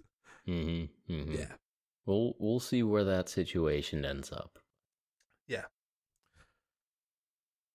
[0.48, 1.32] Mm-hmm, mm-hmm.
[1.32, 1.52] Yeah.
[2.06, 4.58] We'll we'll see where that situation ends up.
[5.46, 5.64] Yeah.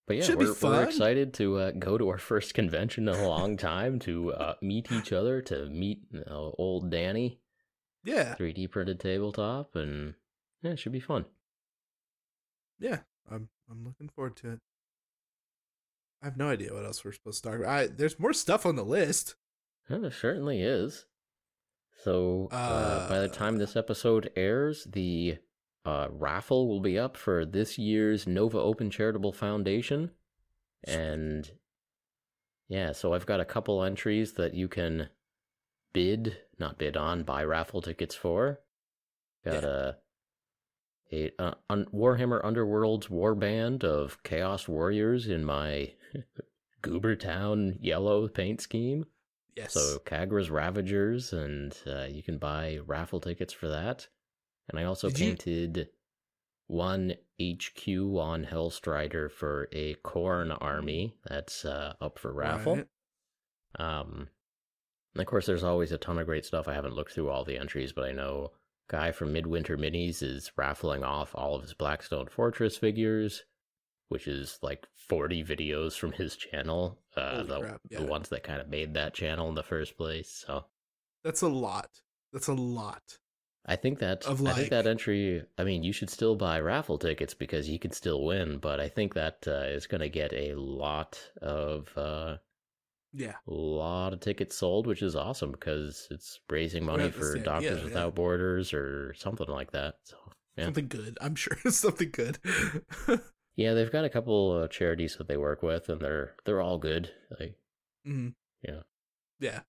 [0.05, 3.27] But yeah, Should we're, we're excited to uh, go to our first convention in a
[3.27, 7.41] long time to uh, meet each other, to meet uh, old Danny,
[8.05, 8.35] Yeah.
[8.39, 10.13] 3D printed tabletop, and
[10.61, 11.25] yeah, it should be fun.
[12.79, 12.99] Yeah.
[13.29, 14.59] I'm I'm looking forward to it.
[16.21, 17.69] I have no idea what else we're supposed to talk about.
[17.69, 19.35] I, there's more stuff on the list.
[19.89, 21.05] Yeah, there certainly is.
[22.03, 25.37] So uh, by the time this episode airs, the
[25.85, 30.11] uh, raffle will be up for this year's Nova Open Charitable Foundation,
[30.83, 31.49] and
[32.67, 35.09] yeah, so I've got a couple entries that you can
[35.93, 38.59] bid, not bid on, buy raffle tickets for.
[39.43, 39.97] Got a
[41.11, 45.93] a uh, un- Warhammer Underworld's warband of Chaos Warriors in my
[46.83, 49.05] Goobertown yellow paint scheme.
[49.57, 49.73] Yes.
[49.73, 54.07] So Khagra's Ravagers, and uh, you can buy raffle tickets for that.
[54.69, 55.89] And I also Did you- painted
[56.67, 62.75] one HQ on Hellstrider for a Khorne army that's uh, up for raffle.
[62.75, 62.87] Right.
[63.79, 64.27] Um,
[65.13, 66.67] and of course, there's always a ton of great stuff.
[66.67, 68.51] I haven't looked through all the entries, but I know
[68.89, 73.43] guy from Midwinter Minis is raffling off all of his Blackstone Fortress figures.
[74.09, 77.99] Which is like 40 videos from his channel, uh, the, yeah.
[77.99, 80.43] the ones that kind of made that channel in the first place.
[80.45, 80.65] So
[81.23, 81.89] That's a lot.
[82.33, 83.17] That's a lot.
[83.65, 85.43] I think that Of, I think that entry.
[85.57, 88.59] I mean, you should still buy raffle tickets because you can still win.
[88.59, 92.37] But I think that uh, is going to get a lot of uh,
[93.11, 93.33] Yeah.
[93.45, 97.37] a lot of tickets sold, which is awesome because it's raising money for.
[97.37, 97.83] Doctors Yeah, yeah.
[97.83, 99.95] Without Borders or something like that.
[100.03, 100.15] So
[100.55, 100.65] Yeah.
[100.65, 101.17] Something good.
[101.19, 102.39] I'm sure it's something good.
[103.57, 106.77] yeah, they've got a couple uh, charities that they work with, and they're they're all
[106.77, 107.11] good.
[107.37, 107.55] Like
[108.07, 108.35] Mhm.
[108.61, 108.83] Yeah.
[109.39, 109.59] Yeah.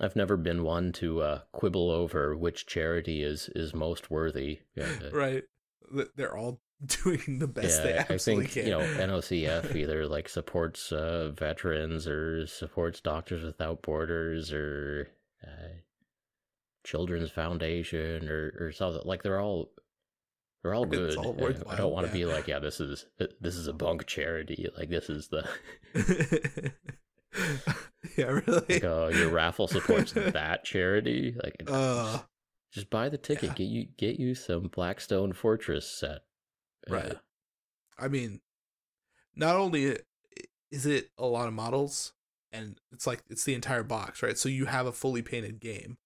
[0.00, 4.60] I've never been one to uh, quibble over which charity is is most worthy.
[4.76, 5.44] Yeah, Right.
[6.16, 6.60] They're all
[7.04, 8.64] doing the best they yeah, I think can.
[8.66, 15.08] you know NOCF either like supports uh, veterans or supports Doctors Without Borders or
[15.42, 15.78] uh,
[16.84, 19.02] Children's Foundation or or something.
[19.04, 19.72] Like they're all
[20.68, 21.16] they're all good.
[21.16, 21.34] All
[21.66, 22.24] Uh, I don't want to yeah.
[22.26, 23.06] be like, yeah, this is
[23.40, 24.68] this is a bunk charity.
[24.76, 25.48] Like this is the
[28.16, 28.62] yeah, really.
[28.68, 31.34] like, uh, your raffle supports that charity.
[31.42, 32.20] Like Uh,
[32.72, 33.50] just buy the ticket.
[33.50, 33.54] yeah.
[33.54, 36.20] Get you get you some Blackstone Fortress set.
[36.88, 37.06] Right.
[37.06, 37.18] Yeah.
[37.98, 38.40] I mean,
[39.34, 39.98] not only
[40.70, 42.12] is it a lot of models,
[42.52, 44.38] and it's like it's the entire box, right?
[44.38, 45.98] So you have a fully painted game.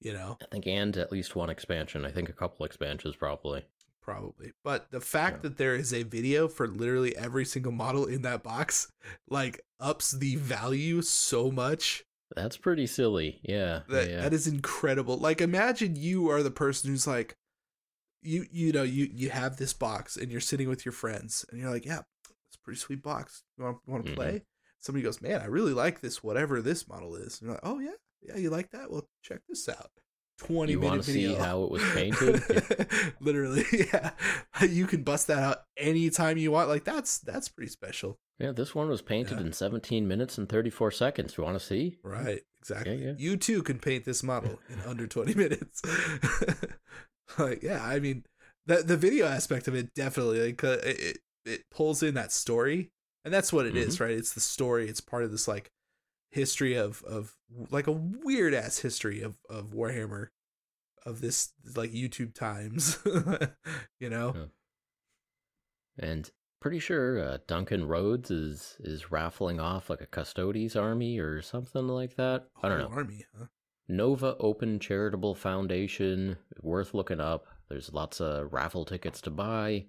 [0.00, 2.04] You know, I think and at least one expansion.
[2.04, 3.64] I think a couple expansions probably.
[4.00, 4.52] probably.
[4.64, 5.42] But the fact Yeah.
[5.50, 8.90] that there is a video for literally every single model in that box,
[9.28, 12.02] like, ups the value so much.
[12.34, 13.40] That's pretty silly.
[13.44, 13.80] Yeah.
[13.88, 14.20] That yeah.
[14.22, 15.16] that is incredible.
[15.18, 17.36] Like, imagine you are the person who's like,
[18.22, 21.60] you you know you you have this box and you're sitting with your friends and
[21.60, 22.00] you're like, yeah,
[22.48, 23.42] it's a pretty sweet box.
[23.58, 24.16] You want want to Mhm.
[24.16, 24.42] play?
[24.80, 27.38] Somebody goes, man, I really like this whatever this model is.
[27.40, 28.90] And you're like, oh yeah, yeah, you like that?
[28.90, 29.90] Well, check this out.
[30.38, 32.42] Twenty You minute wanna see how it was painted?
[33.20, 34.12] Literally, yeah.
[34.66, 36.68] You can bust that out anytime you want.
[36.70, 38.18] Like that's that's pretty special.
[38.38, 39.44] Yeah, this one was painted Yeah.
[39.46, 41.36] in 17 minutes and 34 seconds.
[41.36, 41.98] You want to see?
[42.02, 43.04] Right, exactly.
[43.04, 43.12] yeah.
[43.18, 45.82] You too can paint this model in under 20 minutes.
[47.38, 48.24] like, yeah, I mean,
[48.66, 52.90] the the video aspect of it definitely like uh, it it- pulls in that story,
[53.24, 54.04] and that's what it is, Mm-hmm.
[54.04, 54.12] right?
[54.14, 54.88] It's the story.
[54.88, 55.70] It's part of this like
[56.30, 57.36] history of of
[57.70, 60.28] like a weird ass history of of Warhammer,
[61.04, 62.98] of this like YouTube times,
[64.00, 64.34] you know.
[64.36, 64.44] Yeah.
[65.98, 66.30] And
[66.60, 71.88] pretty sure uh, Duncan Rhodes is is raffling off like a Custodes army or something
[71.88, 72.46] like that.
[72.62, 72.88] I don't know.
[72.88, 73.46] Army, huh?
[73.88, 77.46] Nova Open Charitable Foundation, worth looking up.
[77.68, 79.86] There's lots of raffle tickets to buy.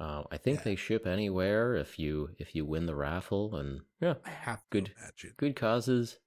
[0.00, 0.64] Uh, I think Yeah.
[0.64, 4.92] they ship anywhere if you if you win the raffle, and yeah, I have Good.
[4.98, 5.34] imagine.
[5.36, 6.18] good causes.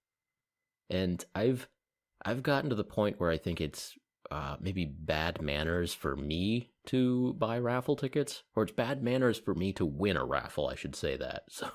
[0.89, 1.67] And I've
[2.23, 3.95] I've gotten to the point where I think it's
[4.31, 9.55] uh, maybe bad manners for me to buy raffle tickets, or it's bad manners for
[9.55, 10.67] me to win a raffle.
[10.67, 11.43] I should say that.
[11.49, 11.69] So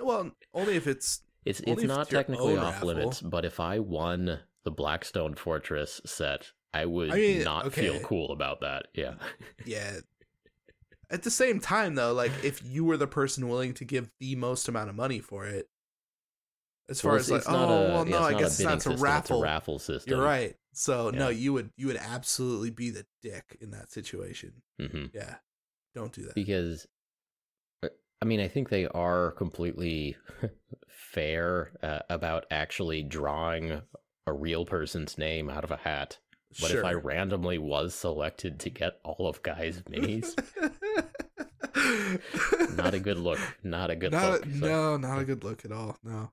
[0.00, 2.88] Well, only if it's it's it's not it's technically off raffle.
[2.88, 7.98] limits, but if I won the Blackstone Fortress set, I would I mean, not feel
[8.00, 8.86] cool about that.
[8.94, 9.14] Yeah.
[9.64, 10.00] yeah.
[11.10, 14.36] At the same time, though, like if you were the person willing to give the
[14.36, 15.68] most amount of money for it,
[16.90, 18.86] as far Well, as like, oh a- well, yeah, no, I guess it's not it's
[18.86, 19.36] a system, raffle.
[19.36, 20.10] It's a raffle system.
[20.14, 20.56] You're right.
[20.72, 24.62] So no, you would you would absolutely be the dick in that situation.
[24.78, 25.36] hmm Yeah,
[25.94, 26.34] don't do that.
[26.34, 26.86] because
[27.82, 27.88] uh,
[28.20, 30.16] I mean, I think they are completely
[30.88, 33.80] fair uh, about actually drawing
[34.26, 36.18] a real person's name out of a hat.
[36.62, 40.34] But if I randomly was selected to get all of Guy's minis,
[42.76, 43.38] not a good look.
[43.62, 44.44] Not a good Not look.
[44.44, 45.96] So, no, not a good look at all.
[46.02, 46.30] No.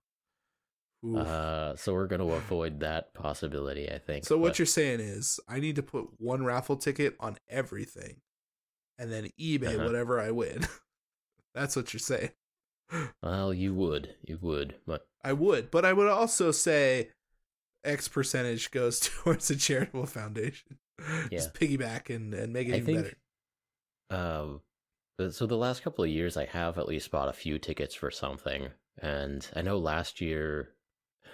[1.20, 4.26] Uh, so we're going to avoid that possibility, I think.
[4.26, 8.22] So what but- you're saying is, I need to put one raffle ticket on everything,
[8.98, 9.86] and then eBay Uh-huh.
[9.86, 10.66] whatever I win.
[11.54, 12.32] That's what you're saying.
[13.24, 14.14] Well, you would.
[14.22, 14.76] You would.
[14.86, 17.10] But I would, but I would also say
[17.84, 20.78] X percentage goes towards a charitable foundation.
[21.00, 21.40] Yeah.
[21.40, 23.16] Just piggyback and, and make it I even think
[24.10, 24.24] better.
[24.42, 24.58] Um, uh,
[25.30, 28.12] so the last couple of years, I have at least bought a few tickets for
[28.12, 28.70] something,
[29.02, 30.70] and I know last year,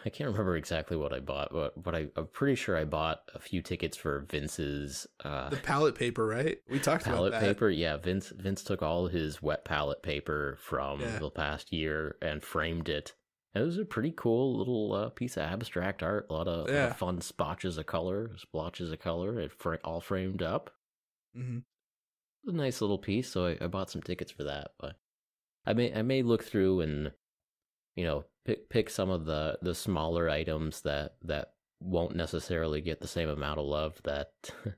[0.05, 3.21] I can't remember exactly what I bought, but but I, I'm pretty sure I bought
[3.35, 6.59] a few tickets for Vince's uh, The palette paper, right?
[6.69, 7.47] We talked palette about that.
[7.47, 7.69] paper.
[7.69, 11.19] Yeah, Vince Vince took all his wet palette paper from Yeah.
[11.19, 13.13] the past year and framed it.
[13.53, 16.25] It was a pretty cool little uh, piece of abstract art.
[16.29, 19.39] A lot of, lot of fun splotches of color, splotches of color.
[19.41, 20.71] It fra- all framed up
[21.35, 21.59] hmm
[22.45, 24.71] a nice little piece, so I, I bought some tickets for that.
[24.79, 24.95] But
[25.65, 27.11] I may I may look through and
[27.95, 33.01] you know pick pick some of the the smaller items that that won't necessarily get
[33.01, 34.31] the same amount of love that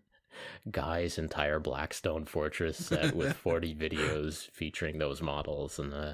[0.72, 6.14] Guy's entire Blackstone Fortress set with 40 videos featuring those models, and uh,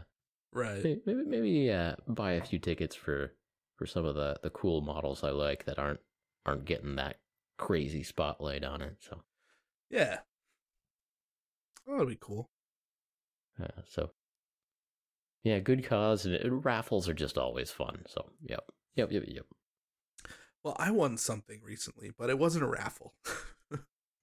[0.54, 0.84] right.
[1.06, 3.34] maybe maybe uh, buy a few tickets for
[3.76, 6.02] for some of the the cool models I like that aren't
[6.46, 7.18] aren't getting that
[7.58, 8.98] crazy spotlight on it.
[9.00, 9.22] So
[9.90, 10.20] Yeah.
[11.90, 12.50] Oh, that'll be cool.
[13.62, 14.12] uh, so
[15.44, 18.04] yeah, good cause and, and raffles are just always fun.
[18.08, 19.46] So yep, yep, yep, yep.
[20.64, 23.14] Well, I won something recently, but it wasn't a raffle.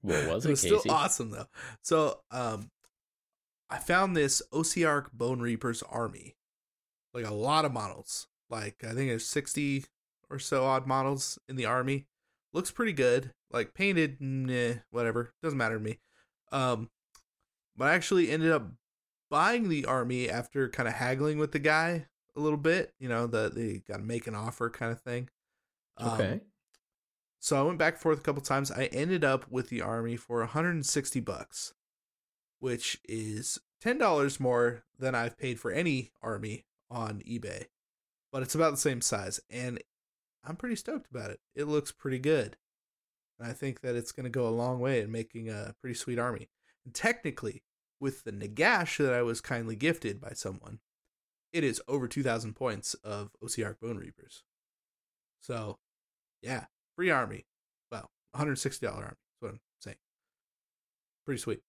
[0.03, 1.49] What was it it, was still awesome though.
[1.83, 2.71] So, um,
[3.69, 6.37] I found this OBR Bone Reapers army,
[7.13, 8.29] like a lot of models.
[8.49, 9.87] Like I think there's sixty
[10.31, 12.07] or so odd models in the army.
[12.53, 13.33] Looks pretty good.
[13.51, 15.33] Like painted, nah, whatever.
[15.43, 15.99] Doesn't matter to me.
[16.53, 16.91] Um,
[17.77, 18.67] but I actually ended up
[19.31, 22.95] buying the army after kind of haggling with the guy a little bit.
[22.99, 25.29] You know, the they got to make an offer kind of thing.
[25.97, 26.41] Um, Okay.
[27.39, 28.71] so I went back and forth a couple times.
[28.71, 31.75] I ended up with the army for 160 bucks,
[32.59, 37.67] which is ten dollars more than I've paid for any army on eBay,
[38.33, 39.81] but it's about the same size, and
[40.45, 41.41] I'm pretty stoked about it.
[41.55, 42.57] It looks pretty good,
[43.39, 45.95] and I think that it's going to go a long way in making a pretty
[45.95, 46.49] sweet army.
[46.93, 47.63] Technically,
[48.01, 50.81] with the Nagash that I was kindly gifted by someone,
[51.53, 54.45] it is over 2,000 points of OBR Bone Reapers.
[55.41, 55.79] So,
[56.43, 57.47] yeah, free army.
[57.91, 59.05] Well, $160 army.
[59.09, 59.97] That's what I'm saying.
[61.25, 61.61] Pretty sweet.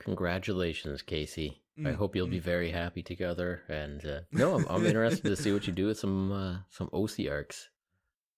[0.00, 1.62] Congratulations, Casey.
[1.78, 3.62] I Mm, hope you'll be very happy together.
[3.68, 6.88] And uh, no, I'm, I'm interested to see what you do with some uh, some
[6.88, 7.68] Ossiarchs.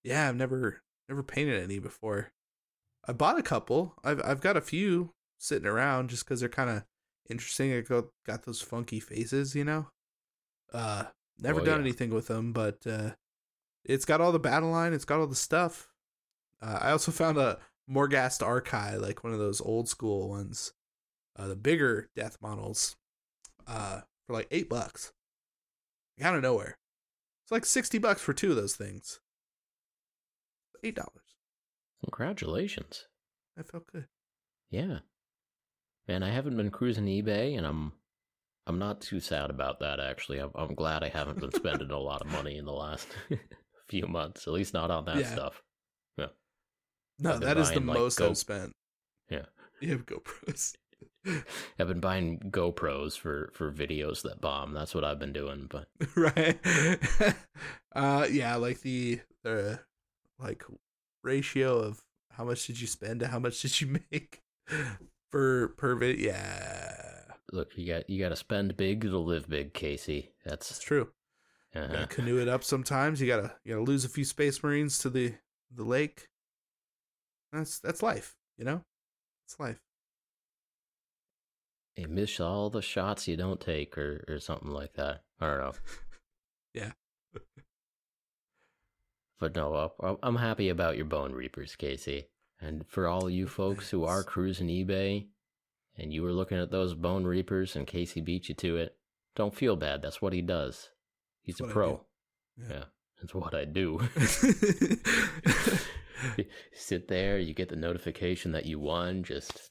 [0.04, 2.32] Yeah, I've never never painted any before.
[3.06, 3.94] I bought a couple.
[4.04, 5.12] I've I've got a few
[5.42, 6.84] sitting around just because they're kind of
[7.28, 7.72] interesting.
[7.72, 9.88] I got got those funky faces, you know.
[10.72, 11.04] Uh,
[11.38, 11.86] never Oh, done yeah.
[11.86, 13.10] anything with them, but uh,
[13.84, 14.92] it's got all the battle line.
[14.92, 15.88] It's got all the stuff.
[16.62, 17.58] Uh, I also found a
[17.90, 20.72] Morghast Archai, like one of those old school ones,
[21.36, 22.94] uh, the bigger death models,
[23.66, 25.12] uh, for like eight bucks.
[26.22, 26.76] Out of nowhere,
[27.42, 29.18] it's like sixty bucks for two of those things.
[30.84, 31.34] Eight dollars.
[32.04, 33.06] Congratulations.
[33.56, 34.06] That felt good.
[34.70, 35.00] Yeah.
[36.08, 37.92] Man, I haven't been cruising eBay, and I'm
[38.66, 40.00] I'm not too sad about that.
[40.00, 43.08] Actually, I'm I'm glad I haven't been spending a lot of money in the last
[43.88, 44.46] few months.
[44.46, 45.32] At least not on that Yeah.
[45.32, 45.62] stuff.
[47.18, 48.72] No, I've been that is the like, most Go- I've spent.
[49.30, 49.44] Yeah.
[49.80, 50.74] You have GoPros.
[51.78, 54.72] I've been buying GoPros for for videos that bomb.
[54.72, 55.68] That's what I've been doing.
[55.70, 56.58] But right.
[57.94, 59.80] uh yeah, like the the
[60.40, 60.64] like
[61.22, 62.02] ratio of
[62.32, 64.40] how much did you spend to how much did you make
[65.32, 66.30] per per video.
[66.32, 67.22] Yeah.
[67.52, 70.32] look, you got you got to spend big to live big, Casey.
[70.44, 71.08] That's That's true.
[71.74, 73.20] You uh gotta canoe it up sometimes.
[73.20, 75.34] You gotta you gotta lose a few space marines to the
[75.74, 76.28] the lake.
[77.52, 78.84] That's that's life, you know?
[79.46, 79.80] It's life.
[81.96, 85.22] you miss all the shots you don't take, or or something like that.
[85.40, 85.72] I don't know.
[86.74, 86.92] Yeah.
[89.38, 89.92] But no,
[90.22, 92.28] I'm happy about your Bone Reapers, Casey.
[92.64, 95.26] And for all you folks who are cruising eBay
[95.98, 98.96] and you were looking at those Bone Reapers and Casey beat you to it,
[99.34, 100.00] don't feel bad.
[100.00, 100.90] That's what he does.
[101.42, 102.04] He's That's a pro.
[102.56, 102.66] Yeah.
[102.70, 102.84] Yeah,
[103.20, 104.00] that's what I do.
[106.72, 109.70] Sit there, you get the notification that you won, just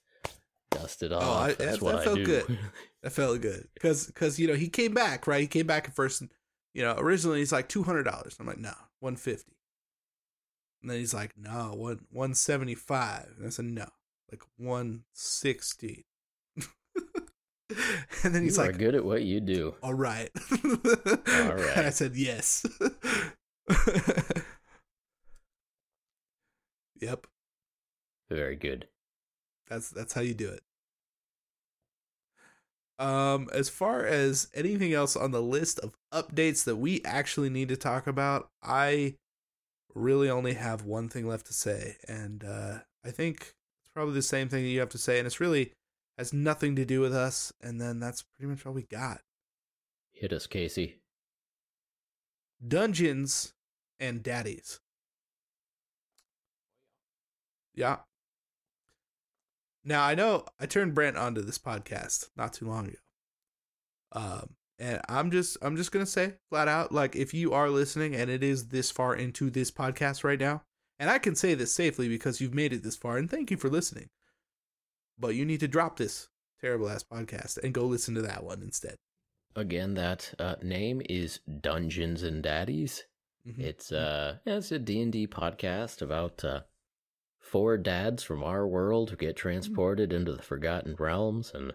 [0.71, 1.23] dust it off.
[1.23, 2.25] Oh, I- that's that- what that I felt do.
[2.25, 2.59] good.
[3.03, 5.41] That felt good because because you know he came back right.
[5.41, 6.21] He came back at first.
[6.21, 6.29] And,
[6.75, 8.37] you know, originally he's like two hundred dollars.
[8.39, 9.53] I'm like, no, one fifty.
[10.81, 13.33] And then he's like, no, one one seventy five.
[13.37, 13.87] And I said, no,
[14.31, 16.05] like one sixty.
[18.23, 19.75] and then he's you like, good at what you do.
[19.83, 20.29] all right.
[20.63, 21.77] All right.
[21.77, 22.65] And I said, yes.
[26.99, 27.27] yep,
[28.29, 28.87] Very good.
[29.69, 30.61] that's that's how you do it.
[32.99, 37.69] Um, as far as anything else on the list of updates that we actually need
[37.69, 39.15] to talk about, I
[39.93, 44.21] really only have one thing left to say, and uh, I think it's probably the
[44.21, 45.73] same thing that you have to say, and it's really
[46.17, 47.51] has nothing to do with us.
[47.61, 49.21] And then that's pretty much all we got.
[50.11, 50.97] Hit us, Casey.
[52.65, 53.53] Dungeons
[53.99, 54.79] and Daddies.
[57.73, 57.97] Yeah.
[59.83, 62.97] Now I know I turned Brent onto this podcast not too long ago.
[64.11, 68.15] Um and I'm just I'm just gonna say flat out, like if you are listening
[68.15, 70.63] and it is this far into this podcast right now,
[70.99, 73.57] and I can say this safely because you've made it this far, and thank you
[73.57, 74.09] for listening.
[75.19, 76.29] But you need to drop this
[76.59, 78.95] terrible ass podcast and go listen to that one instead.
[79.55, 83.03] Again, that uh, name is Dungeons and Daddies.
[83.47, 83.59] Mhm.
[83.59, 86.61] It's uh, yeah, it's a D and D podcast about uh,
[87.39, 91.71] four dads from our world who get transported into the Forgotten Realms, and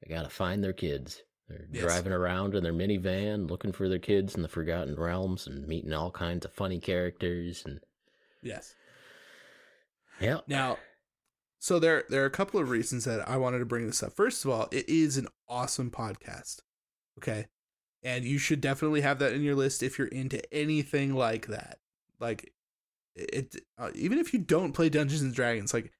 [0.00, 1.24] they gotta find their kids.
[1.48, 1.82] They're Yes.
[1.82, 5.92] driving around in their minivan, looking for their kids in the Forgotten Realms, and meeting
[5.92, 7.64] all kinds of funny characters.
[7.64, 7.80] And
[8.42, 8.74] Yes.
[10.20, 10.78] yeah, Now,
[11.58, 14.14] so there there are a couple of reasons that I wanted to bring this up.
[14.14, 16.60] First of all, it is an awesome podcast.
[17.18, 17.46] Okay?
[18.02, 21.78] And you should definitely have that in your list if you're into anything like that.
[22.20, 22.52] Like
[23.16, 25.92] it uh, even if you don't play Dungeons and Dragons, like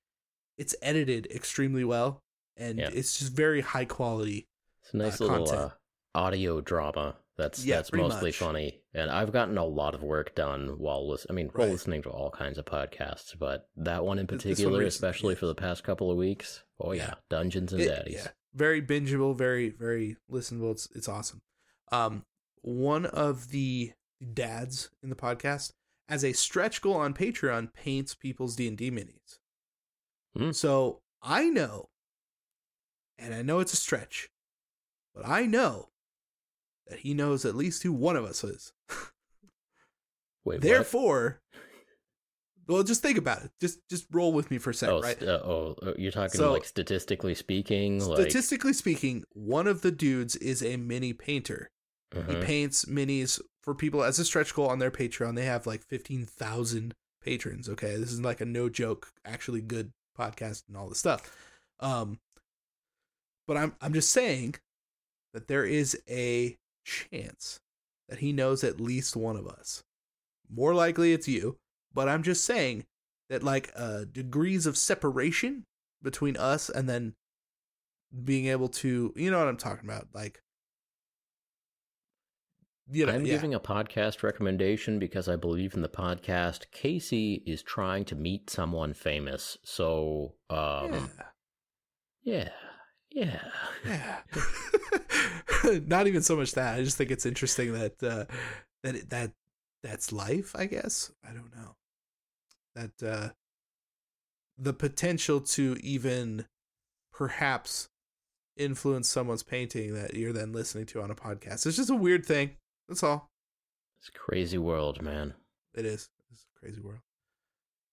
[0.57, 2.23] it's edited extremely well
[2.57, 2.91] and Yeah.
[2.93, 4.47] it's just very high quality.
[4.89, 5.71] It's a nice uh, little uh,
[6.15, 7.17] audio drama.
[7.37, 8.37] That's Yeah, that's mostly much.
[8.37, 11.33] funny, and I've gotten a lot of work done while listening.
[11.33, 11.71] I mean, Right.
[11.71, 15.47] listening to all kinds of podcasts, but that one in this one particular, especially for
[15.47, 16.65] the past couple of weeks.
[16.81, 17.15] Oh yeah, Yeah.
[17.31, 18.15] Dungeons and It- Daddies.
[18.15, 20.73] yeah, very bingeable, very very listenable.
[20.73, 21.43] It's it's awesome.
[21.93, 22.25] Um,
[22.63, 23.93] one of the
[24.35, 25.73] dads in the podcast,
[26.09, 29.39] as a stretch goal on Patreon, paints people's D and D minis.
[30.37, 30.51] Hmm.
[30.51, 31.89] So I know,
[33.17, 34.29] and I know it's a stretch,
[35.21, 35.89] but I know
[36.87, 38.73] that he knows at least who one of us is.
[40.45, 40.61] Wait, what?
[40.63, 41.41] Therefore,
[42.67, 43.51] well, just think about it.
[43.61, 45.23] Just just roll with me for a second, oh, right?
[45.23, 49.91] uh, oh, uh, you're talking So- like statistically speaking, like Statistically speaking, one of the
[49.91, 51.71] dudes is a mini painter.
[52.15, 52.43] He Mhm.
[52.45, 55.35] paints minis for people as a stretch goal on their Patreon.
[55.35, 57.69] They have like 15,000 patrons.
[57.69, 57.97] Okay.
[57.97, 61.31] This is like a no joke, actually good podcast and all this stuff.
[61.81, 62.19] Um,
[63.47, 64.55] but I'm, I'm just saying
[65.33, 67.61] that there is a chance
[68.09, 69.83] that he knows at least one of us.
[70.51, 71.59] More likely it's you,
[71.93, 72.85] but I'm just saying
[73.29, 75.65] that like uh, degrees of separation
[76.03, 77.15] between us and then
[78.25, 80.09] being able to, you know what I'm talking about?
[80.15, 80.43] Like,
[82.91, 83.35] you know, I'm yeah.
[83.35, 86.71] giving a podcast recommendation because I believe in the podcast.
[86.73, 91.09] Casey is trying to meet someone famous, so um, yeah.
[92.23, 92.49] yeah,
[93.19, 93.41] yeah.
[93.85, 94.19] Yeah.
[95.87, 96.79] Not even so much that.
[96.79, 98.25] I just think it's interesting that uh
[98.83, 99.33] that it, that
[99.83, 101.11] that's life, I guess.
[101.29, 101.75] I don't know.
[102.75, 103.29] That uh
[104.57, 106.47] the potential to even
[107.13, 107.89] perhaps
[108.57, 111.67] influence someone's painting that you're then listening to on a podcast.
[111.67, 112.53] It's just a weird thing.
[112.89, 113.31] That's all.
[114.01, 115.35] It's a crazy world, man.
[115.75, 116.09] It is.
[116.31, 117.01] It's a crazy world.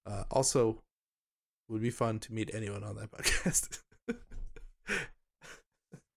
[0.06, 0.82] Uh also
[1.68, 3.80] would be fun to meet anyone on that podcast.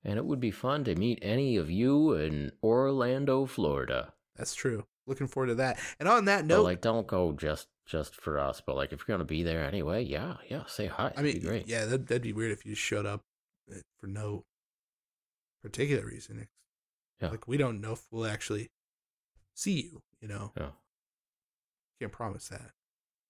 [0.09, 4.15] And it would be fun to meet any of you in Orlando, Florida.
[4.37, 4.87] That's true.
[5.07, 5.79] Looking forward to that.
[6.01, 8.63] And on that But note, like, don't go just just for us.
[8.65, 11.13] But like, if you're gonna be there anyway, yeah, yeah, say hi.
[11.15, 11.69] I mean, great.
[11.69, 13.21] yeah, that'd, that'd be weird if you showed up
[13.71, 14.47] uh, for no
[15.63, 16.49] particular reason.
[17.21, 17.29] Yeah.
[17.29, 18.71] Like we don't know if we'll actually
[19.55, 20.03] see you.
[20.23, 20.71] You know, yeah.
[22.01, 22.71] can't promise that.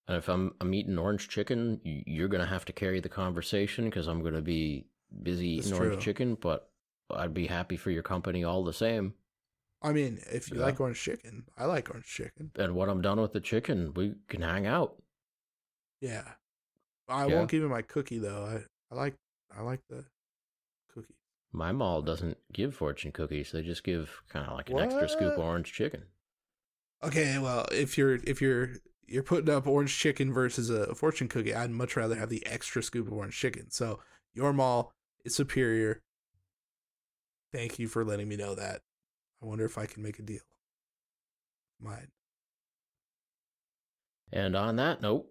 [0.07, 4.07] And if I'm I'm eating orange chicken, you're gonna have to carry the conversation because
[4.07, 4.87] I'm gonna be
[5.23, 6.37] busy That's eating orange chicken.
[6.41, 6.68] But
[7.11, 9.15] I'd be happy for your company all the same.
[9.83, 10.65] I mean, if you Yeah.
[10.65, 12.51] like orange chicken, I like orange chicken.
[12.57, 15.01] And when I'm done with the chicken, we can hang out.
[16.01, 16.35] Yeah,
[17.09, 17.37] I Yeah.
[17.37, 18.45] won't give you my cookie though.
[18.45, 19.17] I I like
[19.51, 20.07] I like the
[20.89, 21.15] cookie.
[21.53, 25.35] My mall doesn't give fortune cookies; they just give kind of like an extra scoop
[25.37, 26.07] of orange chicken.
[27.03, 28.71] Okay, well, if you're if you're
[29.07, 32.83] you're putting up orange chicken versus a fortune cookie, I'd much rather have the extra
[32.83, 33.71] scoop of orange chicken.
[33.71, 34.01] So
[34.35, 34.93] your mall
[35.25, 36.01] is superior.
[37.53, 38.81] Thank you for letting me know that.
[39.43, 40.41] I wonder if I can make a deal.
[41.81, 42.09] Mine.
[44.33, 45.27] And on that note,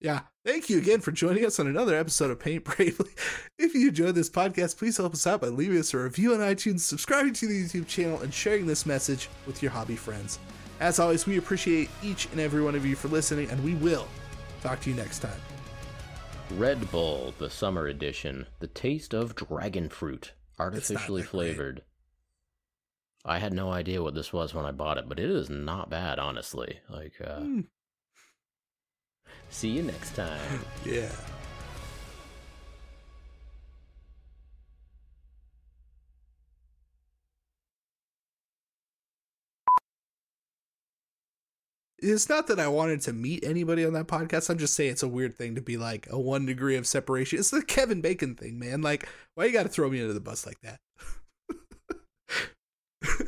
[0.00, 0.22] Yeah.
[0.44, 3.10] Thank you again for joining us on another episode of Paint Bravely.
[3.58, 6.40] If you enjoyed this podcast, please help us out by leaving us a review on
[6.40, 10.38] iTunes, subscribing to the YouTube channel, and sharing this message with your hobby friends.
[10.80, 14.08] As always, we appreciate each and every one of you for listening, and we will
[14.62, 15.38] talk to you next time.
[16.56, 21.30] Red Bull, the summer edition, the taste of dragon fruit, artificially great.
[21.30, 21.82] flavored.
[23.24, 25.90] I had no idea what this was when I bought it, but it is not
[25.90, 26.80] bad, honestly.
[26.88, 27.66] Like, uh, Mm,
[29.50, 30.64] see you next time.
[30.84, 31.10] yeah.
[42.02, 44.48] It's not that I wanted to meet anybody on that podcast.
[44.48, 47.38] I'm just saying it's a weird thing to be like a one degree of separation.
[47.38, 48.80] It's the Kevin Bacon thing, man.
[48.80, 50.80] Like, why you got to throw me under the bus like that?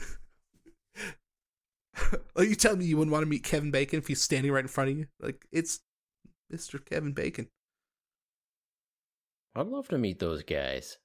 [2.34, 4.64] like, you tell me you wouldn't want to meet Kevin Bacon if he's standing right
[4.64, 5.06] in front of you?
[5.20, 5.80] Like, it's
[6.52, 6.82] Mr.
[6.84, 7.48] Kevin Bacon.
[9.54, 10.98] I'd love to meet those guys.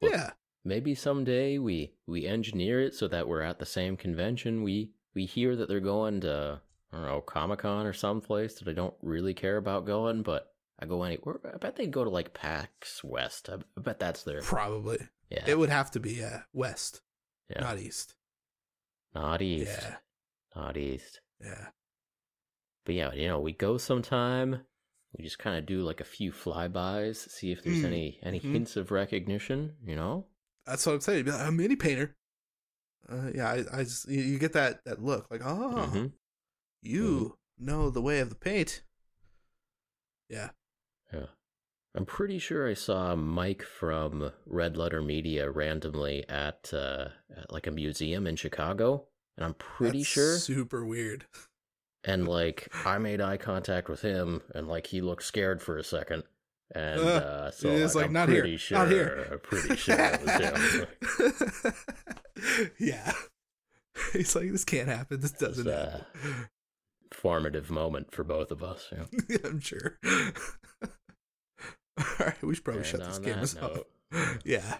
[0.00, 0.30] Well, Yeah.
[0.64, 4.62] Maybe someday we we engineer it so that we're at the same convention.
[4.62, 6.60] We we hear that they're going to
[6.92, 10.52] I don't know Comic Con or someplace that I don't really care about going, but
[10.78, 11.40] I go anywhere.
[11.52, 13.48] I bet they'd go to like PAX West.
[13.50, 14.98] I bet that's their Probably.
[15.30, 15.44] yeah.
[15.46, 17.02] It would have to be uh, west,
[17.50, 17.60] yeah.
[17.60, 18.14] not east.
[19.14, 19.70] not east.
[19.82, 19.96] Yeah.
[20.56, 21.20] Not east.
[21.44, 21.66] Yeah.
[22.84, 24.60] But yeah, you know, we go sometime.
[25.16, 28.40] We just kind of do like a few flybys, see if there's Mm, any any
[28.40, 28.52] mhm.
[28.52, 29.74] hints of recognition.
[29.84, 30.26] You know,
[30.66, 31.26] That's what I'm saying.
[31.26, 32.16] Like, a mini painter.
[33.08, 36.12] Uh, yeah, I, I just, you, you get that that look like, oh, Mhm.
[36.82, 38.82] You know the way of the paint.
[40.28, 40.50] Yeah.
[41.12, 41.26] Yeah.
[41.94, 47.66] I'm pretty sure I saw Mike from Red Letter Media randomly at, uh, at like
[47.66, 49.06] a museum in Chicago,
[49.36, 50.36] and I'm pretty That's sure.
[50.36, 51.26] Super weird.
[52.04, 55.82] And like I made eye contact with him, and like he looked scared for a
[55.84, 56.22] second,
[56.74, 59.74] and Uh, uh, so it's like, I'm "Not here, pretty sure, not here." I'm pretty
[59.76, 61.72] sure it was him.
[62.78, 63.12] yeah.
[64.12, 65.20] He's like, this can't happen.
[65.20, 66.48] This doesn't uh, happen.
[67.12, 68.88] Formative moment for both of us.
[68.90, 69.06] You know?
[69.28, 69.98] yeah, I'm sure.
[71.98, 73.78] All right, we should probably And shut this game off.
[74.44, 74.78] Yeah.